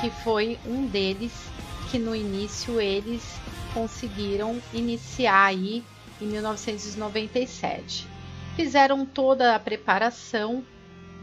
que 0.00 0.10
foi 0.10 0.58
um 0.66 0.86
deles 0.86 1.32
que 1.90 1.98
no 1.98 2.14
início 2.14 2.80
eles 2.80 3.22
conseguiram 3.72 4.60
iniciar 4.72 5.46
aí 5.46 5.84
em 6.20 6.26
1997. 6.26 8.06
Fizeram 8.56 9.06
toda 9.06 9.54
a 9.54 9.58
preparação 9.58 10.64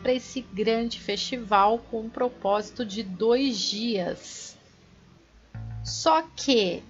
para 0.01 0.13
esse 0.13 0.41
grande 0.41 0.99
festival 0.99 1.79
com 1.89 2.01
um 2.01 2.09
propósito 2.09 2.85
de 2.85 3.03
dois 3.03 3.57
dias. 3.57 4.57
Só 5.83 6.23
que 6.35 6.83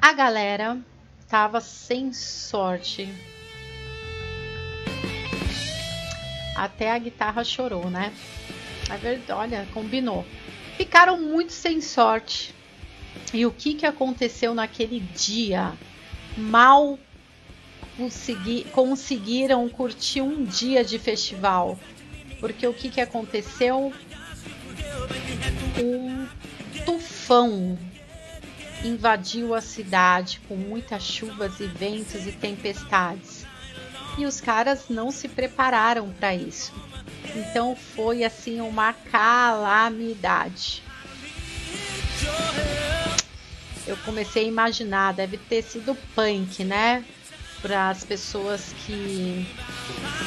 a 0.00 0.12
galera 0.12 0.78
estava 1.20 1.60
sem 1.60 2.12
sorte. 2.12 3.08
Até 6.56 6.92
a 6.92 6.98
guitarra 6.98 7.42
chorou, 7.42 7.90
né? 7.90 8.12
É 8.90 8.96
verdade, 8.96 9.32
olha, 9.32 9.68
combinou. 9.72 10.24
Ficaram 10.76 11.20
muito 11.20 11.52
sem 11.52 11.80
sorte. 11.80 12.54
E 13.32 13.46
o 13.46 13.50
que, 13.50 13.74
que 13.74 13.86
aconteceu 13.86 14.54
naquele 14.54 15.00
dia? 15.00 15.72
Mal 16.36 16.98
consegui, 17.96 18.64
conseguiram 18.72 19.68
curtir 19.68 20.20
um 20.20 20.44
dia 20.44 20.84
de 20.84 20.98
festival. 20.98 21.78
Porque 22.40 22.66
o 22.66 22.74
que, 22.74 22.90
que 22.90 23.00
aconteceu? 23.00 23.92
Um 25.78 26.26
tufão 26.84 27.78
invadiu 28.84 29.54
a 29.54 29.60
cidade 29.60 30.40
com 30.46 30.56
muitas 30.56 31.02
chuvas 31.02 31.58
e 31.60 31.66
ventos 31.66 32.26
e 32.26 32.32
tempestades. 32.32 33.46
E 34.18 34.26
os 34.26 34.40
caras 34.40 34.88
não 34.88 35.10
se 35.10 35.28
prepararam 35.28 36.10
para 36.12 36.34
isso. 36.34 36.72
Então 37.34 37.74
foi 37.74 38.22
assim 38.22 38.60
uma 38.60 38.92
calamidade. 38.92 40.82
Eu 43.86 43.96
comecei 43.98 44.44
a 44.44 44.48
imaginar, 44.48 45.12
deve 45.12 45.36
ter 45.36 45.62
sido 45.62 45.94
punk, 46.14 46.64
né? 46.64 47.04
Para 47.64 47.88
as 47.88 48.04
pessoas 48.04 48.74
que 48.84 49.46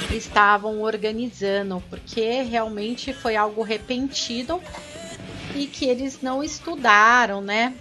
estavam 0.09 0.81
organizando, 0.81 1.83
porque 1.87 2.41
realmente 2.41 3.13
foi 3.13 3.35
algo 3.35 3.61
repentino 3.61 4.59
e 5.55 5.67
que 5.67 5.85
eles 5.85 6.19
não 6.19 6.43
estudaram, 6.43 7.39
né? 7.39 7.75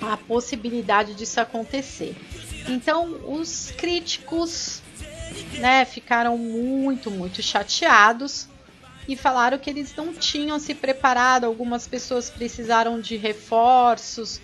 a 0.00 0.16
possibilidade 0.16 1.14
disso 1.14 1.40
acontecer. 1.40 2.16
Então, 2.68 3.20
os 3.26 3.72
críticos 3.72 4.82
né, 5.58 5.84
ficaram 5.84 6.36
muito, 6.36 7.10
muito 7.10 7.42
chateados 7.42 8.48
e 9.08 9.16
falaram 9.16 9.58
que 9.58 9.68
eles 9.68 9.94
não 9.94 10.12
tinham 10.12 10.58
se 10.58 10.74
preparado. 10.74 11.44
Algumas 11.44 11.86
pessoas 11.86 12.30
precisaram 12.30 13.00
de 13.00 13.16
reforços, 13.16 14.40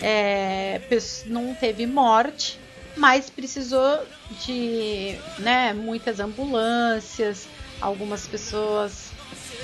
é, 0.00 0.80
não 1.26 1.54
teve 1.54 1.86
morte, 1.86 2.58
mas 2.96 3.28
precisou 3.28 4.06
de 4.44 5.16
né, 5.38 5.72
muitas 5.72 6.20
ambulâncias. 6.20 7.48
Algumas 7.80 8.26
pessoas 8.26 9.10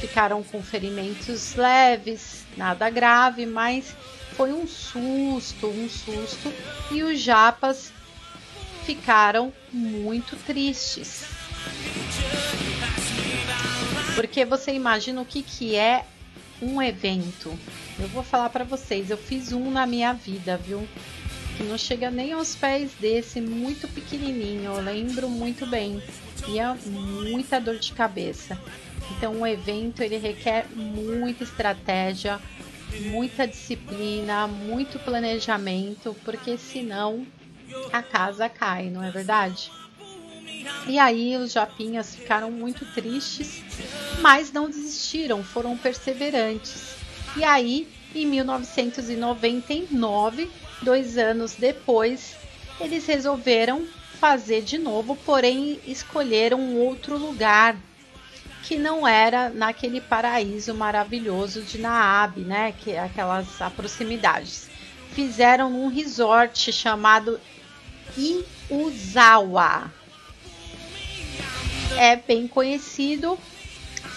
ficaram 0.01 0.43
com 0.43 0.63
ferimentos 0.63 1.55
leves, 1.55 2.45
nada 2.57 2.91
grave, 2.91 3.47
mas 3.47 3.95
foi 4.33 4.53
um 4.53 4.67
susto, 4.67 5.69
um 5.69 5.89
susto, 5.89 6.53
e 6.91 7.03
os 7.03 7.21
japas 7.21 7.93
ficaram 8.85 9.53
muito 9.73 10.37
tristes. 10.37 11.25
Porque 14.15 14.45
você 14.45 14.73
imagina 14.73 15.21
o 15.21 15.25
que, 15.25 15.43
que 15.43 15.77
é 15.77 16.05
um 16.61 16.83
evento. 16.83 17.57
Eu 17.99 18.09
vou 18.09 18.23
falar 18.23 18.51
para 18.51 18.65
vocês, 18.65 19.11
eu 19.11 19.17
fiz 19.17 19.53
um 19.53 19.71
na 19.71 19.87
minha 19.87 20.13
vida, 20.13 20.57
viu? 20.57 20.87
Que 21.61 21.67
não 21.67 21.77
chega 21.77 22.11
nem 22.11 22.33
aos 22.33 22.57
pés 22.57 22.93
desse, 22.99 23.39
muito 23.39 23.87
pequenininho, 23.87 24.73
eu 24.73 24.81
lembro 24.81 25.29
muito 25.29 25.67
bem. 25.67 26.03
E 26.49 26.59
é 26.59 26.75
muita 26.87 27.61
dor 27.61 27.79
de 27.79 27.93
cabeça. 27.93 28.59
Então, 29.11 29.35
um 29.35 29.47
evento 29.47 30.03
ele 30.03 30.17
requer 30.17 30.65
muita 30.75 31.45
estratégia, 31.45 32.41
muita 33.11 33.47
disciplina, 33.47 34.47
muito 34.47 34.99
planejamento, 35.01 36.17
porque 36.25 36.57
senão 36.57 37.27
a 37.93 38.03
casa 38.03 38.49
cai, 38.49 38.89
não 38.89 39.05
é 39.05 39.11
verdade? 39.11 39.71
E 40.87 40.99
aí 40.99 41.37
os 41.37 41.53
japinhas 41.53 42.15
ficaram 42.15 42.51
muito 42.51 42.87
tristes, 42.95 43.63
mas 44.23 44.51
não 44.51 44.71
desistiram, 44.71 45.45
foram 45.45 45.77
perseverantes. 45.77 46.95
E 47.37 47.45
aí, 47.45 47.87
em 48.15 48.25
1999, 48.25 50.49
dois 50.83 51.19
anos 51.19 51.55
depois, 51.55 52.37
eles 52.81 53.07
resolveram 53.07 53.87
fazer 54.19 54.63
de 54.63 54.79
novo, 54.79 55.17
porém 55.17 55.81
escolheram 55.87 56.61
um 56.61 56.79
outro 56.79 57.17
lugar 57.17 57.77
que 58.63 58.79
não 58.79 59.09
era 59.09 59.49
naquele 59.49 60.01
paraíso 60.01 60.75
maravilhoso 60.75 61.63
de 61.63 61.79
Naab, 61.79 62.41
né? 62.41 62.73
Que 62.79 62.93
é 62.93 63.01
aquelas 63.01 63.49
proximidades. 63.75 64.69
Fizeram 65.13 65.73
um 65.73 65.89
resort 65.89 66.71
chamado 66.73 67.41
Iuzawa. 68.17 69.91
É 71.97 72.17
bem 72.17 72.47
conhecido. 72.47 73.39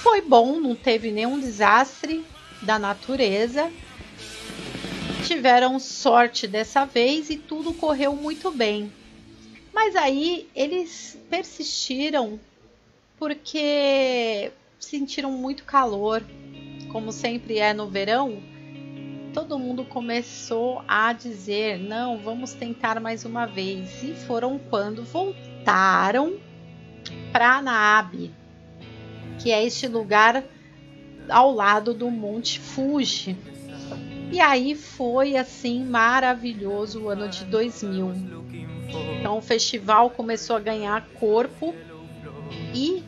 Foi 0.03 0.21
bom, 0.21 0.59
não 0.59 0.75
teve 0.75 1.11
nenhum 1.11 1.39
desastre 1.39 2.25
da 2.61 2.77
natureza. 2.77 3.71
Tiveram 5.25 5.79
sorte 5.79 6.47
dessa 6.47 6.85
vez 6.85 7.29
e 7.29 7.37
tudo 7.37 7.73
correu 7.73 8.15
muito 8.15 8.51
bem. 8.51 8.91
Mas 9.73 9.95
aí 9.95 10.47
eles 10.55 11.17
persistiram 11.29 12.39
porque 13.17 14.51
sentiram 14.79 15.31
muito 15.31 15.63
calor, 15.63 16.21
como 16.91 17.11
sempre 17.11 17.57
é 17.57 17.73
no 17.73 17.87
verão. 17.87 18.43
Todo 19.33 19.57
mundo 19.57 19.85
começou 19.85 20.83
a 20.87 21.13
dizer: 21.13 21.79
não, 21.79 22.17
vamos 22.17 22.53
tentar 22.53 22.99
mais 22.99 23.25
uma 23.25 23.45
vez. 23.45 24.03
E 24.03 24.13
foram 24.13 24.59
quando 24.59 25.03
voltaram 25.03 26.37
para 27.31 27.61
Naab, 27.61 28.31
que 29.41 29.51
é 29.51 29.63
este 29.63 29.87
lugar 29.87 30.43
ao 31.29 31.51
lado 31.53 31.93
do 31.93 32.11
Monte 32.11 32.59
Fuji. 32.59 33.52
E 34.33 34.41
aí 34.41 34.73
foi 34.73 35.37
assim 35.37 35.85
maravilhoso 35.85 37.03
o 37.03 37.09
ano 37.09 37.29
de 37.29 37.45
2000. 37.45 38.13
Então 39.19 39.37
o 39.37 39.41
festival 39.43 40.09
começou 40.09 40.55
a 40.55 40.59
ganhar 40.59 41.05
corpo 41.19 41.75
e 42.73 43.03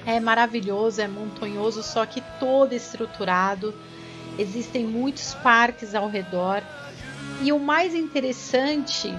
é 0.06 0.20
maravilhoso, 0.20 1.02
é 1.02 1.08
montanhoso, 1.08 1.82
só 1.82 2.06
que 2.06 2.22
todo 2.40 2.74
estruturado. 2.74 3.74
Existem 4.38 4.86
muitos 4.86 5.34
parques 5.36 5.96
ao 5.96 6.08
redor. 6.08 6.62
E 7.42 7.52
o 7.52 7.60
mais 7.60 7.96
interessante 7.96 9.12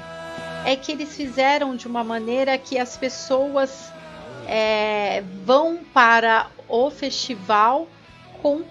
é 0.65 0.77
que 0.77 0.93
eles 0.93 1.17
fizeram 1.17 1.75
de 1.75 1.87
uma 1.87 2.05
maneira 2.05 2.57
que 2.57 2.79
as 2.79 2.97
pessoas 2.97 3.93
é, 4.47 5.23
vão 5.45 5.81
para 5.93 6.47
o 6.69 6.91
festival 6.91 7.89
com 8.41 8.63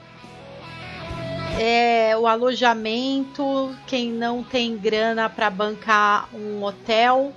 é, 1.60 2.16
o 2.18 2.28
alojamento, 2.28 3.76
quem 3.88 4.12
não 4.12 4.44
tem 4.44 4.78
grana 4.78 5.30
para 5.30 5.50
bancar 5.50 6.30
um 6.34 6.64
hotel. 6.64 7.34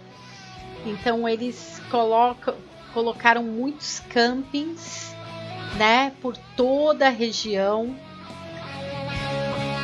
Então 0.84 1.28
eles 1.28 1.80
colocam, 1.90 2.54
colocaram 2.92 3.42
muitos 3.42 4.00
campings, 4.00 5.14
né, 5.76 6.12
por 6.20 6.36
toda 6.56 7.06
a 7.06 7.10
região. 7.10 7.94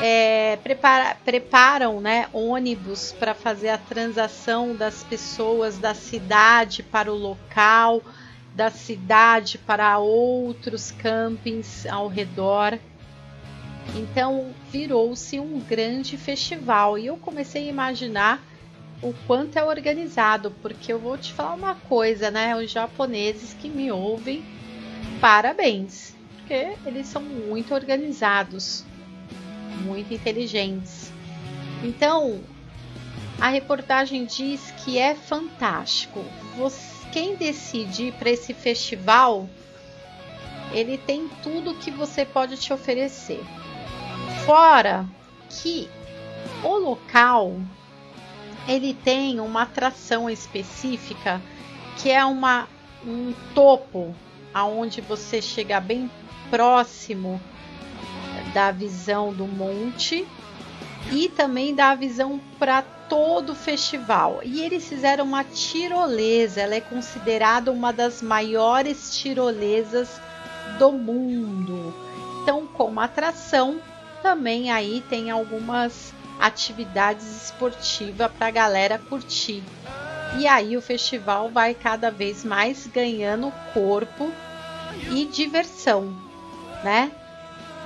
É, 0.03 0.59
prepara, 0.63 1.17
preparam 1.25 2.01
né, 2.01 2.29
ônibus 2.33 3.13
para 3.13 3.35
fazer 3.35 3.71
a 3.71 3.79
transação 3.79 4.75
das 4.75 5.03
pessoas 5.03 5.79
da 5.79 5.95
cidade 5.95 6.83
para 6.83 7.11
o 7.11 7.17
local, 7.17 8.03
da 8.55 8.71
cidade 8.71 9.57
para 9.59 9.99
outros 9.99 10.91
campings 10.91 11.87
ao 11.87 12.09
redor. 12.09 12.79
Então 13.95 14.55
virou-se 14.71 15.39
um 15.41 15.61
grande 15.61 16.17
festival 16.17 16.99
e 16.99 17.07
eu 17.07 17.17
comecei 17.17 17.67
a 17.67 17.71
imaginar 17.71 18.43
o 19.03 19.13
quanto 19.27 19.59
é 19.59 19.65
organizado, 19.65 20.51
porque 20.63 20.93
eu 20.93 20.99
vou 20.99 21.19
te 21.19 21.33
falar 21.33 21.55
uma 21.55 21.75
coisa, 21.75 22.31
né? 22.31 22.57
Os 22.57 22.71
japoneses 22.71 23.55
que 23.55 23.69
me 23.69 23.91
ouvem, 23.91 24.45
parabéns, 25.21 26.15
porque 26.37 26.77
eles 26.85 27.07
são 27.07 27.23
muito 27.23 27.75
organizados, 27.75 28.85
muito 29.85 30.13
inteligentes. 30.15 31.13
Então, 31.83 32.41
a 33.41 33.49
reportagem 33.49 34.25
diz 34.25 34.71
que 34.85 34.99
é 34.99 35.15
fantástico. 35.15 36.25
Você, 36.57 36.97
quem 37.13 37.37
decide 37.37 38.05
ir 38.09 38.13
para 38.15 38.31
esse 38.31 38.55
festival, 38.55 39.49
ele 40.73 40.99
tem 40.99 41.29
tudo 41.43 41.75
que 41.75 41.91
você 41.91 42.25
pode 42.25 42.57
te 42.57 42.73
oferecer. 42.73 43.45
Fora 44.45 45.07
que 45.49 45.89
o 46.63 46.77
local 46.79 47.61
ele 48.69 48.95
tem 48.95 49.41
uma 49.41 49.63
atração 49.63 50.29
específica 50.29 51.41
que 51.97 52.11
é 52.11 52.25
uma, 52.25 52.69
um 53.05 53.33
topo 53.55 54.15
aonde 54.53 55.01
você 55.01 55.41
chega 55.41 55.81
bem 55.81 56.11
próximo 56.51 57.41
da 58.53 58.71
visão 58.71 59.33
do 59.33 59.47
monte 59.47 60.27
e 61.13 61.29
também 61.29 61.75
dá 61.75 61.91
a 61.91 61.95
visão 61.95 62.41
para 62.59 62.83
todo 62.83 63.51
o 63.51 63.55
festival. 63.55 64.41
E 64.43 64.61
eles 64.61 64.89
fizeram 64.89 65.25
uma 65.25 65.45
tirolesa, 65.45 66.61
ela 66.61 66.75
é 66.75 66.81
considerada 66.81 67.71
uma 67.71 67.93
das 67.93 68.21
maiores 68.21 69.17
tirolesas 69.17 70.21
do 70.79 70.93
mundo. 70.93 71.95
Então, 72.43 72.67
como 72.67 73.01
atração, 73.01 73.81
também 74.23 74.71
aí 74.71 75.03
tem 75.09 75.31
algumas 75.31 76.13
atividades 76.39 77.45
esportivas 77.45 78.31
para 78.33 78.49
a 78.49 78.51
galera 78.51 78.99
curtir. 78.99 79.63
E 80.39 80.47
aí 80.47 80.77
o 80.77 80.83
festival 80.83 81.51
vai 81.51 81.75
cada 81.75 82.11
vez 82.11 82.45
mais 82.45 82.87
ganhando 82.87 83.53
corpo 83.73 84.33
e 85.11 85.25
diversão, 85.27 86.15
né? 86.83 87.11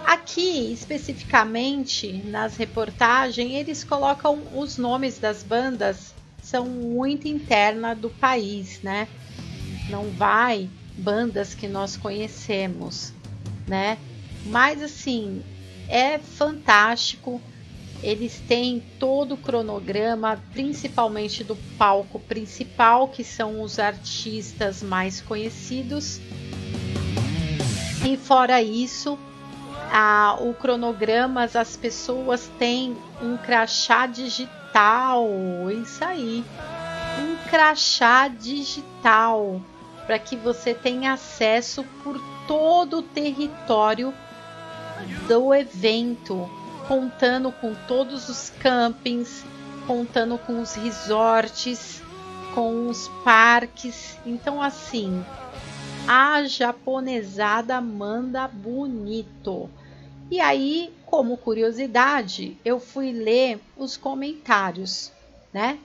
Aqui, 0.05 0.73
especificamente 0.73 2.13
nas 2.25 2.57
reportagens, 2.57 3.53
eles 3.53 3.85
colocam 3.85 4.43
os 4.55 4.77
nomes 4.77 5.19
das 5.19 5.43
bandas 5.43 6.15
são 6.43 6.67
muito 6.67 7.29
interna 7.29 7.95
do 7.95 8.11
país, 8.11 8.81
né? 8.83 9.07
Não 9.89 10.11
vai 10.11 10.69
bandas 10.97 11.55
que 11.55 11.69
nós 11.69 11.97
conhecemos, 11.97 13.13
né? 13.69 13.99
Mas 14.47 14.83
assim, 14.83 15.43
é 15.89 16.19
fantástico 16.19 17.41
eles 18.03 18.41
têm 18.49 18.83
todo 18.99 19.35
o 19.35 19.37
cronograma, 19.37 20.43
principalmente 20.53 21.45
do 21.45 21.57
palco 21.77 22.19
principal, 22.19 23.09
que 23.09 23.23
são 23.23 23.63
os 23.63 23.79
artistas 23.79 24.83
mais 24.83 25.21
conhecidos. 25.21 26.21
E 28.05 28.17
fora 28.17 28.63
isso, 28.63 29.19
a, 29.93 30.37
o 30.41 30.55
cronograma, 30.55 31.45
as 31.45 31.77
pessoas 31.77 32.51
têm 32.59 32.97
um 33.21 33.37
crachá 33.37 34.07
digital, 34.07 35.29
isso 35.71 36.03
aí, 36.03 36.43
um 37.19 37.51
crachá 37.51 38.29
digital 38.29 39.61
para 40.07 40.19
que 40.19 40.37
você 40.37 40.73
tenha 40.73 41.13
acesso 41.13 41.85
por 42.03 42.19
todo 42.47 42.99
o 42.99 43.03
território 43.03 44.15
do 45.29 45.55
evento 45.55 46.51
contando 46.91 47.53
com 47.53 47.73
todos 47.87 48.29
os 48.29 48.51
campings, 48.59 49.45
contando 49.87 50.37
com 50.39 50.61
os 50.61 50.75
resorts, 50.75 52.03
com 52.53 52.89
os 52.89 53.07
parques. 53.23 54.19
Então, 54.27 54.61
assim, 54.61 55.25
a 56.09 56.43
japonesada 56.43 57.81
manda 57.81 58.49
bonito. 58.49 59.71
E 60.29 60.41
aí, 60.41 60.93
como 61.07 61.37
curiosidade, 61.37 62.59
eu 62.65 62.81
fui 62.81 63.13
ler 63.13 63.61
os 63.77 63.97
comentários, 63.97 65.13
né? 65.53 65.79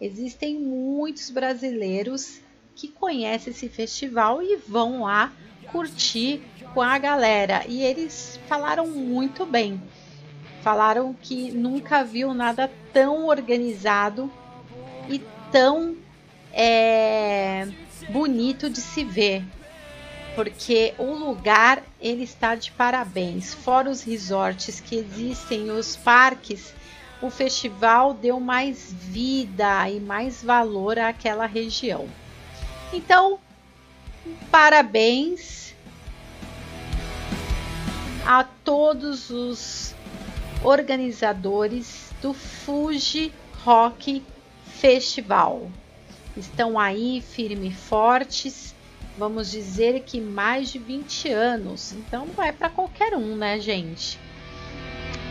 Existem 0.00 0.60
muitos 0.60 1.28
brasileiros 1.28 2.40
que 2.76 2.86
conhecem 2.86 3.50
esse 3.50 3.68
festival 3.68 4.40
e 4.40 4.54
vão 4.54 5.02
lá 5.02 5.32
curtir 5.72 6.40
com 6.72 6.80
a 6.82 6.96
galera. 6.98 7.64
E 7.66 7.82
eles 7.82 8.38
falaram 8.46 8.86
muito 8.86 9.44
bem 9.44 9.82
falaram 10.66 11.14
que 11.22 11.52
nunca 11.52 12.02
viu 12.02 12.34
nada 12.34 12.68
tão 12.92 13.28
organizado 13.28 14.28
e 15.08 15.22
tão 15.52 15.94
é, 16.52 17.68
bonito 18.10 18.68
de 18.68 18.80
se 18.80 19.04
ver, 19.04 19.44
porque 20.34 20.92
o 20.98 21.14
lugar 21.14 21.84
ele 22.00 22.24
está 22.24 22.56
de 22.56 22.72
parabéns. 22.72 23.54
Fora 23.54 23.88
os 23.88 24.02
resorts 24.02 24.80
que 24.80 24.96
existem, 24.96 25.70
os 25.70 25.94
parques, 25.94 26.74
o 27.22 27.30
festival 27.30 28.12
deu 28.12 28.40
mais 28.40 28.92
vida 28.92 29.88
e 29.88 30.00
mais 30.00 30.42
valor 30.42 30.98
àquela 30.98 31.46
região. 31.46 32.08
Então, 32.92 33.38
parabéns 34.50 35.76
a 38.26 38.42
todos 38.42 39.30
os 39.30 39.94
organizadores 40.62 42.12
do 42.20 42.32
Fuji 42.32 43.32
Rock 43.64 44.22
Festival. 44.66 45.70
Estão 46.36 46.78
aí 46.78 47.20
firmes 47.20 47.72
e 47.72 47.76
fortes, 47.76 48.74
vamos 49.16 49.50
dizer 49.50 50.02
que 50.02 50.20
mais 50.20 50.70
de 50.70 50.78
20 50.78 51.30
anos. 51.30 51.92
Então 51.92 52.26
não 52.26 52.44
é 52.44 52.52
para 52.52 52.68
qualquer 52.68 53.14
um, 53.14 53.36
né, 53.36 53.58
gente? 53.58 54.18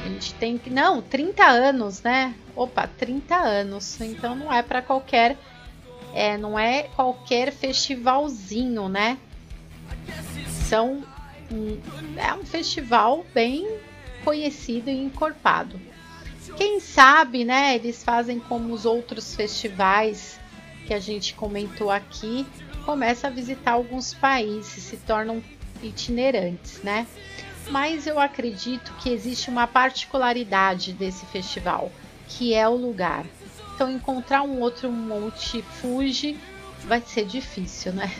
A 0.04 0.08
gente 0.08 0.34
tem 0.36 0.58
que. 0.58 0.70
Não, 0.70 1.02
30 1.02 1.44
anos, 1.44 2.02
né? 2.02 2.36
Opa, 2.56 2.88
30 2.88 3.36
anos. 3.36 4.00
Então 4.02 4.36
não 4.36 4.54
é 4.54 4.62
para 4.62 4.82
qualquer. 4.82 5.38
É, 6.14 6.38
não 6.38 6.58
é 6.58 6.84
qualquer 6.96 7.52
festivalzinho, 7.52 8.88
né? 8.88 9.18
São. 10.68 11.04
Um, 11.52 11.80
é 12.18 12.34
um 12.34 12.44
festival 12.44 13.24
bem 13.34 13.68
conhecido 14.26 14.90
e 14.90 14.98
encorpado. 14.98 15.80
Quem 16.58 16.80
sabe, 16.80 17.46
né, 17.46 17.76
eles 17.76 18.04
fazem 18.04 18.40
como 18.40 18.74
os 18.74 18.86
outros 18.86 19.36
festivais 19.36 20.40
que 20.86 20.94
a 20.94 21.00
gente 21.00 21.34
comentou 21.34 21.92
aqui, 21.92 22.46
começa 22.86 23.28
a 23.28 23.30
visitar 23.30 23.72
alguns 23.72 24.14
países, 24.14 24.84
se 24.84 24.98
tornam 24.98 25.42
itinerantes, 25.82 26.82
né? 26.84 27.08
Mas 27.70 28.06
eu 28.06 28.20
acredito 28.20 28.94
que 29.00 29.10
existe 29.10 29.50
uma 29.50 29.66
particularidade 29.66 30.94
desse 30.94 31.26
festival, 31.26 31.92
que 32.28 32.54
é 32.54 32.68
o 32.68 32.76
lugar. 32.76 33.26
Então 33.74 33.92
encontrar 33.92 34.44
um 34.44 34.60
outro 34.60 34.92
Monte 34.92 35.62
Fuji 35.64 36.38
vai 36.84 37.02
ser 37.02 37.26
difícil, 37.26 37.92
né? 37.94 38.12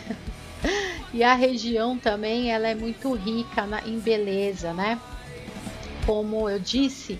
e 1.14 1.22
a 1.22 1.34
região 1.34 1.96
também 1.96 2.50
ela 2.50 2.66
é 2.66 2.74
muito 2.74 3.12
rica 3.14 3.64
na, 3.64 3.80
em 3.86 4.00
beleza, 4.00 4.72
né? 4.72 5.00
Como 6.06 6.48
eu 6.48 6.58
disse, 6.58 7.18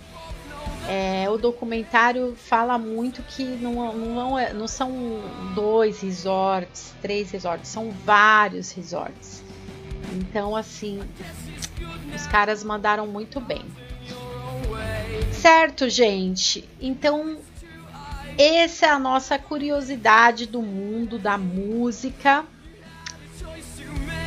é, 0.88 1.28
o 1.28 1.36
documentário 1.36 2.36
fala 2.36 2.78
muito 2.78 3.22
que 3.22 3.44
não, 3.44 3.92
não, 3.92 4.38
é, 4.38 4.52
não 4.52 4.68
são 4.68 5.20
dois 5.54 6.00
resorts, 6.00 6.94
três 7.02 7.30
resorts, 7.32 7.68
são 7.68 7.90
vários 7.90 8.70
resorts. 8.70 9.42
Então, 10.14 10.54
assim, 10.54 11.00
os 12.14 12.26
caras 12.28 12.62
mandaram 12.62 13.06
muito 13.06 13.40
bem. 13.40 13.64
Certo, 15.32 15.88
gente? 15.88 16.68
Então, 16.80 17.38
essa 18.38 18.86
é 18.86 18.90
a 18.90 18.98
nossa 18.98 19.38
curiosidade 19.38 20.46
do 20.46 20.60
mundo 20.60 21.18
da 21.18 21.38
música. 21.38 22.44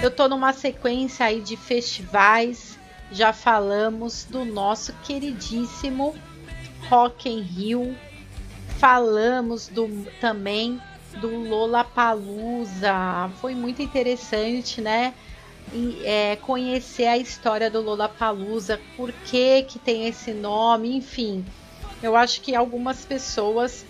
Eu 0.02 0.10
tô 0.10 0.28
numa 0.28 0.52
sequência 0.52 1.26
aí 1.26 1.42
de 1.42 1.56
festivais. 1.56 2.79
Já 3.12 3.34
falamos 3.34 4.26
do 4.26 4.46
nosso 4.46 4.94
queridíssimo 5.04 6.16
Rock 6.88 7.30
in 7.30 7.42
Rio. 7.42 7.98
Falamos 8.78 9.68
do, 9.68 10.06
também 10.22 10.80
do 11.20 11.28
Lollapalooza. 11.28 13.30
Foi 13.42 13.56
muito 13.56 13.82
interessante, 13.82 14.80
né? 14.80 15.14
E, 15.74 16.02
é, 16.04 16.36
conhecer 16.36 17.08
a 17.08 17.18
história 17.18 17.70
do 17.70 17.82
Lollapalooza, 17.82 18.80
por 18.96 19.12
que 19.12 19.64
que 19.64 19.80
tem 19.80 20.08
esse 20.08 20.32
nome, 20.32 20.96
enfim. 20.96 21.44
Eu 22.02 22.16
acho 22.16 22.42
que 22.42 22.56
algumas 22.56 23.06
pessoas 23.06 23.86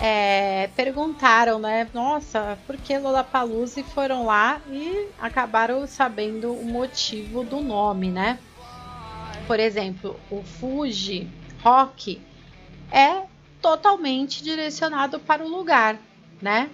é, 0.00 0.68
perguntaram, 0.76 1.58
né? 1.58 1.88
Nossa, 1.94 2.58
por 2.66 2.76
que 2.76 2.96
Lollapalooza? 2.98 3.80
E 3.80 3.84
foram 3.84 4.26
lá 4.26 4.60
e 4.70 5.08
acabaram 5.20 5.86
sabendo 5.86 6.52
o 6.52 6.64
motivo 6.64 7.44
do 7.44 7.60
nome, 7.60 8.10
né? 8.10 8.38
Por 9.46 9.60
exemplo, 9.60 10.18
o 10.30 10.42
Fuji 10.42 11.28
Rock 11.62 12.20
é 12.90 13.22
totalmente 13.60 14.42
direcionado 14.42 15.18
para 15.18 15.44
o 15.44 15.48
lugar, 15.48 15.98
né? 16.40 16.70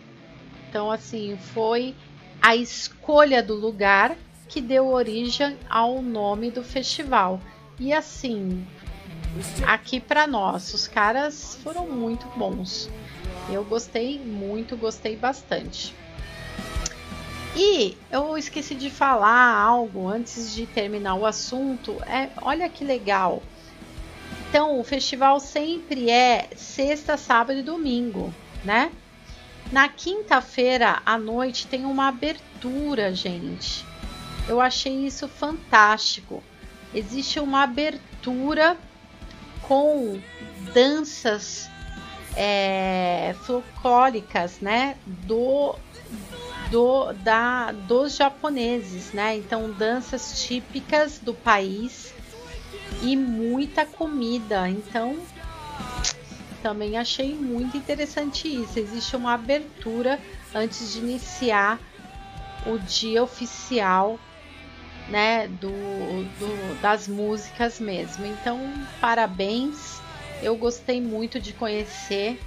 Então, 0.69 0.91
assim, 0.91 1.37
foi 1.37 1.95
a 2.41 2.57
escolha 2.57 3.43
do 3.43 3.55
lugar 3.55 4.17
que 4.49 4.61
deu 4.61 4.89
origem 4.89 5.57
ao 5.69 6.03
nome 6.03 6.51
do 6.51 6.63
festival. 6.63 7.41
E 7.79 7.93
assim, 7.93 8.67
aqui 9.67 10.01
para 10.01 10.27
nós, 10.27 10.73
os 10.75 10.89
caras 10.89 11.59
foram 11.63 11.89
muito 11.89 12.27
bons. 12.37 12.89
Eu 13.49 13.65
gostei 13.65 14.19
muito, 14.19 14.77
gostei 14.77 15.17
bastante. 15.17 15.95
E 17.57 17.97
eu 18.11 18.39
esqueci 18.39 18.75
de 18.75 18.91
falar 18.91 19.55
algo 19.55 20.09
antes 20.09 20.55
de 20.55 20.67
terminar 20.67 21.17
o 21.17 21.27
assunto. 21.27 21.97
É, 22.07 22.31
olha 22.43 22.69
que 22.69 22.85
legal. 22.85 23.43
Então, 24.49 24.79
o 24.79 24.85
festival 24.85 25.39
sempre 25.41 26.11
é 26.11 26.49
sexta, 26.57 27.17
sábado 27.17 27.59
e 27.59 27.63
domingo, 27.63 28.33
né? 28.65 28.91
Na 29.73 29.89
quinta-feira 29.89 31.01
à 31.07 31.17
noite 31.17 31.67
tem 31.67 31.85
uma 31.85 32.09
abertura, 32.09 33.15
gente. 33.15 33.85
Eu 34.49 34.61
achei 34.61 35.07
isso 35.07 35.29
fantástico. 35.29 36.43
Existe 36.93 37.39
uma 37.39 37.63
abertura 37.63 38.77
com 39.71 40.21
danças 40.75 41.71
é, 42.37 43.37
folclóricas, 43.45 44.59
né, 44.59 44.97
do, 45.07 45.77
do 46.73 47.13
da 47.13 47.71
dos 47.71 48.17
japoneses, 48.17 49.13
né? 49.13 49.37
Então 49.37 49.71
danças 49.71 50.43
típicas 50.43 51.21
do 51.21 51.33
país 51.33 52.13
e 53.01 53.15
muita 53.15 53.87
comida. 53.87 54.69
Então 54.69 55.17
também 56.61 56.99
achei 56.99 57.33
muito 57.37 57.77
interessante 57.77 58.49
isso. 58.49 58.77
Existe 58.77 59.15
uma 59.15 59.35
abertura 59.35 60.19
antes 60.53 60.93
de 60.93 60.99
iniciar 60.99 61.79
o 62.67 62.77
dia 62.77 63.23
oficial 63.23 64.19
né, 65.11 65.49
do, 65.49 65.71
do, 65.71 66.81
das 66.81 67.09
músicas 67.09 67.81
mesmo. 67.81 68.25
Então, 68.25 68.59
parabéns 69.01 70.01
eu 70.43 70.57
gostei 70.57 71.01
muito 71.01 71.39
de 71.39 71.53
conhecer 71.53 72.41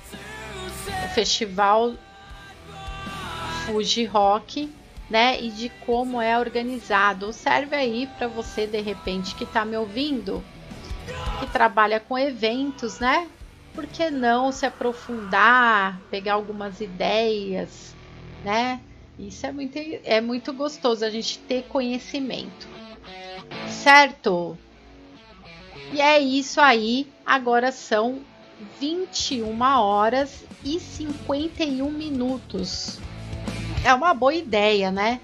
o 1.05 1.07
festival 1.09 1.93
Fuji 3.65 4.05
Rock, 4.05 4.73
né? 5.09 5.41
E 5.41 5.49
de 5.51 5.69
como 5.85 6.21
é 6.21 6.37
organizado. 6.37 7.31
Serve 7.31 7.75
aí 7.75 8.07
para 8.17 8.27
você 8.27 8.65
de 8.65 8.81
repente 8.81 9.35
que 9.35 9.43
está 9.43 9.63
me 9.63 9.77
ouvindo, 9.77 10.43
que 11.39 11.47
trabalha 11.47 11.99
com 11.99 12.17
eventos, 12.17 12.99
né? 12.99 13.27
Por 13.73 13.85
que 13.87 14.09
não 14.09 14.51
se 14.51 14.65
aprofundar, 14.65 15.99
pegar 16.09 16.33
algumas 16.33 16.81
ideias, 16.81 17.95
né? 18.43 18.79
Isso 19.17 19.45
é 19.45 19.51
muito, 19.51 19.77
é 19.77 20.19
muito 20.19 20.53
gostoso 20.53 21.05
a 21.05 21.09
gente 21.09 21.39
ter 21.39 21.63
conhecimento. 21.63 22.67
Certo? 23.69 24.57
E 25.91 26.01
é 26.01 26.19
isso 26.19 26.59
aí. 26.59 27.07
Agora 27.25 27.71
são 27.71 28.21
21 28.79 29.61
horas 29.61 30.43
e 30.63 30.79
51 30.79 31.89
minutos. 31.91 32.99
É 33.85 33.93
uma 33.93 34.13
boa 34.13 34.33
ideia, 34.33 34.91
né? 34.91 35.19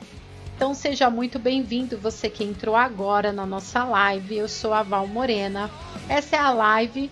Então 0.55 0.73
seja 0.73 1.09
muito 1.09 1.39
bem-vindo 1.39 1.97
você 1.97 2.29
que 2.29 2.43
entrou 2.43 2.75
agora 2.75 3.31
na 3.31 3.45
nossa 3.45 3.83
live. 3.85 4.37
Eu 4.37 4.49
sou 4.49 4.73
a 4.73 4.83
Val 4.83 5.07
Morena. 5.07 5.71
Essa 6.09 6.35
é 6.35 6.39
a 6.39 6.51
live 6.51 7.09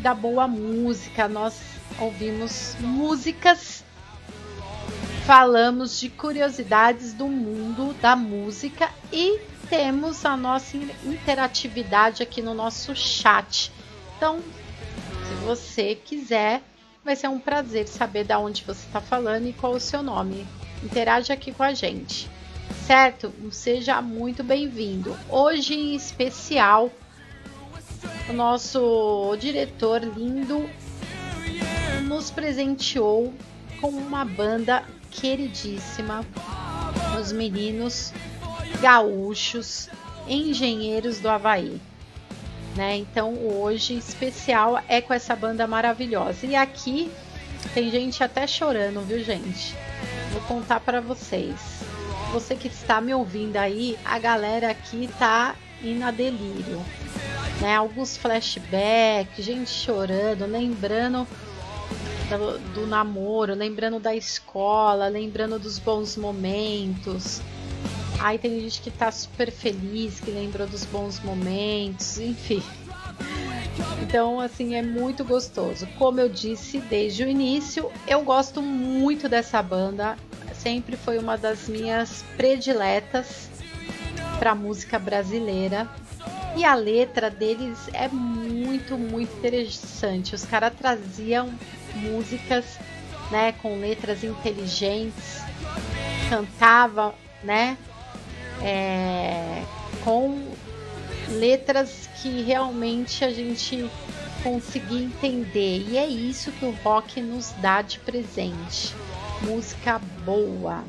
da 0.00 0.12
boa 0.12 0.48
música. 0.48 1.28
Nós 1.28 1.60
ouvimos 2.00 2.76
músicas, 2.80 3.84
falamos 5.28 6.00
de 6.00 6.08
curiosidades 6.08 7.12
do 7.12 7.26
mundo 7.26 7.94
da 8.00 8.16
música 8.16 8.88
e 9.12 9.38
temos 9.68 10.24
a 10.24 10.34
nossa 10.38 10.74
interatividade 11.04 12.22
aqui 12.22 12.40
no 12.40 12.54
nosso 12.54 12.96
chat. 12.96 13.70
Então, 14.16 14.40
se 14.40 15.34
você 15.44 15.94
quiser, 15.94 16.62
vai 17.04 17.14
ser 17.14 17.28
um 17.28 17.38
prazer 17.38 17.86
saber 17.86 18.24
de 18.24 18.34
onde 18.36 18.64
você 18.64 18.86
está 18.86 19.02
falando 19.02 19.46
e 19.46 19.52
qual 19.52 19.74
o 19.74 19.80
seu 19.80 20.02
nome. 20.02 20.46
Interage 20.82 21.30
aqui 21.30 21.52
com 21.52 21.62
a 21.62 21.74
gente, 21.74 22.26
certo? 22.86 23.30
Seja 23.50 24.00
muito 24.00 24.42
bem-vindo. 24.42 25.14
Hoje, 25.28 25.74
em 25.74 25.94
especial, 25.94 26.90
o 28.30 28.32
nosso 28.32 29.36
diretor 29.38 30.00
lindo 30.02 30.70
nos 32.04 32.30
presenteou 32.30 33.34
com 33.78 33.90
uma 33.90 34.24
banda 34.24 34.82
queridíssima, 35.10 36.24
os 37.20 37.32
meninos 37.32 38.12
gaúchos, 38.80 39.88
engenheiros 40.26 41.18
do 41.18 41.28
Havaí. 41.28 41.80
Né? 42.76 42.96
Então 42.96 43.34
hoje 43.34 43.96
especial 43.96 44.80
é 44.88 45.00
com 45.00 45.12
essa 45.12 45.34
banda 45.34 45.66
maravilhosa. 45.66 46.46
E 46.46 46.54
aqui 46.54 47.10
tem 47.74 47.90
gente 47.90 48.22
até 48.22 48.46
chorando, 48.46 49.00
viu, 49.00 49.22
gente? 49.22 49.74
Vou 50.32 50.42
contar 50.42 50.80
para 50.80 51.00
vocês. 51.00 51.56
Você 52.32 52.54
que 52.54 52.68
está 52.68 53.00
me 53.00 53.12
ouvindo 53.14 53.56
aí, 53.56 53.98
a 54.04 54.18
galera 54.18 54.70
aqui 54.70 55.08
tá 55.18 55.56
indo 55.82 56.04
a 56.04 56.10
delírio. 56.10 56.84
Né? 57.60 57.74
Alguns 57.74 58.16
flashbacks, 58.16 59.44
gente 59.44 59.70
chorando, 59.70 60.46
lembrando 60.46 61.26
do, 62.36 62.58
do 62.74 62.86
namoro, 62.86 63.54
lembrando 63.54 63.98
da 63.98 64.14
escola, 64.14 65.08
lembrando 65.08 65.58
dos 65.58 65.78
bons 65.78 66.16
momentos 66.16 67.40
Aí 68.20 68.36
tem 68.36 68.60
gente 68.60 68.80
que 68.80 68.90
tá 68.90 69.12
super 69.12 69.50
feliz, 69.50 70.18
que 70.18 70.30
lembrou 70.30 70.66
dos 70.66 70.84
bons 70.84 71.20
momentos, 71.20 72.18
enfim. 72.18 72.62
Então, 74.02 74.40
assim, 74.40 74.74
é 74.74 74.82
muito 74.82 75.24
gostoso. 75.24 75.86
Como 75.96 76.18
eu 76.18 76.28
disse 76.28 76.80
desde 76.80 77.22
o 77.22 77.28
início, 77.28 77.90
eu 78.08 78.22
gosto 78.22 78.60
muito 78.60 79.28
dessa 79.28 79.62
banda. 79.62 80.16
Sempre 80.52 80.96
foi 80.96 81.18
uma 81.18 81.38
das 81.38 81.68
minhas 81.68 82.24
prediletas 82.36 83.48
para 84.40 84.52
música 84.52 84.98
brasileira. 84.98 85.88
E 86.56 86.64
a 86.64 86.74
letra 86.74 87.30
deles 87.30 87.78
é 87.92 88.08
muito, 88.08 88.98
muito 88.98 89.32
interessante. 89.36 90.34
Os 90.34 90.44
caras 90.44 90.72
traziam 90.76 91.54
músicas, 91.94 92.78
né, 93.30 93.52
com 93.52 93.78
letras 93.78 94.24
inteligentes, 94.24 95.42
cantavam, 96.28 97.14
né, 97.42 97.76
é, 98.62 99.62
com 100.04 100.48
letras 101.28 102.08
que 102.20 102.42
realmente 102.42 103.24
a 103.24 103.30
gente 103.30 103.88
conseguia 104.42 105.04
entender. 105.04 105.86
E 105.88 105.98
é 105.98 106.06
isso 106.06 106.52
que 106.52 106.64
o 106.64 106.74
rock 106.82 107.20
nos 107.20 107.52
dá 107.60 107.82
de 107.82 107.98
presente. 108.00 108.94
Música 109.42 110.00
boa. 110.24 110.84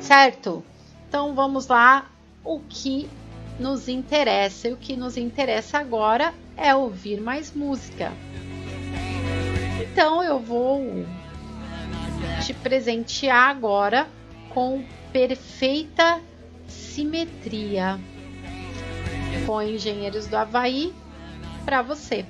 Certo? 0.00 0.64
Então 1.08 1.34
vamos 1.34 1.66
lá. 1.66 2.10
O 2.44 2.60
que 2.68 3.08
nos 3.58 3.88
interessa. 3.88 4.68
E 4.68 4.72
o 4.72 4.76
que 4.76 4.96
nos 4.96 5.16
interessa 5.16 5.78
agora 5.78 6.34
é 6.56 6.74
ouvir 6.74 7.20
mais 7.20 7.52
música. 7.54 8.12
Então 9.92 10.24
eu 10.24 10.38
vou 10.38 11.04
te 12.42 12.54
presentear 12.54 13.50
agora 13.50 14.08
com 14.48 14.82
perfeita 15.12 16.18
simetria 16.66 18.00
com 19.44 19.60
Engenheiros 19.60 20.26
do 20.26 20.34
Havaí 20.34 20.94
para 21.66 21.82
você. 21.82 22.24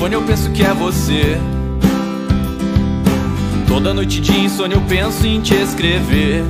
Telefone 0.00 0.14
eu 0.14 0.22
penso 0.22 0.50
que 0.50 0.62
é 0.62 0.72
você. 0.72 1.38
Toda 3.68 3.92
noite 3.92 4.18
de 4.18 4.32
insônia 4.40 4.76
eu 4.76 4.80
penso 4.82 5.26
em 5.26 5.42
te 5.42 5.54
escrever. 5.54 6.42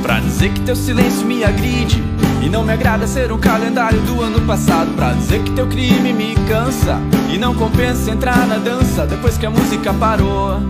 Pra 0.00 0.20
dizer 0.20 0.52
que 0.52 0.60
teu 0.60 0.76
silêncio 0.76 1.26
me 1.26 1.42
agride. 1.42 2.00
E 2.40 2.48
não 2.48 2.62
me 2.62 2.72
agrada 2.72 3.04
ser 3.08 3.32
um 3.32 3.38
calendário 3.38 4.00
do 4.02 4.22
ano 4.22 4.40
passado. 4.46 4.94
Pra 4.94 5.12
dizer 5.12 5.42
que 5.42 5.50
teu 5.50 5.66
crime 5.66 6.12
me 6.12 6.36
cansa. 6.46 7.00
E 7.32 7.36
não 7.36 7.52
compensa 7.52 8.12
entrar 8.12 8.46
na 8.46 8.58
dança 8.58 9.04
depois 9.04 9.36
que 9.36 9.46
a 9.46 9.50
música 9.50 9.92
parou. 9.92 10.60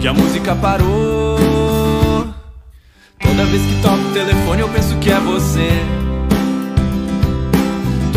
Que 0.00 0.06
a 0.06 0.14
música 0.14 0.54
parou. 0.54 2.28
Toda 3.20 3.44
vez 3.46 3.62
que 3.62 3.82
toco 3.82 3.98
o 3.98 4.12
telefone 4.12 4.60
eu 4.60 4.68
penso 4.68 4.96
que 4.98 5.10
é 5.10 5.18
você. 5.18 6.07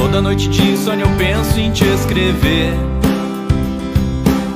Toda 0.02 0.20
noite 0.20 0.50
de 0.50 0.64
insônia 0.64 1.04
eu 1.04 1.16
penso 1.16 1.60
em 1.60 1.72
te 1.72 1.86
escrever. 1.86 2.74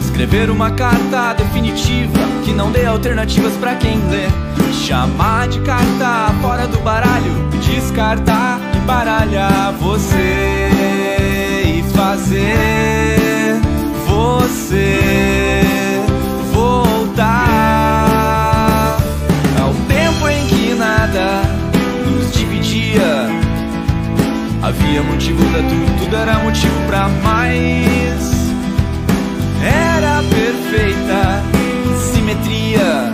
Escrever 0.01 0.49
uma 0.49 0.71
carta 0.71 1.33
definitiva 1.33 2.17
que 2.43 2.51
não 2.51 2.71
dê 2.71 2.83
alternativas 2.87 3.53
para 3.57 3.75
quem 3.75 3.95
lê. 4.09 4.25
Chamar 4.73 5.47
de 5.47 5.59
carta 5.59 6.33
fora 6.41 6.67
do 6.67 6.79
baralho, 6.79 7.31
descartar, 7.63 8.59
embaralhar 8.75 9.71
você 9.73 10.69
e 11.63 11.83
fazer 11.95 13.61
você 14.07 15.24
Havia 24.85 25.01
motivo 25.01 25.43
pra 25.49 25.63
tudo, 25.63 25.99
tudo 25.99 26.15
era 26.15 26.37
motivo 26.37 26.85
pra 26.85 27.09
mais. 27.09 28.31
Era 29.63 30.21
perfeita 30.29 31.43
simetria. 32.13 33.11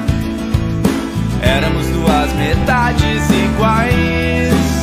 Éramos 1.41 1.87
duas 1.87 2.33
metades 2.33 3.23
iguais. 3.29 4.80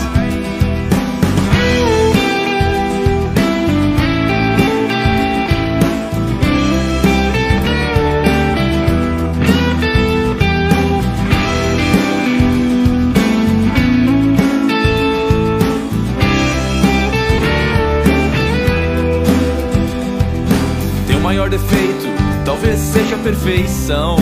Defeito 21.58 22.06
talvez 22.44 22.78
seja 22.78 23.16
perfeição. 23.16 24.16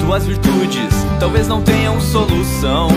Tuas 0.00 0.26
virtudes 0.26 0.94
talvez 1.18 1.48
não 1.48 1.62
tenham 1.62 2.00
solução. 2.00 2.88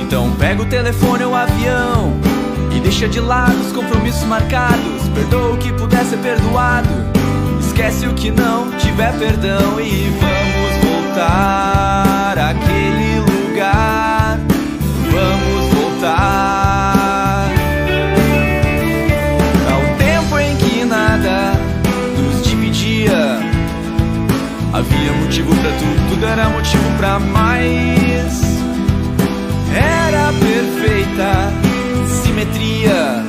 Então 0.00 0.30
pega 0.38 0.62
o 0.62 0.66
telefone 0.66 1.24
ou 1.24 1.32
o 1.32 1.34
avião 1.34 2.12
e 2.74 2.80
deixa 2.80 3.08
de 3.08 3.20
lado 3.20 3.58
os 3.60 3.72
compromissos 3.72 4.24
marcados. 4.24 5.08
Perdoa 5.14 5.54
o 5.54 5.58
que 5.58 5.72
puder 5.72 6.04
ser 6.04 6.18
perdoado. 6.18 6.88
Esquece 7.60 8.06
o 8.06 8.14
que 8.14 8.30
não 8.30 8.70
tiver 8.78 9.12
perdão 9.18 9.80
e 9.80 10.10
vamos 10.20 11.04
voltar 11.04 12.17
tudo, 25.72 26.08
tudo 26.10 26.26
era 26.26 26.48
motivo 26.48 26.96
pra 26.96 27.18
mais. 27.18 28.40
Era 29.74 30.32
perfeita 30.40 31.52
simetria. 32.22 33.24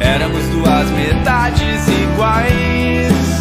Éramos 0.00 0.44
duas 0.46 0.90
metades 0.90 1.88
iguais. 1.88 3.31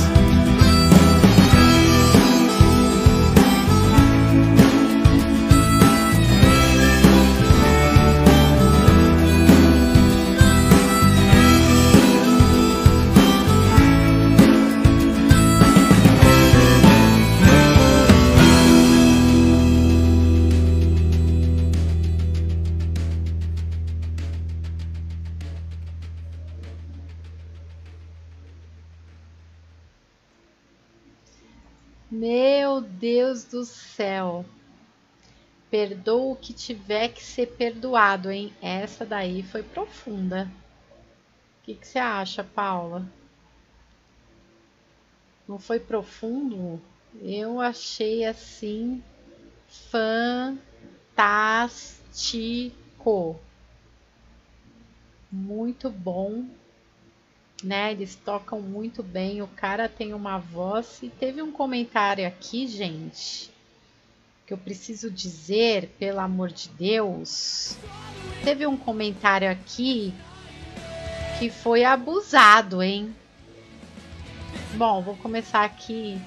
Céu. 34.01 34.43
Perdoa 35.69 36.33
o 36.33 36.35
que 36.35 36.53
tiver 36.53 37.09
que 37.09 37.23
ser 37.23 37.45
perdoado, 37.55 38.31
hein? 38.31 38.51
Essa 38.59 39.05
daí 39.05 39.43
foi 39.43 39.61
profunda. 39.61 40.51
O 41.59 41.63
que, 41.63 41.75
que 41.75 41.87
você 41.87 41.99
acha, 41.99 42.43
Paula? 42.43 43.05
Não 45.47 45.59
foi 45.59 45.79
profundo? 45.79 46.81
Eu 47.21 47.61
achei 47.61 48.25
assim 48.25 49.03
fantástico. 49.67 50.59
Muito 55.31 55.91
bom 55.91 56.45
né? 57.63 57.91
Eles 57.91 58.15
tocam 58.15 58.59
muito 58.59 59.03
bem, 59.03 59.39
o 59.43 59.47
cara 59.47 59.87
tem 59.87 60.15
uma 60.15 60.39
voz. 60.39 60.99
E 61.03 61.09
teve 61.09 61.43
um 61.43 61.51
comentário 61.51 62.27
aqui, 62.27 62.67
gente, 62.67 63.50
que 64.51 64.53
eu 64.53 64.57
preciso 64.57 65.09
dizer, 65.09 65.95
pelo 65.97 66.19
amor 66.19 66.51
de 66.51 66.67
Deus. 66.67 67.77
Teve 68.43 68.67
um 68.67 68.75
comentário 68.75 69.49
aqui 69.49 70.13
que 71.39 71.49
foi 71.49 71.85
abusado, 71.85 72.83
hein? 72.83 73.15
Bom, 74.73 75.01
vou 75.01 75.15
começar 75.15 75.63
aqui 75.63 76.19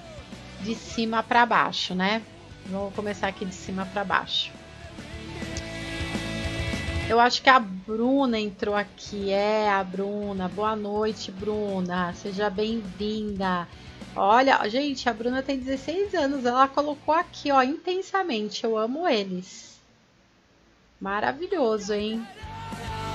de 0.62 0.75
cima 0.75 1.22
para 1.22 1.45
baixo, 1.45 1.95
né? 1.95 2.22
Vou 2.64 2.91
começar 2.93 3.29
aqui 3.29 3.45
de 3.45 3.55
cima 3.55 3.85
para 3.85 4.03
baixo. 4.05 4.51
Eu 7.07 7.20
acho 7.20 7.43
que 7.43 7.51
a 7.51 7.61
Bruna 7.61 8.41
entrou 8.41 8.75
aqui. 8.75 9.31
É, 9.31 9.68
a 9.68 9.85
Bruna. 9.85 10.49
Boa 10.49 10.75
noite, 10.75 11.31
Bruna. 11.31 12.14
Seja 12.14 12.49
bem-vinda. 12.49 13.68
Olha, 14.17 14.69
gente, 14.69 15.09
a 15.09 15.12
Bruna 15.12 15.43
tem 15.43 15.59
16 15.59 16.15
anos. 16.15 16.45
Ela 16.45 16.69
colocou 16.69 17.15
aqui, 17.15 17.51
ó, 17.51 17.62
intensamente. 17.62 18.65
Eu 18.65 18.79
amo 18.79 19.09
eles. 19.09 19.79
Maravilhoso, 21.01 21.93
hein? 21.93 22.27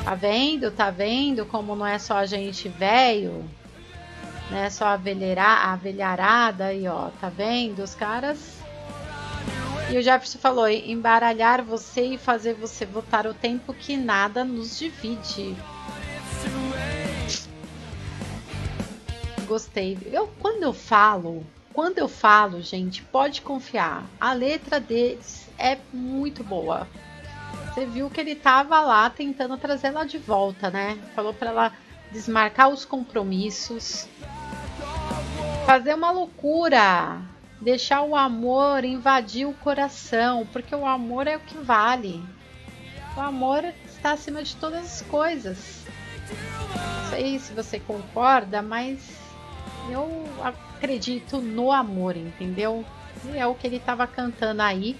Tá 0.03 0.15
vendo? 0.15 0.71
Tá 0.71 0.89
vendo 0.89 1.45
como 1.45 1.75
não 1.75 1.85
é 1.85 1.97
só 1.97 2.17
a 2.17 2.25
gente 2.25 2.67
velho? 2.67 3.43
Não 4.51 4.57
é 4.57 4.69
só 4.69 4.85
a, 4.85 4.93
a 4.93 5.75
velharada 5.75 6.65
aí, 6.65 6.87
ó. 6.87 7.09
Tá 7.21 7.29
vendo? 7.29 7.81
Os 7.81 7.95
caras 7.95 8.59
e 9.91 9.97
o 9.97 10.03
Jefferson 10.03 10.37
falou: 10.37 10.69
embaralhar 10.69 11.63
você 11.63 12.13
e 12.13 12.17
fazer 12.17 12.53
você 12.53 12.85
votar 12.85 13.25
o 13.25 13.33
tempo 13.33 13.73
que 13.73 13.97
nada 13.97 14.43
nos 14.43 14.77
divide. 14.77 15.55
Gostei. 19.49 19.97
Eu 20.11 20.27
quando 20.39 20.61
eu 20.61 20.71
falo, 20.71 21.43
quando 21.73 21.97
eu 21.97 22.07
falo, 22.07 22.61
gente, 22.61 23.01
pode 23.01 23.41
confiar. 23.41 24.05
A 24.21 24.31
letra 24.31 24.79
deles 24.79 25.49
é 25.57 25.77
muito 25.91 26.43
boa. 26.43 26.87
Você 27.65 27.85
viu 27.85 28.09
que 28.09 28.21
ele 28.21 28.35
tava 28.35 28.79
lá 28.79 29.09
tentando 29.09 29.57
trazer 29.57 29.87
ela 29.87 30.05
de 30.05 30.19
volta, 30.19 30.69
né? 30.69 30.97
Falou 31.15 31.33
para 31.33 31.49
ela 31.49 31.73
desmarcar 32.11 32.69
os 32.69 32.85
compromissos, 32.85 34.07
fazer 35.65 35.95
uma 35.95 36.11
loucura 36.11 37.19
deixar 37.61 38.03
o 38.03 38.15
amor 38.15 38.85
invadir 38.85 39.45
o 39.45 39.53
coração, 39.53 40.47
porque 40.51 40.73
o 40.73 40.85
amor 40.85 41.27
é 41.27 41.35
o 41.35 41.41
que 41.41 41.57
vale. 41.57 42.23
O 43.17 43.19
amor 43.19 43.65
está 43.85 44.11
acima 44.13 44.41
de 44.43 44.55
todas 44.55 44.85
as 44.85 45.01
coisas. 45.01 45.85
Não 46.29 47.09
sei 47.09 47.39
se 47.39 47.51
você 47.53 47.79
concorda, 47.79 48.61
mas 48.61 49.18
eu 49.91 50.25
acredito 50.43 51.39
no 51.39 51.71
amor, 51.71 52.15
entendeu? 52.15 52.85
E 53.25 53.37
é 53.37 53.45
o 53.45 53.55
que 53.55 53.67
ele 53.67 53.77
estava 53.77 54.07
cantando 54.07 54.61
aí 54.61 54.95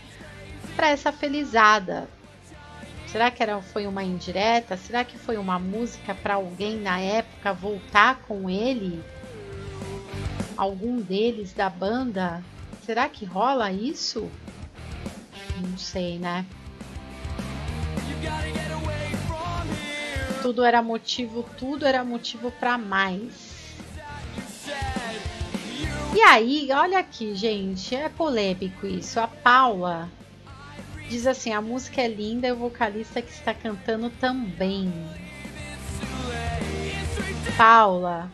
para 0.76 0.90
essa 0.90 1.12
felizada. 1.12 2.10
Será 3.08 3.32
que 3.32 3.42
era, 3.42 3.62
foi 3.62 3.88
uma 3.88 4.04
indireta? 4.04 4.78
Será 4.78 5.04
que 5.04 5.18
foi 5.18 5.38
uma 5.38 5.58
música 5.58 6.14
para 6.14 6.36
alguém 6.36 6.78
na 6.78 7.00
época 7.00 7.54
voltar 7.54 8.20
com 8.28 8.50
ele? 8.50 9.04
algum 10.60 11.00
deles 11.00 11.54
da 11.54 11.70
banda? 11.70 12.44
Será 12.86 13.08
que 13.08 13.24
rola 13.24 13.72
isso? 13.72 14.30
Não 15.62 15.78
sei, 15.78 16.20
né? 16.20 16.46
Tudo 20.42 20.66
era 20.66 20.82
motivo, 20.82 21.46
tudo 21.58 21.86
era 21.86 22.04
motivo 22.04 22.52
para 22.52 22.78
mais. 22.78 23.49
E 26.20 26.22
aí, 26.22 26.67
olha 26.74 26.99
aqui, 26.99 27.34
gente, 27.34 27.95
é 27.95 28.09
polêmico 28.09 28.86
isso. 28.86 29.22
A 29.22 29.26
Paula 29.26 30.09
diz 31.07 31.26
assim: 31.26 31.53
a 31.53 31.61
música 31.61 32.01
é 32.01 32.09
linda 32.09 32.45
e 32.45 32.51
o 32.51 32.57
vocalista 32.57 33.22
que 33.22 33.32
está 33.32 33.53
cantando 33.53 34.09
também. 34.09 34.91
Paula, 37.55 38.30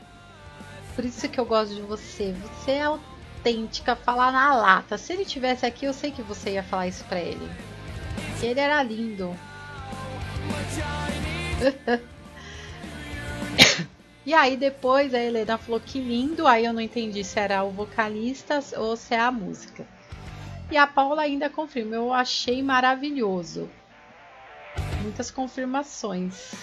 por 0.95 1.05
isso 1.05 1.29
que 1.29 1.39
eu 1.39 1.45
gosto 1.45 1.75
de 1.75 1.81
você. 1.83 2.33
Você 2.33 2.71
é 2.71 2.86
autêntica, 2.86 3.95
falar 3.95 4.31
na 4.31 4.55
lata. 4.55 4.97
Se 4.97 5.13
ele 5.13 5.23
tivesse 5.23 5.63
aqui, 5.63 5.86
eu 5.86 5.93
sei 5.93 6.09
que 6.09 6.23
você 6.23 6.53
ia 6.53 6.63
falar 6.63 6.88
isso 6.88 7.03
pra 7.03 7.19
ele. 7.19 7.47
Ele 8.41 8.59
era 8.59 8.81
lindo. 8.81 9.31
e 14.26 14.34
aí 14.34 14.57
depois 14.57 15.13
a 15.13 15.19
Helena 15.19 15.57
falou 15.57 15.80
que 15.80 15.99
lindo. 15.99 16.47
Aí 16.47 16.65
eu 16.65 16.73
não 16.73 16.82
entendi 16.82 17.23
se 17.23 17.39
era 17.39 17.63
o 17.63 17.71
vocalista 17.71 18.59
ou 18.78 18.97
se 18.97 19.13
é 19.13 19.19
a 19.19 19.32
música. 19.32 19.88
E 20.71 20.78
a 20.78 20.88
Paula 20.88 21.21
ainda 21.21 21.49
confirma. 21.49 21.95
Eu 21.95 22.11
achei 22.11 22.63
maravilhoso. 22.63 23.69
Muitas 25.03 25.30
confirmações. 25.30 26.53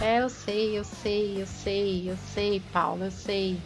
É, 0.00 0.22
eu 0.22 0.28
sei, 0.30 0.78
eu 0.78 0.84
sei, 0.84 1.42
eu 1.42 1.46
sei, 1.46 2.10
eu 2.10 2.16
sei, 2.34 2.62
Paulo, 2.72 3.04
eu 3.04 3.10
sei. 3.10 3.60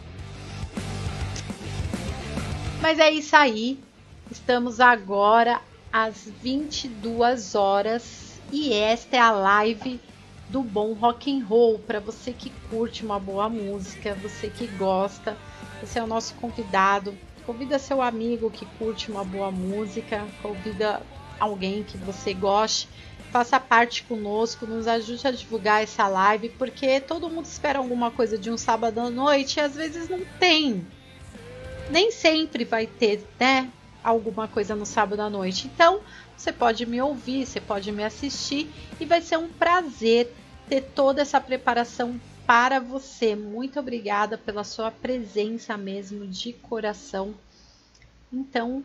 Mas 2.81 2.99
é 2.99 3.09
isso 3.09 3.35
aí. 3.35 3.79
Estamos 4.29 4.81
agora 4.81 5.61
às 5.91 6.29
22 6.43 7.55
horas 7.55 8.39
e 8.51 8.73
esta 8.73 9.15
é 9.15 9.19
a 9.19 9.31
live 9.31 9.99
do 10.49 10.63
bom 10.63 10.93
rock 10.93 11.31
and 11.31 11.45
roll 11.45 11.79
para 11.79 11.99
você 11.99 12.31
que 12.31 12.49
curte 12.69 13.03
uma 13.03 13.19
boa 13.19 13.49
música, 13.49 14.15
você 14.15 14.49
que 14.49 14.67
gosta. 14.67 15.37
Esse 15.83 15.99
é 15.99 16.03
o 16.03 16.07
nosso 16.07 16.33
convidado. 16.35 17.17
Convida 17.45 17.79
seu 17.79 18.01
amigo 18.01 18.49
que 18.49 18.65
curte 18.77 19.11
uma 19.11 19.23
boa 19.23 19.51
música, 19.51 20.25
convida 20.41 21.01
alguém 21.39 21.83
que 21.83 21.97
você 21.97 22.33
goste 22.33 22.89
faça 23.31 23.59
parte 23.59 24.03
conosco, 24.03 24.65
nos 24.65 24.87
ajude 24.87 25.27
a 25.27 25.31
divulgar 25.31 25.83
essa 25.83 26.07
live, 26.07 26.49
porque 26.49 26.99
todo 26.99 27.29
mundo 27.29 27.45
espera 27.45 27.79
alguma 27.79 28.09
coisa 28.09 28.37
de 28.37 28.49
um 28.49 28.57
sábado 28.57 28.99
à 28.99 29.09
noite 29.09 29.57
e 29.57 29.59
às 29.59 29.75
vezes 29.75 30.09
não 30.09 30.21
tem. 30.39 30.85
Nem 31.89 32.11
sempre 32.11 32.65
vai 32.65 32.87
ter, 32.87 33.23
né? 33.39 33.69
Alguma 34.03 34.47
coisa 34.47 34.75
no 34.75 34.85
sábado 34.85 35.21
à 35.21 35.29
noite. 35.29 35.67
Então, 35.67 36.01
você 36.35 36.51
pode 36.51 36.85
me 36.85 37.01
ouvir, 37.01 37.45
você 37.45 37.59
pode 37.59 37.91
me 37.91 38.03
assistir 38.03 38.69
e 38.99 39.05
vai 39.05 39.21
ser 39.21 39.37
um 39.37 39.49
prazer 39.49 40.33
ter 40.69 40.81
toda 40.81 41.21
essa 41.21 41.41
preparação 41.41 42.19
para 42.45 42.79
você. 42.79 43.35
Muito 43.35 43.79
obrigada 43.79 44.37
pela 44.37 44.63
sua 44.63 44.89
presença 44.91 45.77
mesmo 45.77 46.25
de 46.27 46.53
coração. 46.53 47.33
Então, 48.31 48.83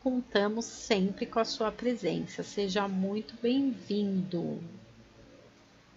contamos 0.00 0.64
sempre 0.64 1.26
com 1.26 1.38
a 1.38 1.44
sua 1.44 1.70
presença. 1.70 2.42
Seja 2.42 2.88
muito 2.88 3.34
bem-vindo. 3.40 4.60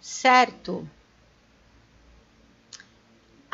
Certo? 0.00 0.88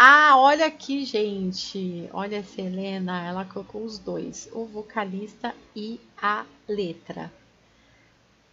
Ah, 0.00 0.34
olha 0.36 0.66
aqui, 0.66 1.04
gente. 1.04 2.08
Olha 2.12 2.36
essa 2.36 2.62
Helena, 2.62 3.26
ela 3.26 3.44
colocou 3.44 3.82
os 3.82 3.98
dois, 3.98 4.48
o 4.52 4.64
vocalista 4.64 5.52
e 5.74 6.00
a 6.16 6.46
letra. 6.68 7.32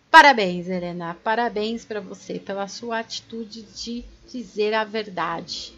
Parabéns, 0.09 0.67
Helena. 0.67 1.15
Parabéns 1.23 1.85
para 1.85 2.01
você 2.01 2.39
pela 2.39 2.67
sua 2.67 2.97
atitude 2.97 3.61
de 3.61 4.03
dizer 4.27 4.73
a 4.73 4.83
verdade. 4.83 5.73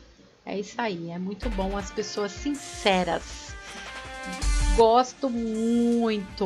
É 0.46 0.58
isso 0.58 0.80
aí, 0.80 1.12
é 1.12 1.20
muito 1.20 1.50
bom 1.50 1.76
as 1.76 1.92
pessoas 1.92 2.32
sinceras 2.32 3.48
gosto 4.78 5.28
muito. 5.28 6.46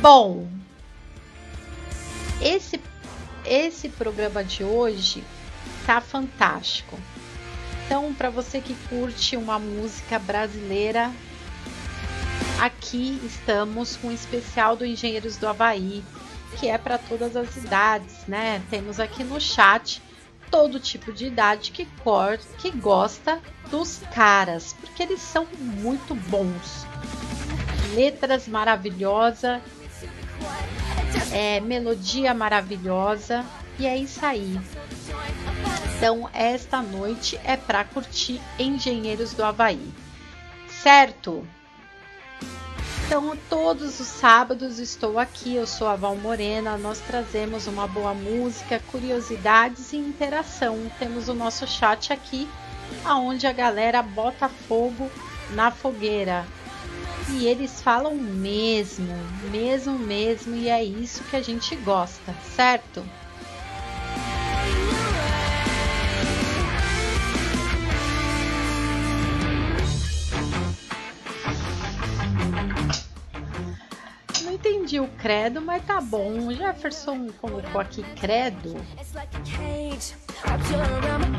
Bom, 0.00 0.48
esse 2.42 2.80
esse 3.46 3.90
programa 3.90 4.42
de 4.42 4.64
hoje 4.64 5.22
tá 5.86 6.00
fantástico. 6.00 6.98
Então, 7.86 8.14
para 8.14 8.30
você 8.30 8.60
que 8.60 8.74
curte 8.88 9.36
uma 9.36 9.58
música 9.58 10.18
brasileira, 10.18 11.12
aqui 12.60 13.20
estamos 13.24 13.96
com 13.96 14.08
o 14.08 14.12
especial 14.12 14.76
do 14.76 14.86
Engenheiros 14.86 15.36
do 15.36 15.46
Havaí, 15.46 16.02
que 16.58 16.68
é 16.68 16.78
para 16.78 16.96
todas 16.96 17.36
as 17.36 17.56
idades, 17.56 18.26
né? 18.26 18.62
Temos 18.70 18.98
aqui 18.98 19.22
no 19.22 19.40
chat 19.40 20.02
todo 20.50 20.78
tipo 20.78 21.12
de 21.12 21.26
idade 21.26 21.72
que, 21.72 21.84
cor, 22.02 22.38
que 22.58 22.70
gosta 22.70 23.40
dos 23.70 24.00
caras, 24.14 24.74
porque 24.80 25.02
eles 25.02 25.20
são 25.20 25.46
muito 25.60 26.14
bons. 26.14 26.86
Letras 27.94 28.48
maravilhosas, 28.48 29.60
é, 31.32 31.60
melodia 31.60 32.32
maravilhosa 32.32 33.44
e 33.78 33.86
é 33.86 33.96
isso 33.96 34.24
aí. 34.24 34.58
Então, 35.96 36.28
esta 36.32 36.82
noite 36.82 37.40
é 37.44 37.56
para 37.56 37.84
curtir 37.84 38.40
Engenheiros 38.58 39.32
do 39.32 39.44
Havaí, 39.44 39.92
certo? 40.68 41.46
Então, 43.06 43.36
todos 43.48 44.00
os 44.00 44.06
sábados 44.06 44.78
estou 44.78 45.18
aqui. 45.18 45.54
Eu 45.54 45.66
sou 45.66 45.86
a 45.86 45.94
Val 45.94 46.16
Morena. 46.16 46.76
Nós 46.76 46.98
trazemos 47.00 47.66
uma 47.66 47.86
boa 47.86 48.12
música, 48.12 48.82
curiosidades 48.90 49.92
e 49.92 49.96
interação. 49.96 50.90
Temos 50.98 51.28
o 51.28 51.34
nosso 51.34 51.66
chat 51.66 52.12
aqui, 52.12 52.48
aonde 53.04 53.46
a 53.46 53.52
galera 53.52 54.02
bota 54.02 54.48
fogo 54.48 55.10
na 55.50 55.70
fogueira. 55.70 56.44
E 57.30 57.46
eles 57.46 57.80
falam 57.80 58.14
mesmo, 58.14 59.14
mesmo, 59.50 59.98
mesmo, 59.98 60.56
e 60.56 60.68
é 60.68 60.82
isso 60.82 61.22
que 61.24 61.36
a 61.36 61.42
gente 61.42 61.76
gosta, 61.76 62.34
certo? 62.56 63.04
Entendi. 74.64 74.98
O 74.98 75.08
credo, 75.18 75.60
mas 75.60 75.84
tá 75.84 76.00
bom. 76.00 76.46
O 76.46 76.54
Jefferson 76.54 77.28
colocou 77.40 77.80
aqui 77.80 78.02
credo. 78.18 78.74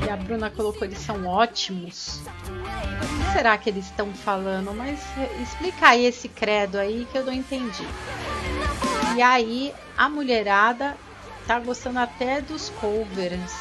E 0.06 0.10
a 0.10 0.16
Bruna 0.16 0.50
colocou 0.50 0.86
eles 0.86 1.00
são 1.00 1.26
ótimos. 1.26 2.22
O 2.22 3.24
que 3.26 3.34
será 3.34 3.58
que 3.58 3.70
eles 3.70 3.86
estão 3.86 4.14
falando? 4.14 4.74
Mas 4.74 5.00
explica 5.42 5.90
aí 5.90 6.06
esse 6.06 6.30
credo 6.30 6.78
aí 6.78 7.08
que 7.12 7.18
eu 7.18 7.26
não 7.26 7.34
entendi. 7.34 7.88
E 9.16 9.22
aí 9.22 9.74
a 9.98 10.08
mulherada 10.08 10.96
tá 11.48 11.60
gostando 11.60 12.00
até 12.00 12.42
dos 12.42 12.70
covers. 12.70 13.54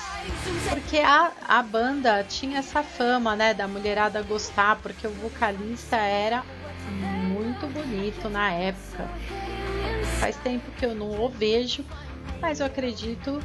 Porque 0.71 0.99
a, 0.99 1.33
a 1.47 1.63
banda 1.63 2.25
tinha 2.25 2.59
essa 2.59 2.83
fama, 2.83 3.37
né, 3.37 3.53
da 3.53 3.69
mulherada 3.69 4.23
gostar, 4.23 4.77
porque 4.77 5.07
o 5.07 5.11
vocalista 5.11 5.97
era 5.97 6.43
muito 6.91 7.67
bonito 7.69 8.29
na 8.29 8.51
época. 8.53 9.09
Faz 10.21 10.37
tempo 10.37 10.71
que 10.73 10.87
eu 10.87 10.95
não 10.95 11.25
o 11.25 11.29
vejo, 11.29 11.85
mas 12.41 12.61
eu 12.61 12.67
acredito 12.67 13.41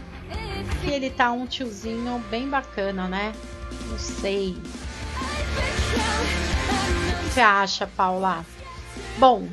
que 0.82 0.92
ele 0.92 1.10
tá 1.10 1.32
um 1.32 1.46
tiozinho 1.46 2.20
bem 2.30 2.50
bacana, 2.50 3.08
né? 3.08 3.34
Não 3.88 3.98
sei. 3.98 4.58
O 7.10 7.24
que 7.24 7.34
você 7.34 7.42
acha, 7.42 7.88
Paula? 7.88 8.46
Bom, 9.18 9.48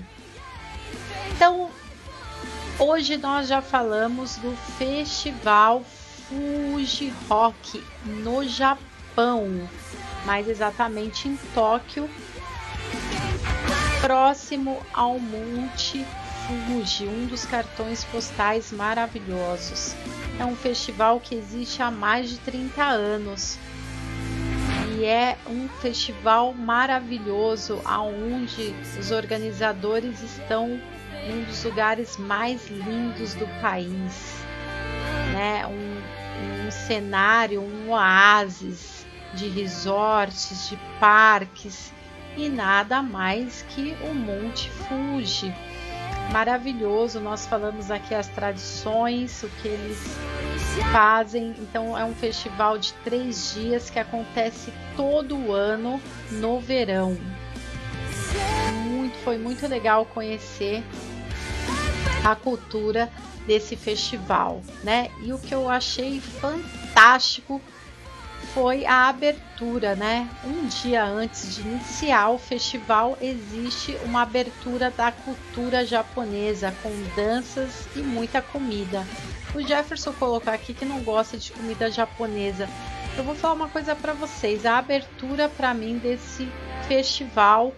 então 1.34 1.70
hoje 2.78 3.16
nós 3.16 3.49
já 3.49 3.61
falamos 3.61 4.37
do 4.37 4.57
Festival 4.78 5.82
Fuji 6.28 7.12
Rock 7.28 7.82
no 8.05 8.47
Japão, 8.49 9.68
mais 10.24 10.49
exatamente 10.49 11.28
em 11.28 11.37
Tóquio, 11.55 12.09
próximo 14.01 14.79
ao 14.93 15.19
Monte 15.19 16.05
Fuji, 16.47 17.07
um 17.07 17.27
dos 17.27 17.45
cartões 17.45 18.05
postais 18.05 18.71
maravilhosos. 18.71 19.95
É 20.39 20.45
um 20.45 20.55
festival 20.55 21.21
que 21.21 21.35
existe 21.35 21.83
há 21.83 21.91
mais 21.91 22.31
de 22.31 22.39
30 22.39 22.83
anos 22.83 23.59
e 24.97 25.05
é 25.05 25.37
um 25.47 25.69
festival 25.81 26.53
maravilhoso 26.53 27.81
aonde 27.85 28.75
os 28.99 29.11
organizadores 29.11 30.23
estão 30.23 30.81
um 31.29 31.45
dos 31.45 31.65
lugares 31.65 32.17
mais 32.17 32.69
lindos 32.69 33.35
do 33.35 33.47
país, 33.61 34.37
né? 35.33 35.67
Um, 35.67 36.67
um 36.67 36.71
cenário, 36.71 37.61
um 37.61 37.91
oásis 37.91 39.05
de 39.35 39.49
resorts, 39.49 40.69
de 40.69 40.79
parques 41.01 41.93
e 42.37 42.49
nada 42.49 43.03
mais 43.03 43.64
que 43.70 43.97
o 44.03 44.14
Monte 44.14 44.70
Fuji. 44.70 45.55
Maravilhoso, 46.32 47.20
nós 47.20 47.47
falamos 47.47 47.91
aqui 47.91 48.14
as 48.14 48.28
tradições, 48.28 49.43
o 49.43 49.49
que 49.49 49.68
eles 49.68 49.99
fazem. 50.93 51.55
Então, 51.59 51.97
é 51.97 52.05
um 52.05 52.14
festival 52.14 52.78
de 52.78 52.93
três 53.05 53.55
dias 53.55 53.89
que 53.89 53.99
acontece 53.99 54.72
todo 54.97 55.53
ano 55.53 56.01
no 56.32 56.61
verão. 56.61 57.16
Muito, 58.84 59.16
foi 59.18 59.39
muito 59.39 59.66
legal 59.66 60.05
conhecer 60.05 60.82
a 62.24 62.34
cultura 62.34 63.11
desse 63.47 63.76
festival, 63.76 64.61
né? 64.82 65.09
E 65.22 65.32
o 65.32 65.39
que 65.39 65.55
eu 65.55 65.70
achei 65.70 66.20
fantástico 66.20 67.62
foi 68.57 68.87
a 68.87 69.11
abertura, 69.11 69.95
né? 69.95 70.31
Um 70.43 70.67
dia 70.67 71.05
antes 71.05 71.57
de 71.57 71.61
iniciar 71.61 72.31
o 72.31 72.39
festival, 72.39 73.19
existe 73.21 73.95
uma 74.03 74.23
abertura 74.23 74.91
da 74.91 75.13
cultura 75.13 75.85
japonesa 75.85 76.75
com 76.83 76.91
danças 77.15 77.87
e 77.95 77.99
muita 77.99 78.41
comida. 78.41 79.07
O 79.55 79.61
Jefferson 79.61 80.11
colocou 80.15 80.51
aqui 80.51 80.73
que 80.73 80.87
não 80.87 81.03
gosta 81.03 81.37
de 81.37 81.53
comida 81.53 81.91
japonesa. 81.91 82.67
Eu 83.15 83.25
vou 83.25 83.35
falar 83.35 83.53
uma 83.53 83.69
coisa 83.69 83.95
para 83.95 84.15
vocês. 84.15 84.65
A 84.65 84.79
abertura 84.79 85.51
para 85.51 85.75
mim 85.75 85.99
desse 85.99 86.49
festival 86.89 87.75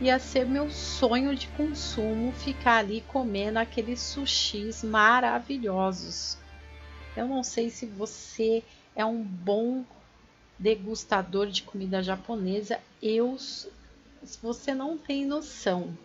ia 0.00 0.18
ser 0.18 0.46
meu 0.46 0.70
sonho 0.70 1.36
de 1.36 1.46
consumo 1.48 2.32
ficar 2.32 2.78
ali 2.78 3.04
comendo 3.06 3.58
aqueles 3.58 4.00
sushis 4.00 4.82
maravilhosos. 4.82 6.38
Eu 7.14 7.28
não 7.28 7.42
sei 7.42 7.68
se 7.68 7.84
você 7.84 8.62
é 8.96 9.04
um 9.04 9.22
bom 9.22 9.84
degustador 10.62 11.48
de 11.48 11.64
comida 11.64 12.02
japonesa, 12.02 12.78
eu 13.02 13.36
você 14.40 14.72
não 14.72 14.96
tem 14.96 15.26
noção. 15.26 15.98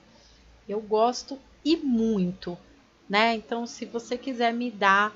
Eu 0.68 0.82
gosto 0.82 1.38
e 1.64 1.78
muito, 1.78 2.58
né? 3.08 3.36
Então, 3.36 3.68
se 3.68 3.86
você 3.86 4.18
quiser 4.18 4.52
me 4.52 4.72
dar 4.72 5.16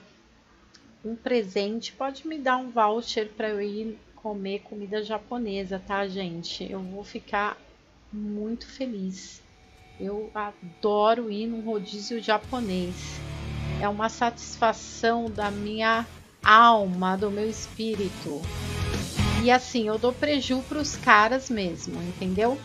um 1.04 1.16
presente, 1.16 1.92
pode 1.92 2.28
me 2.28 2.38
dar 2.38 2.58
um 2.58 2.70
voucher 2.70 3.30
para 3.30 3.50
eu 3.50 3.60
ir 3.60 3.98
comer 4.16 4.60
comida 4.60 5.04
japonesa, 5.04 5.82
tá, 5.86 6.08
gente? 6.08 6.72
Eu 6.72 6.80
vou 6.80 7.04
ficar 7.04 7.58
muito 8.14 8.68
feliz. 8.68 9.42
Eu 10.00 10.30
adoro 10.36 11.32
ir 11.32 11.48
num 11.48 11.62
rodízio 11.62 12.22
japonês. 12.22 12.96
É 13.82 13.90
uma 13.90 14.10
satisfação 14.10 15.26
da 15.26 15.50
minha 15.50 16.06
alma, 16.44 17.18
do 17.18 17.32
meu 17.32 17.50
espírito. 17.50 18.42
E 19.44 19.50
assim, 19.50 19.88
eu 19.88 19.98
dou 19.98 20.14
preju 20.14 20.62
pros 20.70 20.96
caras 20.96 21.50
mesmo, 21.50 22.02
entendeu? 22.02 22.60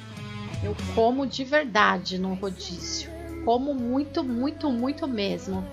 Eu 0.62 0.76
como 0.94 1.26
de 1.26 1.42
verdade 1.42 2.18
no 2.18 2.34
rodízio. 2.34 3.10
Como 3.44 3.72
muito, 3.74 4.22
muito, 4.22 4.70
muito 4.70 5.08
mesmo. 5.08 5.64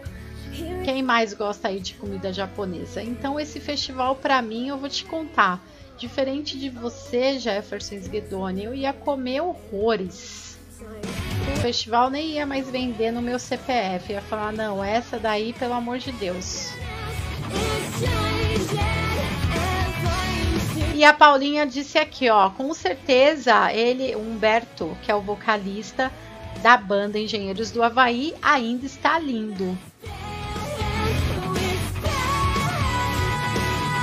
Quem 0.86 1.02
mais 1.02 1.34
gosta 1.34 1.68
aí 1.68 1.80
de 1.80 1.96
comida 1.96 2.32
japonesa? 2.32 3.02
Então 3.02 3.40
esse 3.40 3.60
festival 3.60 4.16
para 4.16 4.42
mim, 4.42 4.70
eu 4.70 4.78
vou 4.78 4.88
te 4.88 5.04
contar. 5.04 5.62
Diferente 5.98 6.58
de 6.58 6.70
você, 6.70 7.38
Jefferson 7.38 7.96
Sguedoni, 7.96 8.64
eu 8.64 8.74
ia 8.74 8.94
comer 8.94 9.42
horrores. 9.42 10.58
O 11.54 11.60
festival 11.62 12.10
nem 12.10 12.32
ia 12.32 12.46
mais 12.46 12.70
vender 12.70 13.12
no 13.12 13.22
meu 13.22 13.40
CPF. 13.40 14.14
Ia 14.14 14.22
falar, 14.22 14.54
não, 14.54 14.84
essa 14.84 15.20
daí, 15.20 15.54
pelo 15.54 15.74
amor 15.74 15.98
de 16.00 16.12
Deus. 16.14 16.72
E 20.94 21.04
a 21.04 21.12
Paulinha 21.12 21.66
disse 21.66 21.98
aqui, 21.98 22.30
ó, 22.30 22.52
com 22.52 22.72
certeza 22.74 23.74
ele, 23.74 24.16
Humberto, 24.16 24.96
que 25.02 25.12
é 25.12 25.16
o 25.16 25.22
vocalista 25.22 26.12
da 26.62 26.78
banda 26.78 27.18
Engenheiros 27.18 27.72
do 27.72 27.82
Havaí, 27.82 28.34
ainda 28.42 28.86
está 28.86 29.18
lindo. 29.18 29.76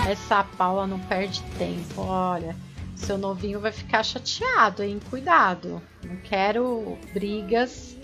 Essa 0.09 0.43
Paula 0.43 0.89
não 0.89 0.99
perde 0.99 1.41
tempo, 1.57 2.03
olha. 2.03 2.57
Seu 2.97 3.17
novinho 3.17 3.61
vai 3.61 3.71
ficar 3.71 4.03
chateado, 4.03 4.83
hein? 4.83 5.01
Cuidado. 5.09 5.81
Não 6.05 6.17
quero 6.17 6.99
brigas 7.15 7.97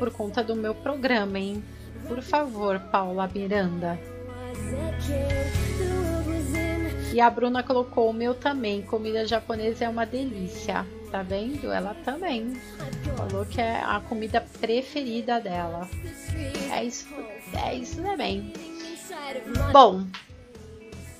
por 0.00 0.10
conta 0.10 0.42
do 0.42 0.56
meu 0.56 0.74
programa, 0.74 1.38
hein? 1.38 1.64
Por 2.08 2.20
favor, 2.20 2.80
Paula 2.90 3.30
Miranda. 3.32 3.98
E 7.12 7.20
a 7.20 7.28
Bruna 7.28 7.62
colocou 7.62 8.08
o 8.08 8.12
meu 8.12 8.34
também. 8.34 8.80
Comida 8.82 9.26
japonesa 9.26 9.84
é 9.84 9.88
uma 9.88 10.06
delícia. 10.06 10.86
Tá 11.10 11.22
vendo? 11.22 11.70
Ela 11.70 11.94
também 12.06 12.54
falou 13.14 13.44
que 13.44 13.60
é 13.60 13.82
a 13.82 14.00
comida 14.00 14.40
preferida 14.60 15.38
dela. 15.38 15.86
É 16.72 16.82
isso, 16.82 17.06
é 17.66 17.74
isso 17.74 18.02
também. 18.02 18.50
Bom, 19.70 20.06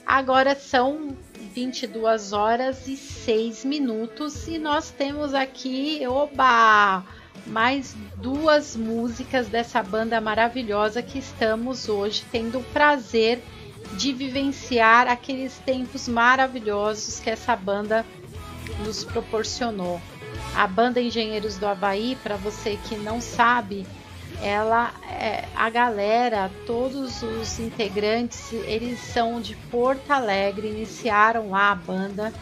agora 0.06 0.54
são 0.54 1.14
22 1.54 2.32
horas 2.32 2.88
e 2.88 2.96
6 2.96 3.66
minutos 3.66 4.48
e 4.48 4.58
nós 4.58 4.90
temos 4.90 5.34
aqui, 5.34 6.00
oba, 6.06 7.04
mais 7.46 7.94
duas 8.16 8.74
músicas 8.74 9.48
dessa 9.48 9.82
banda 9.82 10.20
maravilhosa 10.22 11.02
que 11.02 11.18
estamos 11.18 11.88
hoje 11.88 12.24
tendo 12.32 12.60
o 12.60 12.64
prazer 12.64 13.36
de 13.38 13.61
de 13.96 14.12
vivenciar 14.12 15.08
aqueles 15.08 15.56
tempos 15.58 16.08
maravilhosos 16.08 17.20
que 17.20 17.30
essa 17.30 17.54
banda 17.54 18.04
nos 18.84 19.04
proporcionou. 19.04 20.00
A 20.54 20.66
banda 20.66 21.00
Engenheiros 21.00 21.56
do 21.56 21.66
Havaí, 21.66 22.16
para 22.22 22.36
você 22.36 22.78
que 22.88 22.96
não 22.96 23.20
sabe, 23.20 23.86
ela 24.40 24.94
é, 25.10 25.44
a 25.54 25.68
galera, 25.68 26.50
todos 26.66 27.22
os 27.22 27.58
integrantes, 27.58 28.50
eles 28.52 28.98
são 28.98 29.38
de 29.40 29.54
Porto 29.70 30.10
Alegre, 30.10 30.68
iniciaram 30.68 31.50
lá 31.50 31.72
a 31.72 31.74
banda 31.74 32.32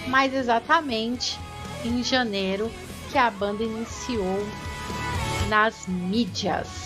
mais 0.09 0.33
exatamente 0.35 1.39
em 1.85 2.03
janeiro 2.03 2.71
que 3.11 3.19
a 3.19 3.31
banda 3.31 3.63
iniciou 3.63 4.47
nas 5.49 5.87
mídias. 5.87 6.83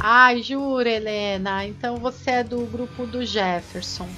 Ai, 0.00 0.40
jura, 0.42 0.88
Helena? 0.88 1.64
Então 1.64 1.96
você 1.96 2.30
é 2.30 2.44
do 2.44 2.64
grupo 2.66 3.06
do 3.06 3.24
Jefferson. 3.24 4.08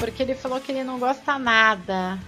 Porque 0.00 0.22
ele 0.22 0.34
falou 0.34 0.60
que 0.60 0.72
ele 0.72 0.82
não 0.82 0.98
gosta 0.98 1.38
nada. 1.38 2.18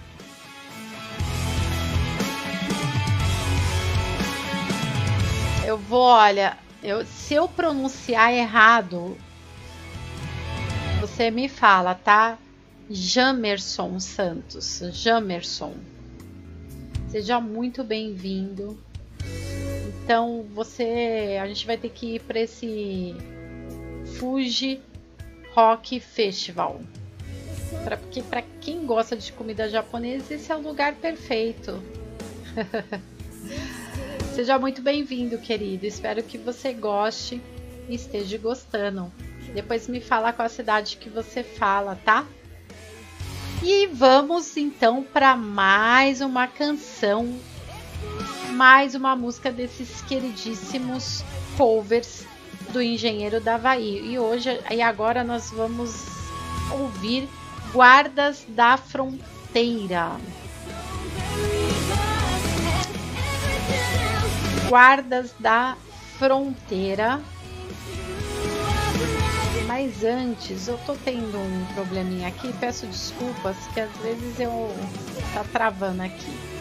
Eu 5.65 5.77
vou, 5.77 6.03
olha, 6.03 6.57
eu, 6.87 7.05
se 7.05 7.33
eu 7.33 7.49
pronunciar 7.49 8.33
errado, 8.33 9.17
você 11.01 11.29
me 11.29 11.49
fala, 11.49 11.93
tá? 11.93 12.37
Jamerson 12.89 13.99
Santos. 13.99 14.81
Jamerson. 14.93 15.73
Seja 17.09 17.41
muito 17.41 17.83
bem-vindo. 17.83 18.79
Então 20.03 20.45
você, 20.53 21.37
a 21.41 21.47
gente 21.47 21.67
vai 21.67 21.77
ter 21.77 21.89
que 21.89 22.15
ir 22.15 22.21
para 22.21 22.39
esse 22.39 23.13
Fuji 24.17 24.79
Rock 25.53 25.99
Festival. 25.99 26.79
Pra, 27.83 27.97
porque 27.97 28.21
para 28.21 28.41
quem 28.61 28.85
gosta 28.85 29.17
de 29.17 29.33
comida 29.33 29.69
japonesa, 29.69 30.33
esse 30.33 30.49
é 30.49 30.55
o 30.55 30.61
lugar 30.61 30.95
perfeito. 30.95 31.83
Seja 34.37 34.59
muito 34.59 34.83
bem-vindo, 34.83 35.35
querido. 35.39 35.87
Espero 35.87 36.21
que 36.21 36.37
você 36.37 36.71
goste 36.71 37.41
e 37.89 37.95
esteja 37.95 38.37
gostando. 38.37 39.11
Depois 39.51 39.87
me 39.87 39.99
fala 39.99 40.31
qual 40.31 40.45
a 40.45 40.49
cidade 40.49 40.97
que 40.97 41.09
você 41.09 41.41
fala, 41.41 41.99
tá? 42.05 42.23
E 43.63 43.87
vamos 43.87 44.55
então 44.55 45.01
para 45.01 45.35
mais 45.35 46.21
uma 46.21 46.45
canção, 46.45 47.35
mais 48.51 48.93
uma 48.93 49.15
música 49.15 49.51
desses 49.51 50.03
queridíssimos 50.03 51.23
covers 51.57 52.23
do 52.69 52.79
Engenheiro 52.79 53.41
da 53.41 53.55
Havaí. 53.55 54.11
E 54.11 54.19
hoje 54.19 54.51
e 54.69 54.83
agora 54.83 55.23
nós 55.23 55.49
vamos 55.49 56.05
ouvir 56.71 57.27
Guardas 57.73 58.45
da 58.49 58.77
Fronteira. 58.77 60.11
Guardas 64.67 65.33
da 65.39 65.77
Fronteira 66.17 67.21
mas 69.67 70.01
antes, 70.03 70.69
eu 70.69 70.77
tô 70.85 70.95
tendo 70.95 71.37
um 71.37 71.65
probleminha 71.75 72.29
aqui, 72.29 72.51
peço 72.53 72.87
desculpas, 72.87 73.57
que 73.73 73.81
às 73.81 73.91
vezes 73.97 74.39
eu 74.39 74.73
tá 75.33 75.43
travando 75.51 76.01
aqui. 76.01 76.56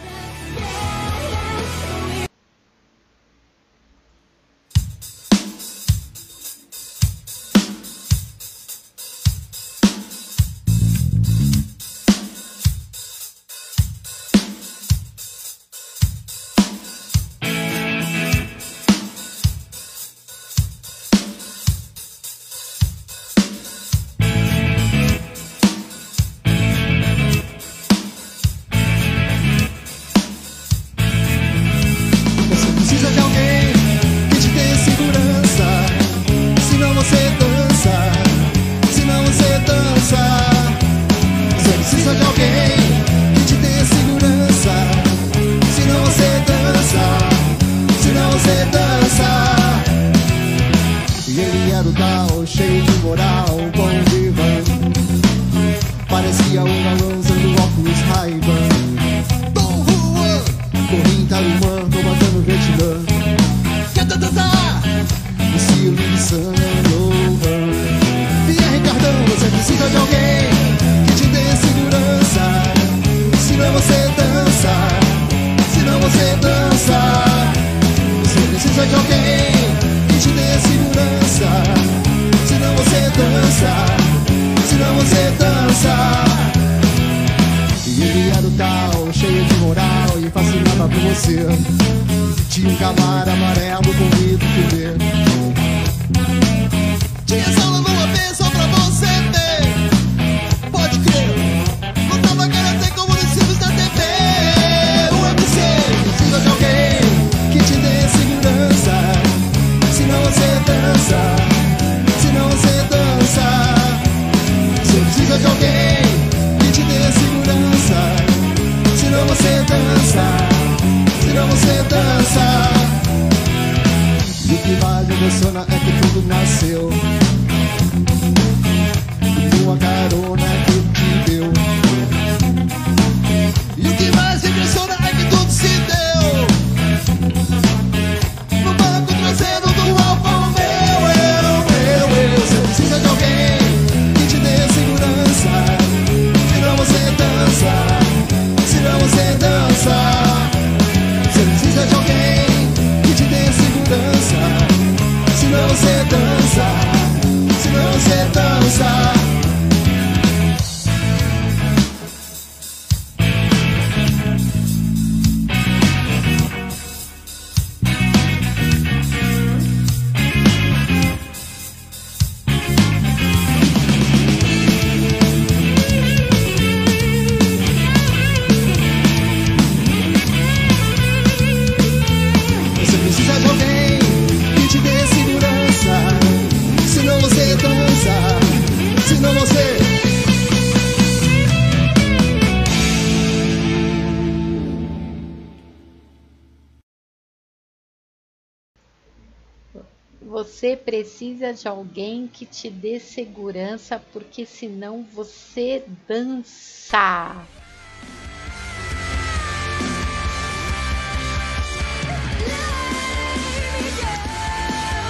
Você 200.66 200.76
precisa 200.76 201.54
de 201.54 201.68
alguém 201.68 202.26
que 202.26 202.44
te 202.44 202.68
dê 202.68 202.98
segurança, 202.98 204.02
porque 204.12 204.44
senão 204.44 205.04
você 205.04 205.84
dança. 206.08 207.36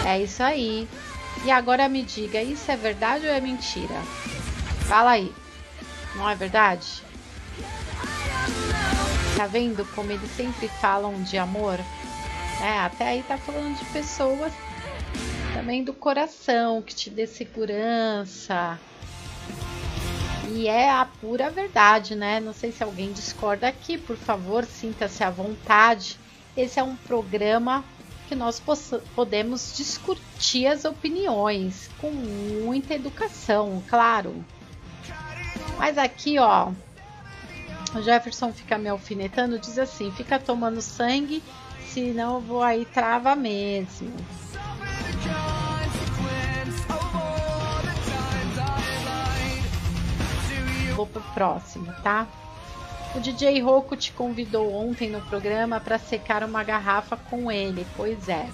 É 0.07 0.21
isso 0.21 0.43
aí. 0.43 0.87
E 1.47 1.51
agora 1.51 1.89
me 1.89 2.03
diga, 2.03 2.43
isso 2.43 2.71
é 2.71 2.77
verdade 2.77 3.25
ou 3.27 3.33
é 3.33 3.41
mentira? 3.41 4.03
Fala 4.87 5.13
aí. 5.13 5.33
Não 6.17 6.29
é 6.29 6.35
verdade? 6.35 7.03
Tá 9.35 9.47
vendo 9.47 9.87
como 9.95 10.13
eles 10.13 10.31
sempre 10.33 10.69
falam 10.69 11.23
de 11.23 11.39
amor? 11.39 11.81
É, 12.63 12.79
até 12.81 13.09
aí 13.09 13.23
tá 13.23 13.39
falando 13.39 13.79
de 13.79 13.85
pessoas 13.87 14.53
também 15.57 15.83
do 15.83 15.95
coração, 15.95 16.83
que 16.83 16.95
te 16.95 17.09
dê 17.09 17.27
segurança. 17.27 18.79
E 20.51 20.69
é 20.69 20.91
a 20.91 21.07
pura 21.07 21.51
verdade, 21.51 22.15
né? 22.15 22.41
Não 22.41 22.53
sei 22.53 22.71
se 22.71 22.85
alguém 22.85 23.11
discorda 23.13 23.67
aqui, 23.67 23.97
por 23.97 24.17
favor, 24.17 24.65
sinta-se 24.65 25.25
à 25.25 25.31
vontade. 25.31 26.19
Esse 26.55 26.79
é 26.79 26.83
um 26.83 26.95
programa 26.95 27.83
que 28.29 28.35
nós 28.35 28.63
podemos 29.15 29.75
discutir 29.77 30.67
as 30.67 30.85
opiniões 30.85 31.89
com 31.99 32.11
muita 32.11 32.95
educação, 32.95 33.83
claro. 33.89 34.45
Mas 35.79 35.97
aqui, 35.97 36.39
ó, 36.39 36.71
o 37.95 38.03
Jefferson 38.03 38.53
fica 38.53 38.77
me 38.77 38.89
alfinetando, 38.89 39.59
diz 39.59 39.79
assim: 39.79 40.11
fica 40.13 40.39
tomando 40.39 40.83
sangue, 40.83 41.43
senão 41.89 42.35
eu 42.35 42.41
vou 42.41 42.63
aí 42.63 42.85
trava 42.85 43.35
mesmo. 43.35 44.13
Vou 50.95 51.07
pro 51.07 51.21
próximo, 51.35 51.93
tá? 52.03 52.27
O 53.15 53.21
DJ 53.21 53.61
Rocco 53.61 53.97
te 53.97 54.13
convidou 54.13 54.75
ontem 54.75 55.11
no 55.11 55.21
programa 55.23 55.79
para 55.79 55.99
secar 55.99 56.43
uma 56.43 56.65
garrafa 56.65 57.17
com 57.17 57.53
ele. 57.53 57.87
Pois 57.97 58.29
é. 58.29 58.49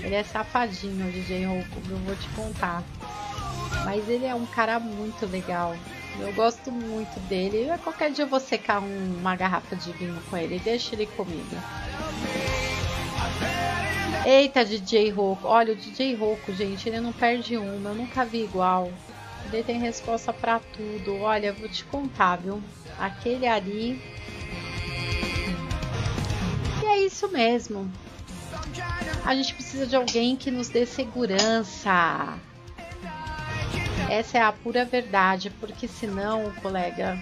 Ele 0.00 0.14
é 0.14 0.22
safadinho, 0.22 1.08
o 1.08 1.12
DJ 1.12 1.46
Rocco, 1.46 1.80
eu 1.90 1.96
vou 1.98 2.16
te 2.16 2.28
contar. 2.30 2.82
Mas 3.84 4.08
ele 4.08 4.26
é 4.26 4.34
um 4.34 4.46
cara 4.46 4.78
muito 4.78 5.26
legal. 5.26 5.76
Eu 6.18 6.32
gosto 6.32 6.70
muito 6.70 7.18
dele. 7.28 7.70
Qualquer 7.82 8.10
dia 8.10 8.24
eu 8.24 8.28
vou 8.28 8.40
secar 8.40 8.80
um, 8.80 9.18
uma 9.18 9.36
garrafa 9.36 9.76
de 9.76 9.92
vinho 9.92 10.20
com 10.28 10.36
ele. 10.36 10.58
Deixa 10.58 10.94
ele 10.94 11.06
comigo. 11.06 11.56
Eita, 14.24 14.64
DJ 14.64 15.10
Roco. 15.10 15.48
Olha, 15.48 15.72
o 15.72 15.76
DJ 15.76 16.14
Roco, 16.14 16.52
gente, 16.52 16.88
ele 16.88 17.00
não 17.00 17.12
perde 17.12 17.56
uma. 17.56 17.90
Eu 17.90 17.94
nunca 17.94 18.24
vi 18.24 18.44
igual. 18.44 18.92
Ele 19.52 19.62
tem 19.62 19.78
resposta 19.78 20.32
para 20.32 20.60
tudo. 20.60 21.16
Olha, 21.20 21.52
vou 21.52 21.68
te 21.68 21.84
contar, 21.84 22.36
viu? 22.36 22.62
Aquele 22.98 23.46
ali. 23.46 24.00
E 26.82 26.86
é 26.86 26.98
isso 27.04 27.28
mesmo. 27.28 27.90
A 29.24 29.34
gente 29.34 29.54
precisa 29.54 29.86
de 29.86 29.96
alguém 29.96 30.36
que 30.36 30.50
nos 30.50 30.68
dê 30.68 30.84
segurança. 30.84 32.38
Essa 34.08 34.38
é 34.38 34.42
a 34.42 34.52
pura 34.52 34.84
verdade, 34.84 35.50
porque 35.60 35.86
senão, 35.86 36.52
colega, 36.62 37.18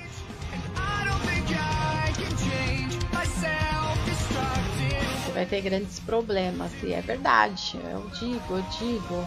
vai 5.39 5.47
ter 5.47 5.61
grandes 5.61 6.01
problemas. 6.01 6.73
E 6.83 6.93
é 6.93 7.01
verdade, 7.01 7.79
eu 7.93 8.11
digo, 8.19 8.57
eu 8.57 8.63
digo. 8.79 9.25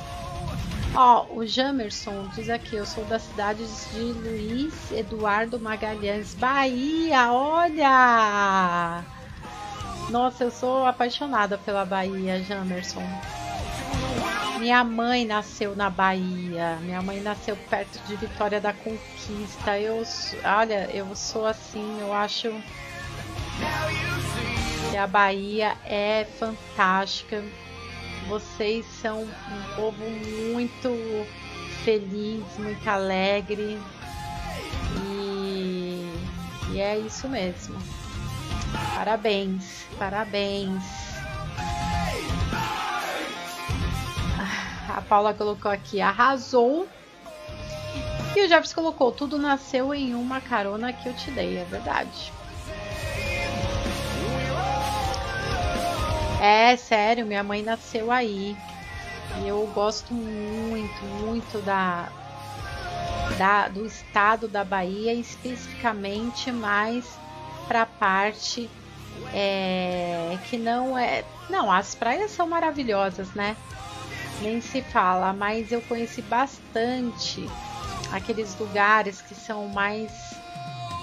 Ó, 0.93 1.25
o 1.33 1.47
Jamerson 1.47 2.27
diz 2.35 2.49
aqui, 2.49 2.75
eu 2.75 2.85
sou 2.85 3.05
da 3.05 3.17
cidade 3.17 3.65
de 3.65 3.99
Luiz 3.99 4.91
Eduardo 4.91 5.57
Magalhães, 5.57 6.33
Bahia, 6.33 7.31
olha! 7.31 9.05
Nossa, 10.09 10.43
eu 10.43 10.51
sou 10.51 10.85
apaixonada 10.85 11.57
pela 11.57 11.85
Bahia, 11.85 12.43
Jamerson. 12.43 13.07
Minha 14.59 14.83
mãe 14.83 15.25
nasceu 15.25 15.77
na 15.77 15.89
Bahia. 15.89 16.77
Minha 16.81 17.01
mãe 17.01 17.21
nasceu 17.21 17.55
perto 17.55 17.97
de 18.05 18.17
Vitória 18.17 18.59
da 18.59 18.73
Conquista. 18.73 19.79
Eu, 19.79 20.03
olha, 20.43 20.89
eu 20.93 21.15
sou 21.15 21.47
assim, 21.47 22.01
eu 22.01 22.13
acho 22.13 22.53
que 24.91 24.97
a 24.97 25.07
Bahia 25.07 25.77
é 25.85 26.27
fantástica. 26.37 27.41
Vocês 28.27 28.85
são 28.85 29.23
um 29.23 29.75
povo 29.75 30.03
muito 30.51 30.89
feliz, 31.85 32.43
muito 32.57 32.87
alegre. 32.89 33.79
E, 35.05 36.13
e 36.73 36.81
é 36.81 36.99
isso 36.99 37.29
mesmo. 37.29 37.81
Parabéns, 38.93 39.85
parabéns. 39.97 40.83
A 44.89 45.01
Paula 45.07 45.33
colocou 45.33 45.71
aqui, 45.71 46.01
arrasou. 46.01 46.85
E 48.35 48.43
o 48.43 48.47
Jefferson 48.47 48.75
colocou, 48.75 49.11
tudo 49.13 49.37
nasceu 49.37 49.93
em 49.93 50.13
uma 50.15 50.41
carona 50.41 50.91
que 50.91 51.07
eu 51.07 51.13
te 51.13 51.31
dei, 51.31 51.57
é 51.57 51.63
verdade. 51.63 52.40
É 56.43 56.75
sério, 56.75 57.23
minha 57.23 57.43
mãe 57.43 57.61
nasceu 57.61 58.11
aí. 58.11 58.57
E 59.43 59.47
eu 59.47 59.65
gosto 59.75 60.11
muito, 60.11 61.03
muito 61.21 61.61
da, 61.63 62.09
da 63.37 63.67
do 63.67 63.85
estado 63.85 64.47
da 64.47 64.63
Bahia, 64.63 65.13
especificamente 65.13 66.51
mais 66.51 67.05
para 67.67 67.83
a 67.83 67.85
parte 67.85 68.67
é, 69.31 70.35
que 70.49 70.57
não 70.57 70.97
é. 70.97 71.23
Não, 71.47 71.71
as 71.71 71.93
praias 71.93 72.31
são 72.31 72.47
maravilhosas, 72.47 73.29
né? 73.35 73.55
nem 74.41 74.59
se 74.59 74.81
fala, 74.81 75.31
mas 75.33 75.71
eu 75.71 75.81
conheci 75.81 76.21
bastante 76.23 77.47
aqueles 78.11 78.57
lugares 78.59 79.21
que 79.21 79.35
são 79.35 79.67
mais 79.67 80.11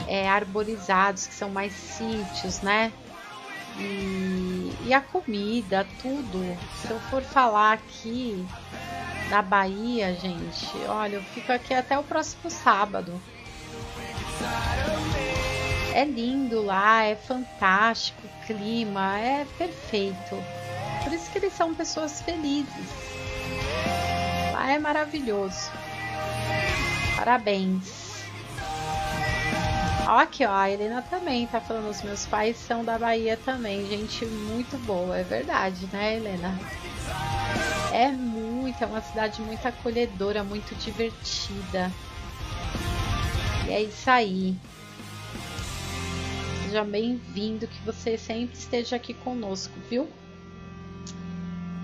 é, 0.06 0.28
arborizados, 0.28 1.26
que 1.26 1.34
são 1.34 1.48
mais 1.48 1.72
sítios, 1.72 2.60
né? 2.60 2.92
E, 3.78 4.72
e, 4.86 4.92
a 4.92 5.00
comida, 5.00 5.86
tudo. 6.02 6.58
Se 6.80 6.90
eu 6.90 6.98
for 7.00 7.22
falar 7.22 7.74
aqui 7.74 8.44
da 9.30 9.40
Bahia, 9.40 10.14
gente, 10.14 10.66
olha, 10.88 11.16
eu 11.16 11.22
fico 11.22 11.52
aqui 11.52 11.74
até 11.74 11.98
o 11.98 12.02
próximo 12.02 12.50
sábado. 12.50 13.20
É 15.94 16.04
lindo 16.04 16.64
lá, 16.64 17.04
é 17.04 17.14
fantástico 17.14 18.26
o 18.26 18.46
clima, 18.46 19.18
é 19.18 19.46
perfeito. 19.56 20.36
Por 21.02 21.12
isso 21.12 21.30
que 21.30 21.38
eles 21.38 21.52
são 21.52 21.74
pessoas 21.74 22.20
felizes. 22.22 22.88
Lá 24.52 24.72
é 24.72 24.78
maravilhoso. 24.78 25.70
Parabéns. 27.16 28.07
Ó, 30.08 30.16
aqui, 30.16 30.42
ó, 30.46 30.50
a 30.50 30.70
Helena 30.70 31.02
também 31.02 31.46
tá 31.46 31.60
falando, 31.60 31.90
os 31.90 32.00
meus 32.00 32.24
pais 32.24 32.56
são 32.56 32.82
da 32.82 32.98
Bahia 32.98 33.36
também, 33.44 33.86
gente 33.86 34.24
muito 34.24 34.78
boa, 34.78 35.18
é 35.18 35.22
verdade, 35.22 35.86
né, 35.92 36.16
Helena? 36.16 36.58
É 37.92 38.08
muito, 38.08 38.82
é 38.82 38.86
uma 38.86 39.02
cidade 39.02 39.42
muito 39.42 39.68
acolhedora, 39.68 40.42
muito 40.42 40.74
divertida. 40.76 41.92
E 43.66 43.70
é 43.70 43.82
isso 43.82 44.08
aí. 44.08 44.56
Seja 46.64 46.84
bem-vindo, 46.84 47.68
que 47.68 47.80
você 47.84 48.16
sempre 48.16 48.56
esteja 48.56 48.96
aqui 48.96 49.12
conosco, 49.12 49.74
viu? 49.90 50.08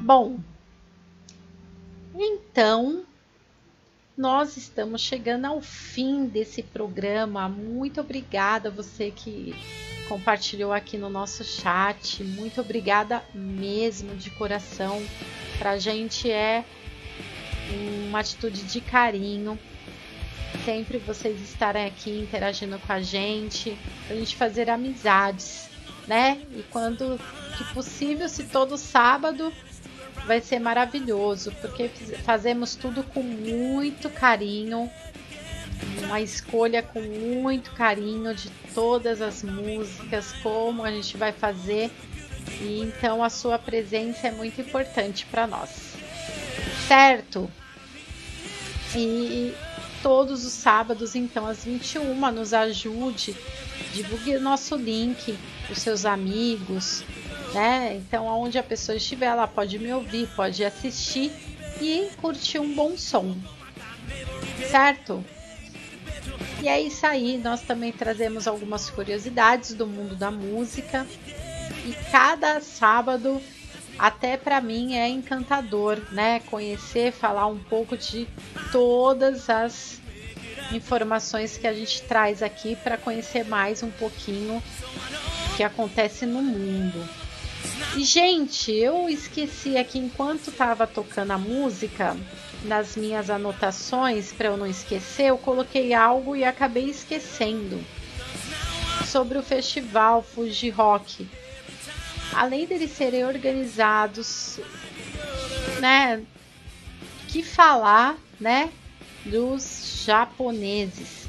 Bom, 0.01 0.39
então, 2.15 3.05
nós 4.17 4.57
estamos 4.57 5.01
chegando 5.01 5.47
ao 5.47 5.61
fim 5.61 6.27
desse 6.27 6.63
programa. 6.63 7.49
Muito 7.49 8.01
obrigada 8.01 8.69
a 8.69 8.73
você 8.73 9.11
que 9.11 9.55
compartilhou 10.09 10.73
aqui 10.73 10.97
no 10.97 11.11
nosso 11.11 11.43
chat. 11.43 12.23
Muito 12.23 12.61
obrigada 12.61 13.23
mesmo 13.35 14.15
de 14.15 14.31
coração. 14.31 15.03
Para 15.59 15.73
a 15.73 15.79
gente 15.79 16.31
é 16.31 16.65
uma 18.07 18.21
atitude 18.21 18.63
de 18.63 18.81
carinho. 18.81 19.59
Sempre 20.65 20.99
vocês 20.99 21.41
estarem 21.41 21.85
aqui 21.85 22.11
interagindo 22.21 22.79
com 22.79 22.93
a 22.93 23.03
gente, 23.03 23.77
para 24.07 24.15
a 24.15 24.19
gente 24.19 24.37
fazer 24.37 24.71
amizades, 24.71 25.69
né? 26.07 26.41
E 26.53 26.63
quando 26.71 27.19
que 27.59 27.65
possível, 27.75 28.29
se 28.29 28.45
todo 28.45 28.79
sábado 28.79 29.53
vai 30.27 30.41
ser 30.41 30.59
maravilhoso, 30.59 31.53
porque 31.61 31.89
fazemos 32.25 32.75
tudo 32.75 33.03
com 33.03 33.23
muito 33.23 34.09
carinho, 34.11 34.91
uma 36.05 36.21
escolha 36.21 36.83
com 36.83 37.01
muito 37.01 37.73
carinho 37.73 38.35
de 38.35 38.51
todas 38.75 39.21
as 39.21 39.43
músicas, 39.43 40.33
como 40.43 40.85
a 40.85 40.91
gente 40.91 41.17
vai 41.17 41.33
fazer, 41.33 41.91
e 42.61 42.81
então 42.81 43.23
a 43.23 43.31
sua 43.31 43.59
presença 43.59 44.29
é 44.29 44.31
muito 44.31 44.61
importante 44.61 45.27
para 45.27 45.47
nós, 45.47 45.95
certo? 46.87 47.51
E 48.97 49.53
todos 50.03 50.45
os 50.45 50.53
sábados, 50.53 51.15
então, 51.15 51.47
às 51.47 51.65
21, 51.65 52.15
nos 52.31 52.53
ajude, 52.53 53.35
divulgue 53.93 54.39
nosso 54.39 54.77
link, 54.77 55.37
os 55.71 55.79
seus 55.79 56.05
amigos, 56.05 57.03
né? 57.55 57.95
Então, 57.95 58.29
aonde 58.29 58.59
a 58.59 58.63
pessoa 58.63 58.97
estiver, 58.97 59.27
ela 59.27 59.47
pode 59.47 59.79
me 59.79 59.93
ouvir, 59.93 60.29
pode 60.35 60.65
assistir 60.65 61.33
e 61.81 62.11
curtir 62.21 62.59
um 62.59 62.75
bom 62.75 62.97
som, 62.97 63.35
certo? 64.69 65.25
E 66.61 66.69
é 66.69 66.81
isso 66.81 67.07
aí, 67.07 67.39
nós 67.39 67.63
também 67.63 67.93
trazemos 67.93 68.49
algumas 68.49 68.91
curiosidades 68.91 69.73
do 69.75 69.87
mundo 69.87 70.17
da 70.17 70.31
música 70.31 71.07
e 71.87 71.93
cada 72.11 72.61
sábado 72.61 73.41
até 73.99 74.37
para 74.37 74.61
mim 74.61 74.97
é 74.97 75.09
encantador, 75.09 76.01
né? 76.11 76.41
Conhecer, 76.51 77.13
falar 77.13 77.47
um 77.47 77.59
pouco 77.59 77.97
de 77.97 78.27
todas 78.73 79.49
as 79.49 80.01
informações 80.73 81.57
que 81.57 81.67
a 81.67 81.73
gente 81.73 82.03
traz 82.03 82.43
aqui 82.43 82.75
para 82.77 82.97
conhecer 82.97 83.45
mais 83.45 83.83
um 83.83 83.91
pouquinho 83.91 84.61
que 85.57 85.63
acontece 85.63 86.27
no 86.27 86.43
mundo. 86.43 87.24
E 87.97 88.05
gente, 88.05 88.73
eu 88.73 89.09
esqueci 89.09 89.77
aqui 89.77 89.99
enquanto 89.99 90.51
estava 90.51 90.87
tocando 90.87 91.31
a 91.31 91.39
música, 91.39 92.17
nas 92.65 92.97
minhas 92.97 93.31
anotações 93.31 94.33
para 94.33 94.49
eu 94.49 94.57
não 94.57 94.67
esquecer, 94.67 95.27
eu 95.27 95.39
coloquei 95.39 95.93
algo 95.95 96.35
e 96.35 96.45
acabei 96.45 96.89
esquecendo 96.89 97.83
sobre 99.07 99.39
o 99.39 99.43
festival 99.43 100.23
Fuji 100.23 100.71
Rock 100.71 101.29
além 102.35 102.67
deles 102.67 102.91
serem 102.91 103.25
organizados, 103.25 104.59
né, 105.81 106.23
que 107.29 107.43
falar, 107.43 108.17
né, 108.41 108.71
dos 109.25 110.03
japoneses. 110.05 111.27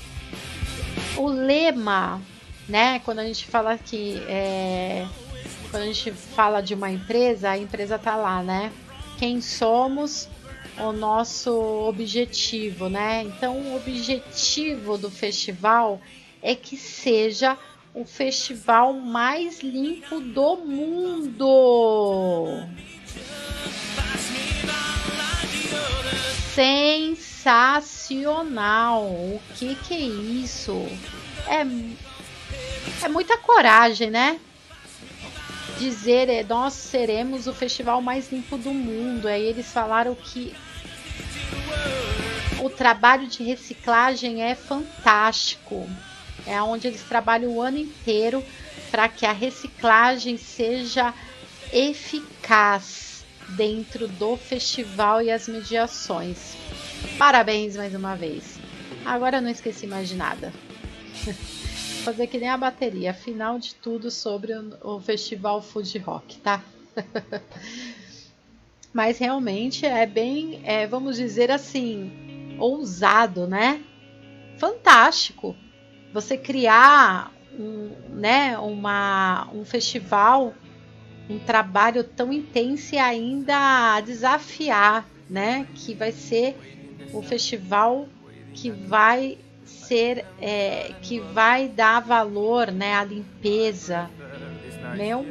O 1.16 1.28
lema, 1.28 2.22
né, 2.68 3.00
quando 3.00 3.20
a 3.20 3.26
gente 3.26 3.46
fala 3.46 3.78
que 3.78 4.22
é, 4.28 5.06
quando 5.76 5.84
a 5.84 5.88
gente 5.88 6.12
fala 6.14 6.62
de 6.62 6.74
uma 6.74 6.90
empresa, 6.90 7.50
a 7.50 7.58
empresa 7.58 8.00
tá 8.00 8.16
lá, 8.16 8.42
né? 8.42 8.72
Quem 9.20 9.42
somos, 9.42 10.30
o 10.78 10.94
nosso 10.94 11.52
objetivo, 11.52 12.88
né? 12.88 13.24
Então, 13.24 13.58
o 13.58 13.76
objetivo 13.76 14.98
do 14.98 15.12
festival 15.12 16.00
é 16.42 16.56
que 16.56 16.78
seja 16.78 17.58
o 17.94 18.06
festival 18.06 18.94
mais 18.94 19.60
limpo 19.60 20.22
do 20.22 20.56
mundo. 20.56 22.64
Sensacional! 26.54 29.04
O 29.04 29.42
que 29.56 29.76
que 29.76 29.94
é 29.94 30.00
isso? 30.00 30.88
É, 31.50 31.66
é 33.04 33.10
muita 33.10 33.38
coragem, 33.38 34.10
né? 34.10 34.40
Dizer 35.78 36.30
é, 36.30 36.44
nós 36.44 36.74
seremos 36.74 37.48
o 37.48 37.54
festival 37.54 38.02
mais 38.02 38.32
limpo 38.32 38.58
do 38.58 38.74
mundo. 38.74 39.28
Aí 39.28 39.44
eles 39.44 39.72
falaram 39.72 40.16
que 40.16 40.54
o 42.62 42.70
trabalho 42.70 43.28
de 43.28 43.44
reciclagem 43.44 44.42
é 44.42 44.56
fantástico. 44.56 45.88
É 46.48 46.62
onde 46.62 46.88
eles 46.88 47.02
trabalham 47.02 47.52
o 47.52 47.62
ano 47.62 47.78
inteiro 47.78 48.44
para 48.90 49.10
que 49.10 49.26
a 49.26 49.32
reciclagem 49.32 50.38
seja 50.38 51.14
eficaz 51.74 53.26
dentro 53.50 54.08
do 54.08 54.38
festival 54.38 55.22
e 55.22 55.32
as 55.32 55.48
mediações. 55.48 56.56
Parabéns 57.18 57.76
mais 57.76 57.94
uma 57.94 58.16
vez. 58.16 58.58
Agora 59.04 59.38
eu 59.38 59.42
não 59.42 59.50
esqueci 59.50 59.86
mais 59.86 60.08
de 60.08 60.16
nada. 60.16 60.54
Fazer 62.06 62.28
que 62.28 62.38
nem 62.38 62.50
a 62.50 62.56
bateria, 62.56 63.16
final 63.16 63.58
de 63.58 63.74
tudo 63.74 64.12
sobre 64.12 64.54
o, 64.84 65.00
festival 65.00 65.60
Food 65.60 65.98
Rock, 65.98 66.38
tá? 66.38 66.64
Mas 68.94 69.18
realmente 69.18 69.88
é 69.88 70.06
bem, 70.06 70.62
é, 70.64 70.86
vamos 70.86 71.18
dizer 71.18 71.50
assim, 71.50 72.56
ousado, 72.60 73.48
né? 73.48 73.82
Fantástico 74.60 75.56
você 76.14 76.38
criar 76.38 77.34
um, 77.58 77.90
né, 78.10 78.56
uma, 78.60 79.50
um 79.52 79.66
festival, 79.66 80.54
um 81.28 81.40
trabalho 81.40 82.04
tão 82.04 82.32
intenso 82.32 82.94
e 82.94 83.00
ainda 83.00 84.00
desafiar, 84.02 85.10
né? 85.28 85.66
Que 85.74 85.96
vai 85.96 86.12
ser 86.12 86.56
o 87.12 87.24
festival 87.24 88.08
que 88.54 88.70
vai 88.70 89.40
ser, 89.66 90.26
é, 90.40 90.94
que 91.02 91.20
vai 91.20 91.68
dar 91.68 92.00
valor, 92.00 92.72
né, 92.72 92.96
à 92.96 93.04
limpeza. 93.04 94.10
Meu, 94.96 95.26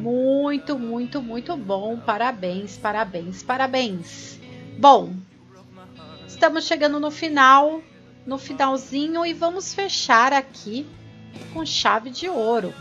muito, 0.00 0.78
muito, 0.78 1.22
muito 1.22 1.56
bom. 1.56 1.98
Parabéns, 1.98 2.76
parabéns, 2.78 3.42
parabéns. 3.42 4.40
Bom, 4.78 5.14
Estamos 6.40 6.64
chegando 6.64 6.98
no 6.98 7.10
final, 7.10 7.82
no 8.24 8.38
finalzinho 8.38 9.26
e 9.26 9.34
vamos 9.34 9.74
fechar 9.74 10.32
aqui 10.32 10.86
com 11.52 11.66
chave 11.66 12.08
de 12.08 12.30
ouro, 12.30 12.72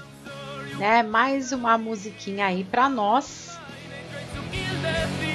né? 0.77 1.03
Mais 1.03 1.51
uma 1.51 1.77
musiquinha 1.77 2.45
aí 2.45 2.63
para 2.63 2.87
nós 2.87 3.59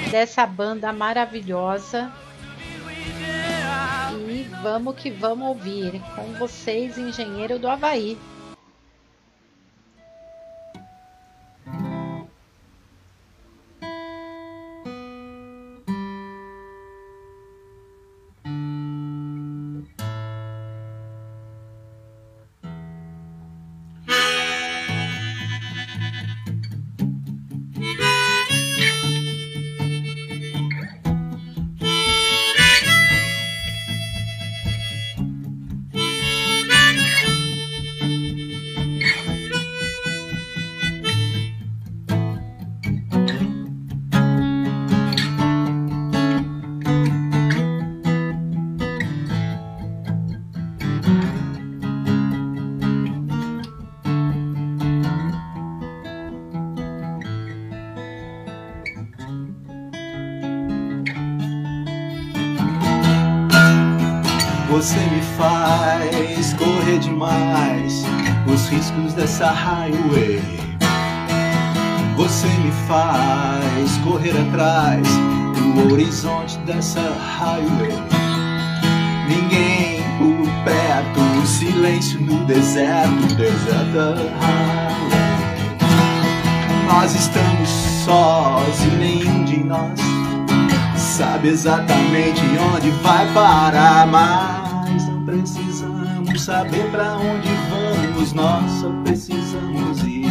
dessa 0.09 0.43
banda 0.47 0.91
maravilhosa. 0.91 2.11
Vamos 4.61 4.95
que 4.95 5.09
vamos 5.11 5.47
ouvir 5.47 6.01
com 6.15 6.33
vocês, 6.33 6.97
Engenheiro 6.97 7.59
do 7.59 7.67
Havaí. 7.67 8.17
Demais 67.15 68.03
os 68.45 68.67
riscos 68.67 69.13
dessa 69.13 69.49
highway. 69.49 70.41
Você 72.17 72.47
me 72.47 72.71
faz 72.87 73.97
correr 74.03 74.37
atrás 74.47 75.07
do 75.55 75.93
horizonte 75.93 76.57
dessa 76.59 77.01
highway. 77.39 77.95
Ninguém 79.29 80.03
por 80.17 80.45
perto, 80.65 81.47
silêncio 81.47 82.19
no 82.19 82.45
deserto, 82.45 83.33
deserta 83.35 84.15
highway. 84.41 85.15
Nós 86.85 87.15
estamos 87.15 87.69
sós 88.03 88.83
e 88.83 88.95
nenhum 88.97 89.43
de 89.45 89.63
nós 89.63 89.99
sabe 90.97 91.47
exatamente 91.47 92.41
onde 92.73 92.91
vai 93.01 93.25
parar, 93.33 94.05
precisamos 94.05 94.54
saber 96.45 96.91
para 96.91 97.17
onde 97.17 97.49
vamos, 97.71 98.31
nós 98.33 98.71
só 98.73 98.91
precisamos 99.03 100.03
ir. 100.03 100.27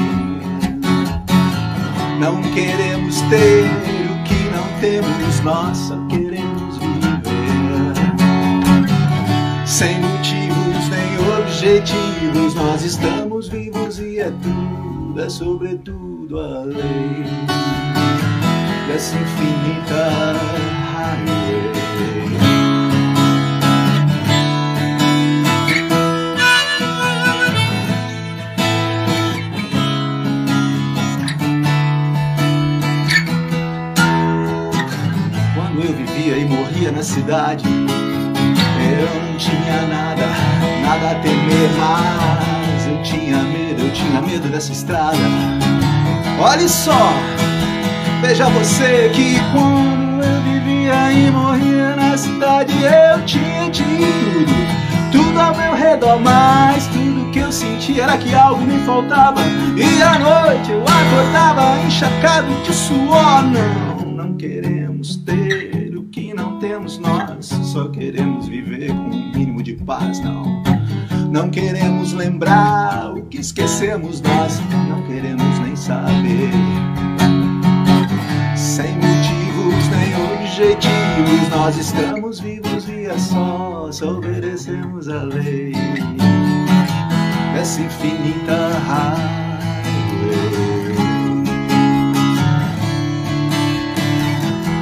Não 2.20 2.40
queremos 2.54 3.20
ter 3.22 3.64
o 3.64 4.22
que 4.22 4.34
não 4.54 4.80
temos, 4.80 5.40
nós 5.40 5.76
só 5.76 5.96
queremos 6.06 6.78
viver. 6.78 7.26
Sem 9.66 9.98
motivos 9.98 10.88
nem 10.88 11.18
objetivos, 11.36 12.54
nós 12.54 12.84
estamos 12.84 13.48
vivos 13.48 13.98
e 13.98 14.20
é 14.20 14.30
tudo, 14.30 15.20
é 15.20 15.28
sobretudo 15.28 16.38
a 16.38 16.62
lei 16.62 17.24
dessa 18.86 19.16
infinita 19.16 20.36
highway. 20.92 21.84
Cidade. 37.05 37.64
Eu 37.66 39.22
não 39.22 39.36
tinha 39.36 39.82
nada, 39.86 40.26
nada 40.82 41.10
a 41.10 41.14
temer, 41.16 41.70
mas 41.78 42.86
eu 42.86 43.02
tinha 43.02 43.36
medo, 43.39 43.82
eu 43.82 43.93
tinha 43.93 44.20
medo 44.20 44.48
dessa 44.48 44.72
estrada. 44.72 45.18
Olhe 46.40 46.68
só, 46.68 47.12
veja 48.22 48.48
você 48.48 49.10
que 49.14 49.39
quando 49.52 50.24
eu 50.24 50.43
vivia 50.43 51.12
e 51.12 51.31
morria 51.31 51.94
na 51.94 52.16
cidade, 52.16 52.72
eu 52.82 53.24
tinha 53.24 53.70
de 53.70 53.85
tudo, 53.85 54.52
tudo 55.12 55.40
ao 55.40 55.55
meu 55.55 55.74
redor, 55.74 56.18
mas 56.20 56.86
tudo 56.89 57.31
que 57.31 57.39
eu 57.39 57.52
sentia 57.52 58.05
era 58.05 58.16
que 58.16 58.35
algo 58.35 58.62
me 58.64 58.78
faltava. 58.85 59.40
E 59.76 60.02
à 60.02 60.18
noite 60.18 60.72
eu 60.72 60.82
acordava 60.82 61.78
encharcado 61.86 62.48
de 62.64 62.72
suor. 62.72 63.43
Não, 63.43 63.93
só 67.74 67.88
queremos 67.88 68.46
viver 68.46 68.86
com 68.86 69.10
um 69.10 69.32
mínimo 69.32 69.60
de 69.60 69.72
paz, 69.74 70.20
não. 70.20 70.62
Não 71.28 71.51
queremos 71.51 72.12
lembrar 72.12 73.12
o 73.12 73.22
que 73.22 73.38
esquecemos 73.38 74.20
nós, 74.20 74.60
não 74.88 75.02
queremos 75.09 75.59
nem 75.59 75.74
saber. 75.74 76.52
Sem 78.56 78.94
motivos 78.94 79.88
nem 79.90 80.14
objetivos, 80.36 81.48
nós 81.51 81.76
estamos 81.76 82.38
vivos 82.38 82.88
e 82.88 83.06
é 83.06 83.18
só, 83.18 83.90
só 83.90 84.18
obedecemos 84.18 85.09
a 85.09 85.24
lei 85.24 85.72
dessa 87.55 87.80
infinita 87.80 88.68
highway. 88.86 89.34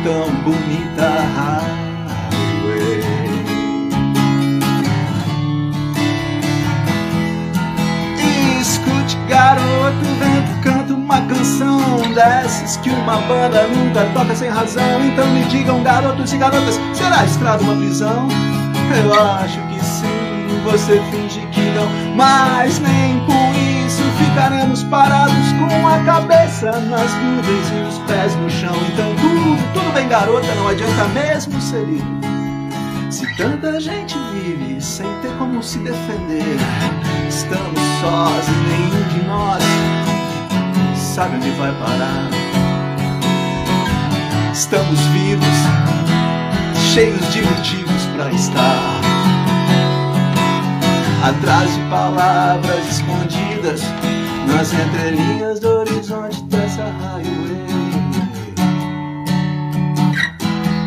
Tão 0.05 0.35
bonita 0.45 1.09
highway. 1.37 1.52
Uma 11.13 11.21
canção 11.27 12.01
dessas 12.15 12.79
que 12.79 12.89
uma 12.89 13.19
banda 13.19 13.67
nunca 13.69 14.03
toca 14.15 14.35
sem 14.35 14.49
razão. 14.49 15.05
Então 15.05 15.27
me 15.29 15.45
digam, 15.45 15.83
garotos 15.83 16.33
e 16.33 16.39
garotas, 16.39 16.81
será 16.95 17.25
estrada 17.25 17.63
uma 17.63 17.77
prisão? 17.77 18.29
Eu 19.05 19.13
acho 19.13 19.59
que 19.69 19.85
sim, 19.85 20.61
você 20.65 21.03
finge 21.11 21.41
que 21.49 21.61
não, 21.73 21.87
mas 22.17 22.79
nem 22.79 23.21
com 23.27 23.53
isso 23.87 24.03
ficaremos 24.19 24.83
parados 24.85 25.53
com 25.53 25.87
a 25.87 26.03
cabeça 26.05 26.73
nas 26.81 27.13
nuvens 27.13 27.71
e 27.71 27.89
os 27.89 27.99
pés 28.07 28.35
no 28.37 28.49
chão. 28.49 28.75
Então 28.93 29.15
tudo, 29.17 29.73
tudo 29.75 29.93
bem, 29.93 30.09
garota, 30.09 30.55
não 30.55 30.69
adianta 30.69 31.05
mesmo 31.09 31.61
ser 31.61 31.83
ido. 31.83 32.23
Se 33.11 33.27
tanta 33.37 33.79
gente 33.79 34.17
vive 34.33 34.81
sem 34.81 35.07
ter 35.21 35.33
como 35.37 35.63
se 35.63 35.79
defender, 35.79 36.57
estamos 37.29 37.81
sós 38.01 38.49
e 38.49 38.71
nenhum 38.71 39.09
de 39.09 39.27
nós 39.27 40.12
sabe 41.13 41.37
onde 41.37 41.51
vai 41.51 41.71
parar. 41.73 42.31
Estamos 44.51 44.99
vivos, 45.13 45.47
cheios 46.95 47.33
de 47.33 47.43
motivos 47.43 48.03
para 48.17 48.31
estar. 48.33 49.01
Atrás 51.23 51.75
de 51.75 51.81
palavras 51.91 52.89
escondidas 52.91 53.83
nas 54.47 54.73
entrelinhas 54.73 55.61
do 55.61 55.69
horizonte 55.81 56.43
dessa 56.45 56.85
highway. 56.85 57.67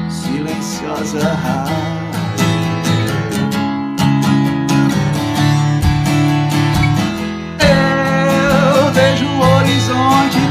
Silenciosa 0.10 1.20
highway. 1.20 1.95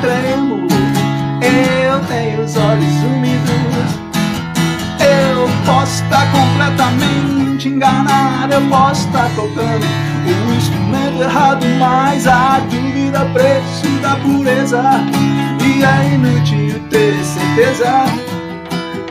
Eu 0.06 2.00
tenho 2.06 2.42
os 2.42 2.56
olhos 2.56 2.94
úmidos. 3.04 3.94
Eu 5.00 5.48
posso 5.64 6.02
estar 6.02 6.30
completamente 6.30 7.68
enganado. 7.68 8.52
Eu 8.52 8.60
posso 8.68 9.06
estar 9.06 9.30
tocando 9.34 9.86
o 10.46 10.54
instrumento 10.54 11.22
errado. 11.22 11.64
Mas 11.78 12.26
a 12.26 12.60
dúvida 12.70 13.24
preço 13.32 13.88
da 14.02 14.16
pureza. 14.16 14.82
E 15.64 15.82
é 15.82 16.14
inútil 16.14 16.80
ter 16.90 17.14
certeza. 17.24 18.04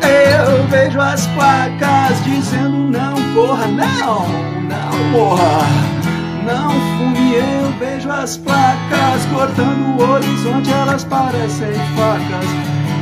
Eu 0.01 0.67
vejo 0.67 0.99
as 0.99 1.25
placas 1.27 2.23
dizendo 2.23 2.91
não 2.91 3.15
corra, 3.33 3.65
não, 3.65 4.27
não 4.67 5.11
morra. 5.11 5.92
Não 6.45 6.71
fume, 6.71 7.35
eu 7.35 7.71
vejo 7.79 8.09
as 8.11 8.35
placas 8.37 9.25
cortando 9.31 9.97
o 9.97 10.11
horizonte, 10.11 10.69
elas 10.71 11.05
parecem 11.05 11.73
facas 11.95 12.45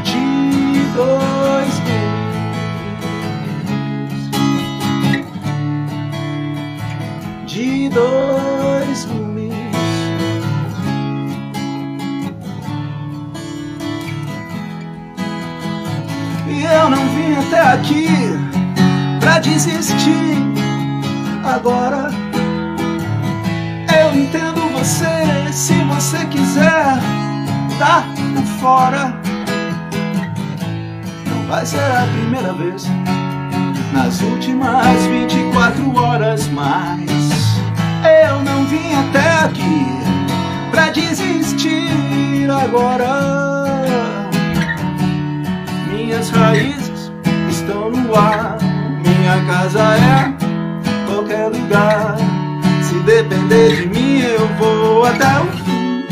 de 0.04 0.86
dois 0.96 1.80
gumes. 1.80 2.22
De 7.48 7.90
dois 7.90 9.06
gumes. 9.06 9.52
E 16.48 16.64
eu 16.64 16.90
não 16.92 17.08
vim 17.10 17.34
até 17.48 17.62
aqui 17.74 18.08
pra 19.20 19.40
desistir 19.40 20.38
agora. 21.44 22.21
Eu 24.02 24.16
entendo 24.16 24.62
você, 24.72 25.54
se 25.54 25.76
você 25.84 26.26
quiser 26.26 26.98
dar 27.78 28.04
por 28.34 28.44
fora. 28.60 29.14
Não 31.30 31.46
vai 31.48 31.64
ser 31.64 31.78
a 31.78 32.08
primeira 32.12 32.52
vez 32.54 32.88
nas 33.94 34.20
últimas 34.22 35.06
24 35.06 35.96
horas, 35.96 36.48
mas 36.48 37.12
eu 38.28 38.42
não 38.42 38.66
vim 38.66 38.92
até 38.96 39.46
aqui 39.46 39.86
pra 40.72 40.90
desistir 40.90 42.50
agora. 42.50 43.84
Minhas 45.92 46.32
raízes 46.32 47.12
estão 47.48 47.92
no 47.92 48.16
ar, 48.16 48.58
minha 49.06 49.46
casa 49.46 49.80
é 49.80 50.34
qualquer 51.06 51.50
lugar. 51.50 52.41
Depender 53.06 53.76
de 53.76 53.88
mim, 53.88 54.20
eu 54.20 54.48
vou 54.60 55.06
até 55.06 55.26
o 55.42 55.48
fim. 55.58 56.06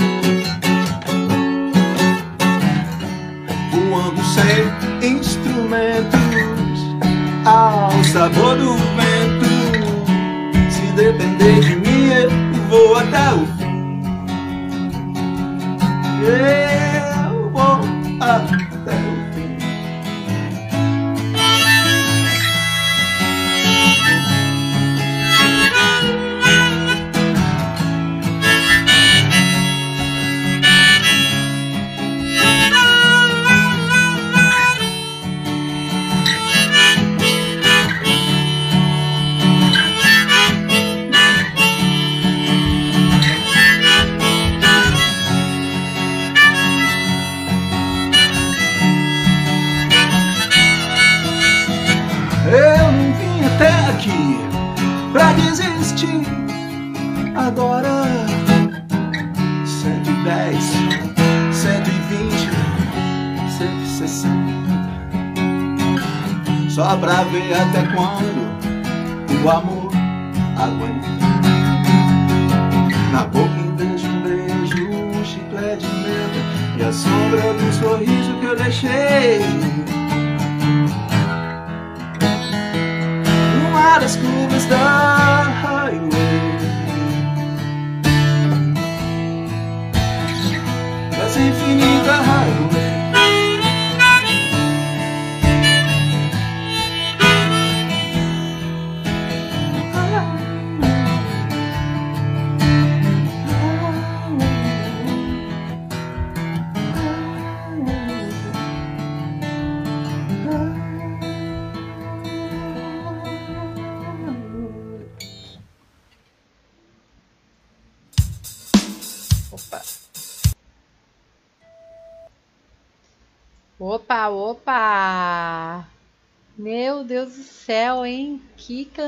Voando 3.71 4.21
sem 4.23 5.09
instrumentos, 5.11 6.19
ao 7.45 8.03
sabor 8.05 8.57
do 8.57 8.98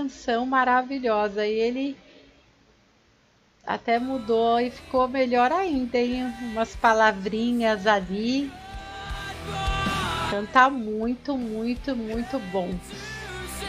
canção 0.01 0.45
maravilhosa! 0.45 1.45
E 1.45 1.51
ele 1.51 1.97
até 3.65 3.99
mudou 3.99 4.59
e 4.59 4.71
ficou 4.71 5.07
melhor 5.07 5.51
ainda, 5.51 5.97
hein? 5.97 6.33
Umas 6.41 6.75
palavrinhas 6.75 7.85
ali. 7.85 8.51
Canta 10.31 10.69
muito, 10.69 11.37
muito, 11.37 11.95
muito 11.95 12.39
bom. 12.51 12.69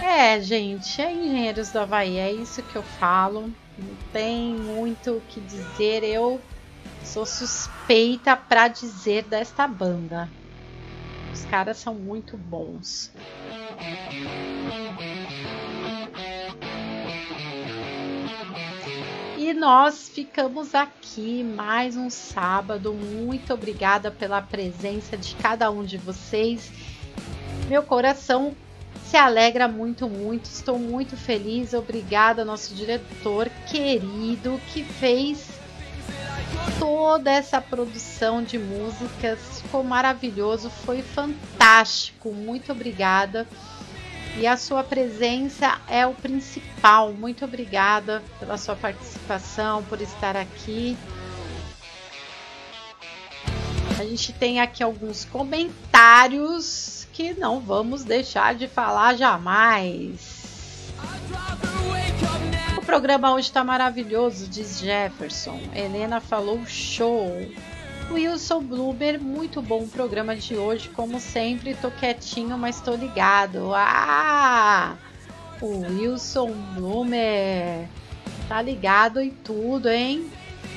É, 0.03 0.41
gente, 0.41 1.03
é 1.03 1.13
Engenheiros 1.13 1.71
do 1.71 1.81
Havaí, 1.81 2.17
é 2.17 2.33
isso 2.33 2.63
que 2.63 2.77
eu 2.77 2.83
falo. 2.83 3.53
Não 3.79 3.97
tem 4.13 4.55
muito 4.55 5.19
o 5.19 5.21
que 5.29 5.41
dizer. 5.41 6.03
Eu 6.03 6.41
sou 7.05 7.27
suspeita 7.27 8.37
para 8.37 8.69
dizer 8.69 9.25
desta 9.25 9.69
banda. 9.69 10.31
Os 11.33 11.45
caras 11.45 11.77
são 11.79 11.95
muito 11.95 12.37
bons. 12.37 13.11
E 19.37 19.53
nós 19.55 20.09
ficamos 20.09 20.75
aqui 20.75 21.43
mais 21.43 21.97
um 21.97 22.09
sábado. 22.09 22.95
Muito 22.95 23.53
obrigada 23.53 24.11
pela 24.11 24.41
presença 24.41 25.17
de 25.17 25.35
cada 25.37 25.71
um 25.71 25.85
de 25.85 25.99
vocês. 25.99 26.71
Meu 27.69 27.83
coração 27.83 28.55
se 29.05 29.17
alegra 29.17 29.69
muito, 29.69 30.09
muito. 30.09 30.47
Estou 30.47 30.79
muito 30.79 31.17
feliz. 31.17 31.75
Obrigada, 31.75 32.45
nosso 32.45 32.75
diretor 32.75 33.51
querido 33.69 34.61
que 34.73 34.85
fez 34.85 35.51
toda 36.79 37.31
essa 37.31 37.61
produção 37.61 38.43
de 38.43 38.59
músicas. 38.59 39.61
Ficou 39.61 39.83
maravilhoso, 39.83 40.71
foi 40.71 41.03
fantástico. 41.03 42.33
Muito 42.33 42.73
obrigada. 42.73 43.47
E 44.39 44.47
a 44.47 44.57
sua 44.57 44.83
presença 44.83 45.79
é 45.87 46.07
o 46.07 46.15
principal. 46.15 47.13
Muito 47.13 47.45
obrigada 47.45 48.23
pela 48.41 48.57
sua 48.57 48.75
participação, 48.75 49.83
por 49.85 50.01
estar 50.01 50.37
aqui. 50.37 50.97
A 53.99 54.05
gente 54.05 54.33
tem 54.33 54.61
aqui 54.61 54.83
alguns 54.83 55.25
comentários 55.25 57.07
que 57.13 57.35
não 57.35 57.61
vamos 57.61 58.05
deixar 58.05 58.55
de 58.55 58.67
falar 58.67 59.15
jamais. 59.17 60.43
O 62.77 62.85
programa 62.85 63.33
hoje 63.35 63.49
está 63.49 63.63
maravilhoso, 63.63 64.49
diz 64.49 64.81
Jefferson. 64.81 65.61
Helena 65.75 66.21
falou 66.21 66.65
show. 66.67 67.31
Wilson 68.11 68.63
Blumer, 68.63 69.21
muito 69.21 69.63
bom 69.63 69.85
o 69.85 69.89
programa 69.89 70.35
de 70.37 70.57
hoje, 70.57 70.89
como 70.89 71.21
sempre, 71.21 71.75
tô 71.75 71.91
quietinho, 71.91 72.59
mas 72.59 72.81
tô 72.81 72.95
ligado. 72.95 73.73
Ah! 73.75 74.97
O 75.61 75.81
Wilson 75.81 76.53
Blumer 76.75 77.87
tá 78.49 78.61
ligado 78.61 79.21
em 79.21 79.31
tudo, 79.31 79.89
hein? 79.89 80.31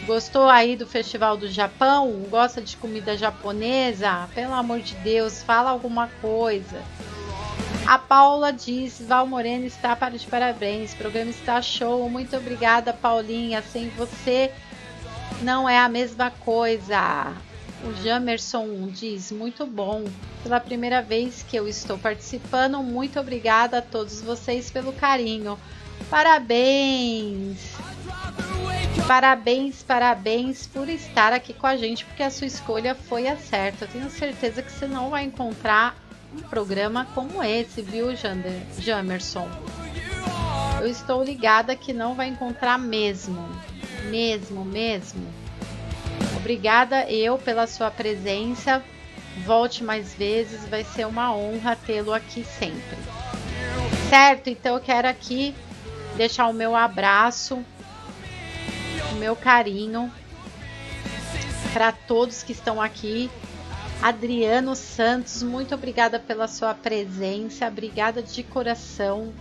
Gostou 0.06 0.48
aí 0.48 0.76
do 0.76 0.86
Festival 0.86 1.36
do 1.36 1.50
Japão? 1.50 2.26
Gosta 2.30 2.62
de 2.62 2.78
comida 2.78 3.18
japonesa? 3.18 4.30
Pelo 4.36 4.54
amor 4.54 4.80
de 4.80 4.94
Deus, 4.96 5.42
fala 5.42 5.72
alguma 5.72 6.08
coisa. 6.22 6.84
A 7.88 8.00
Paula 8.00 8.52
diz: 8.52 9.00
Val 9.00 9.28
Moreno 9.28 9.66
está 9.66 9.96
para 9.96 10.18
de 10.18 10.26
parabéns. 10.26 10.94
O 10.94 10.98
programa 10.98 11.30
está 11.30 11.62
show. 11.62 12.10
Muito 12.10 12.36
obrigada, 12.36 12.92
Paulinha. 12.94 13.62
Sem 13.62 13.90
você 13.90 14.52
não 15.42 15.68
é 15.68 15.80
a 15.80 15.90
mesma 15.90 16.32
coisa. 16.32 17.34
O 17.84 17.94
Jamerson 18.04 18.88
diz: 18.88 19.32
Muito 19.32 19.66
bom. 19.66 20.06
Pela 20.44 20.60
primeira 20.60 21.02
vez 21.02 21.44
que 21.48 21.56
eu 21.56 21.68
estou 21.68 21.98
participando, 21.98 22.82
muito 22.84 23.20
obrigada 23.20 23.80
a 23.80 23.82
todos 23.82 24.22
vocês 24.22 24.70
pelo 24.70 24.94
carinho. 24.94 25.58
Parabéns! 26.10 27.76
Parabéns, 29.08 29.84
parabéns 29.84 30.66
por 30.66 30.90
estar 30.90 31.32
aqui 31.32 31.54
com 31.54 31.68
a 31.68 31.78
gente, 31.78 32.06
porque 32.06 32.24
a 32.24 32.32
sua 32.32 32.48
escolha 32.48 32.96
foi 32.96 33.28
a 33.28 33.38
certa. 33.38 33.86
Eu 33.86 33.90
tenho 33.90 34.10
certeza 34.10 34.64
que 34.64 34.72
você 34.72 34.88
não 34.88 35.10
vai 35.12 35.24
encontrar 35.24 35.96
um 36.34 36.42
programa 36.42 37.08
como 37.14 37.44
esse, 37.44 37.82
viu, 37.82 38.16
Jander, 38.16 38.62
Jamerson? 38.80 39.48
Eu 40.82 40.88
estou 40.88 41.24
ligada 41.24 41.76
que 41.76 41.94
não 41.94 42.16
vai 42.16 42.28
encontrar 42.30 42.80
mesmo. 42.80 43.48
Mesmo, 44.10 44.64
mesmo. 44.64 45.26
Obrigada 46.38 47.10
eu 47.10 47.38
pela 47.38 47.68
sua 47.68 47.90
presença. 47.90 48.84
Volte 49.46 49.84
mais 49.84 50.14
vezes, 50.14 50.68
vai 50.68 50.84
ser 50.84 51.06
uma 51.06 51.36
honra 51.36 51.76
tê-lo 51.76 52.14
aqui 52.14 52.44
sempre. 52.44 52.98
Certo? 54.10 54.50
Então 54.50 54.76
eu 54.76 54.82
quero 54.82 55.08
aqui 55.08 55.54
deixar 56.16 56.48
o 56.48 56.54
meu 56.54 56.76
abraço, 56.76 57.64
o 59.12 59.16
meu 59.16 59.36
carinho 59.36 60.12
para 61.74 61.92
todos 61.92 62.44
que 62.44 62.54
estão 62.54 62.82
aqui. 62.82 63.30
Adriano 64.02 64.76
Santos, 64.76 65.44
muito 65.44 65.76
obrigada 65.76 66.20
pela 66.20 66.48
sua 66.48 66.74
presença, 66.74 67.68
obrigada 67.68 68.22
de 68.22 68.44
coração, 68.44 69.34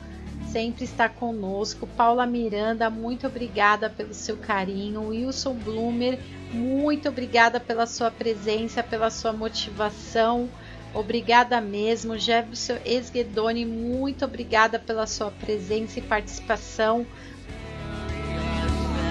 sempre 0.55 0.85
está 0.85 1.09
conosco. 1.09 1.85
Paula 1.85 2.25
Miranda, 2.25 2.89
muito 2.89 3.27
obrigada 3.27 3.91
pelo 3.91 4.15
seu 4.15 4.37
carinho. 4.37 5.09
Wilson 5.09 5.55
Blumer, 5.55 6.17
muito 6.53 7.09
obrigada 7.09 7.59
pela 7.59 7.87
sua 7.87 8.09
presença, 8.09 8.81
pela 8.81 9.11
sua 9.11 9.33
motivação. 9.33 10.49
Obrigada 10.95 11.61
mesmo. 11.61 12.17
Jefferson 12.17 12.77
Esguedoni, 12.85 13.67
muito 13.67 14.25
obrigada 14.25 14.79
pela 14.79 15.09
sua 15.09 15.33
presença 15.33 15.99
e 15.99 16.03
participação. 16.03 17.05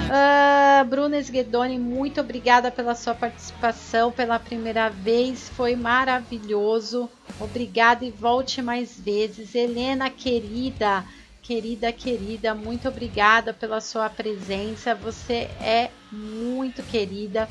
Uh, 0.08 0.86
Bruna 0.86 1.18
Esguedoni, 1.18 1.78
muito 1.78 2.22
obrigada 2.22 2.72
pela 2.72 2.96
sua 2.96 3.16
participação 3.16 4.14
pela 4.14 4.40
primeira 4.40 4.88
vez, 4.88 5.50
foi 5.50 5.76
maravilhoso. 5.76 7.10
Obrigada 7.38 8.06
e 8.06 8.12
volte 8.12 8.62
mais 8.62 8.98
vezes. 8.98 9.56
Helena, 9.56 10.10
querida, 10.10 11.04
querida, 11.44 11.92
querida, 11.92 12.56
muito 12.56 12.88
obrigada 12.88 13.54
pela 13.54 13.82
sua 13.82 14.10
presença. 14.10 14.96
Você 14.96 15.50
é 15.62 15.92
muito 16.10 16.82
querida. 16.82 17.50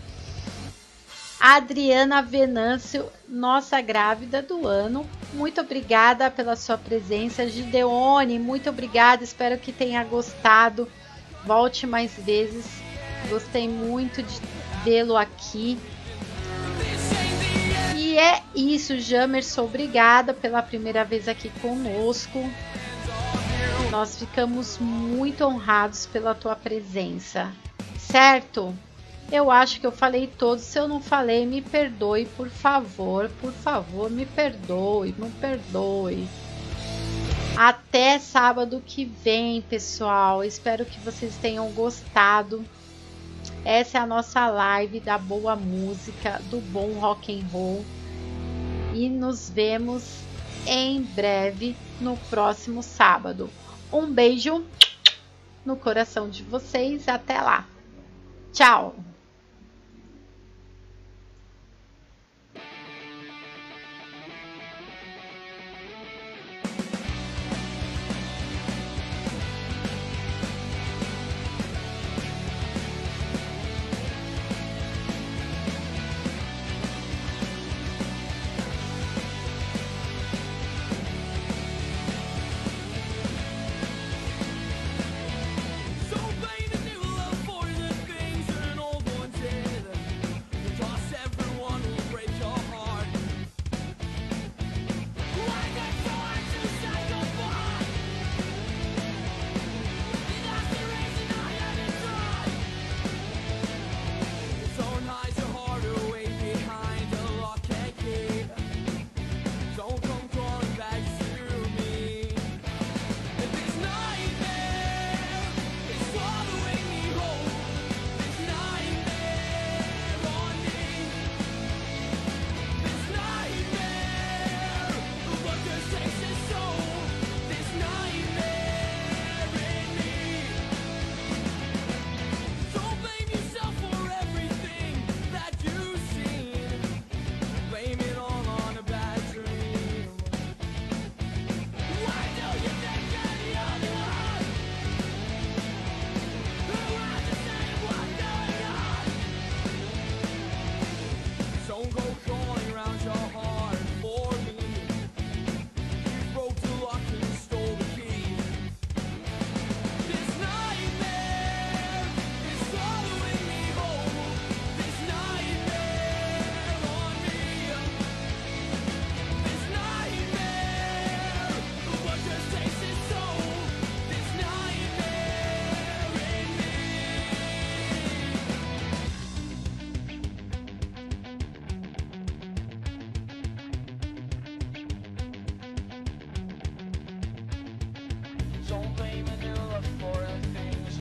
Adriana 1.39 2.23
Venâncio, 2.23 3.10
nossa 3.28 3.81
grávida 3.81 4.40
do 4.40 4.66
ano. 4.66 5.06
Muito 5.35 5.60
obrigada 5.60 6.31
pela 6.31 6.56
sua 6.56 6.78
presença. 6.78 7.48
Gideone, 7.48 8.39
muito 8.39 8.70
obrigada. 8.70 9.23
Espero 9.23 9.59
que 9.59 9.73
tenha 9.73 10.02
gostado. 10.05 10.89
Volte 11.44 11.86
mais 11.86 12.12
vezes. 12.14 12.64
Gostei 13.28 13.69
muito 13.69 14.23
de 14.23 14.40
vê-lo 14.85 15.16
aqui. 15.16 15.77
E 17.97 18.16
é 18.16 18.43
isso, 18.55 18.98
Jamerson. 18.98 19.64
Obrigada 19.64 20.32
pela 20.32 20.62
primeira 20.62 21.05
vez 21.05 21.27
aqui 21.27 21.51
conosco. 21.60 22.39
Nós 23.93 24.16
ficamos 24.16 24.78
muito 24.78 25.44
honrados 25.44 26.06
pela 26.06 26.35
tua 26.35 26.56
presença. 26.56 27.52
Certo? 27.98 28.74
Eu 29.31 29.51
acho 29.51 29.78
que 29.78 29.86
eu 29.86 29.93
falei 29.93 30.27
todos. 30.27 30.64
Se 30.64 30.78
eu 30.78 30.89
não 30.89 30.98
falei, 30.98 31.44
me 31.44 31.60
perdoe, 31.60 32.24
por 32.24 32.48
favor. 32.48 33.31
Por 33.39 33.52
favor, 33.52 34.10
me 34.10 34.24
perdoe, 34.24 35.14
me 35.19 35.28
perdoe. 35.32 36.27
Até 37.55 38.19
sábado 38.19 38.82
que 38.85 39.05
vem, 39.05 39.60
pessoal. 39.60 40.43
Espero 40.43 40.86
que 40.86 40.98
vocês 41.01 41.36
tenham 41.36 41.70
gostado. 41.73 42.64
Essa 43.62 43.98
é 43.98 44.01
a 44.01 44.06
nossa 44.06 44.48
live 44.48 45.01
da 45.01 45.19
boa 45.19 45.55
música, 45.55 46.40
do 46.48 46.62
bom 46.62 46.94
rock 46.98 47.31
and 47.31 47.44
roll. 47.52 47.85
E 48.94 49.10
nos 49.10 49.51
vemos 49.51 50.20
em 50.66 51.02
breve 51.02 51.77
no 52.01 52.16
próximo 52.31 52.82
sábado. 52.82 53.51
Um 53.93 54.12
beijo 54.12 54.64
no 55.64 55.77
coração 55.77 56.28
de 56.28 56.43
vocês. 56.43 57.09
Até 57.09 57.40
lá. 57.40 57.66
Tchau. 58.52 58.94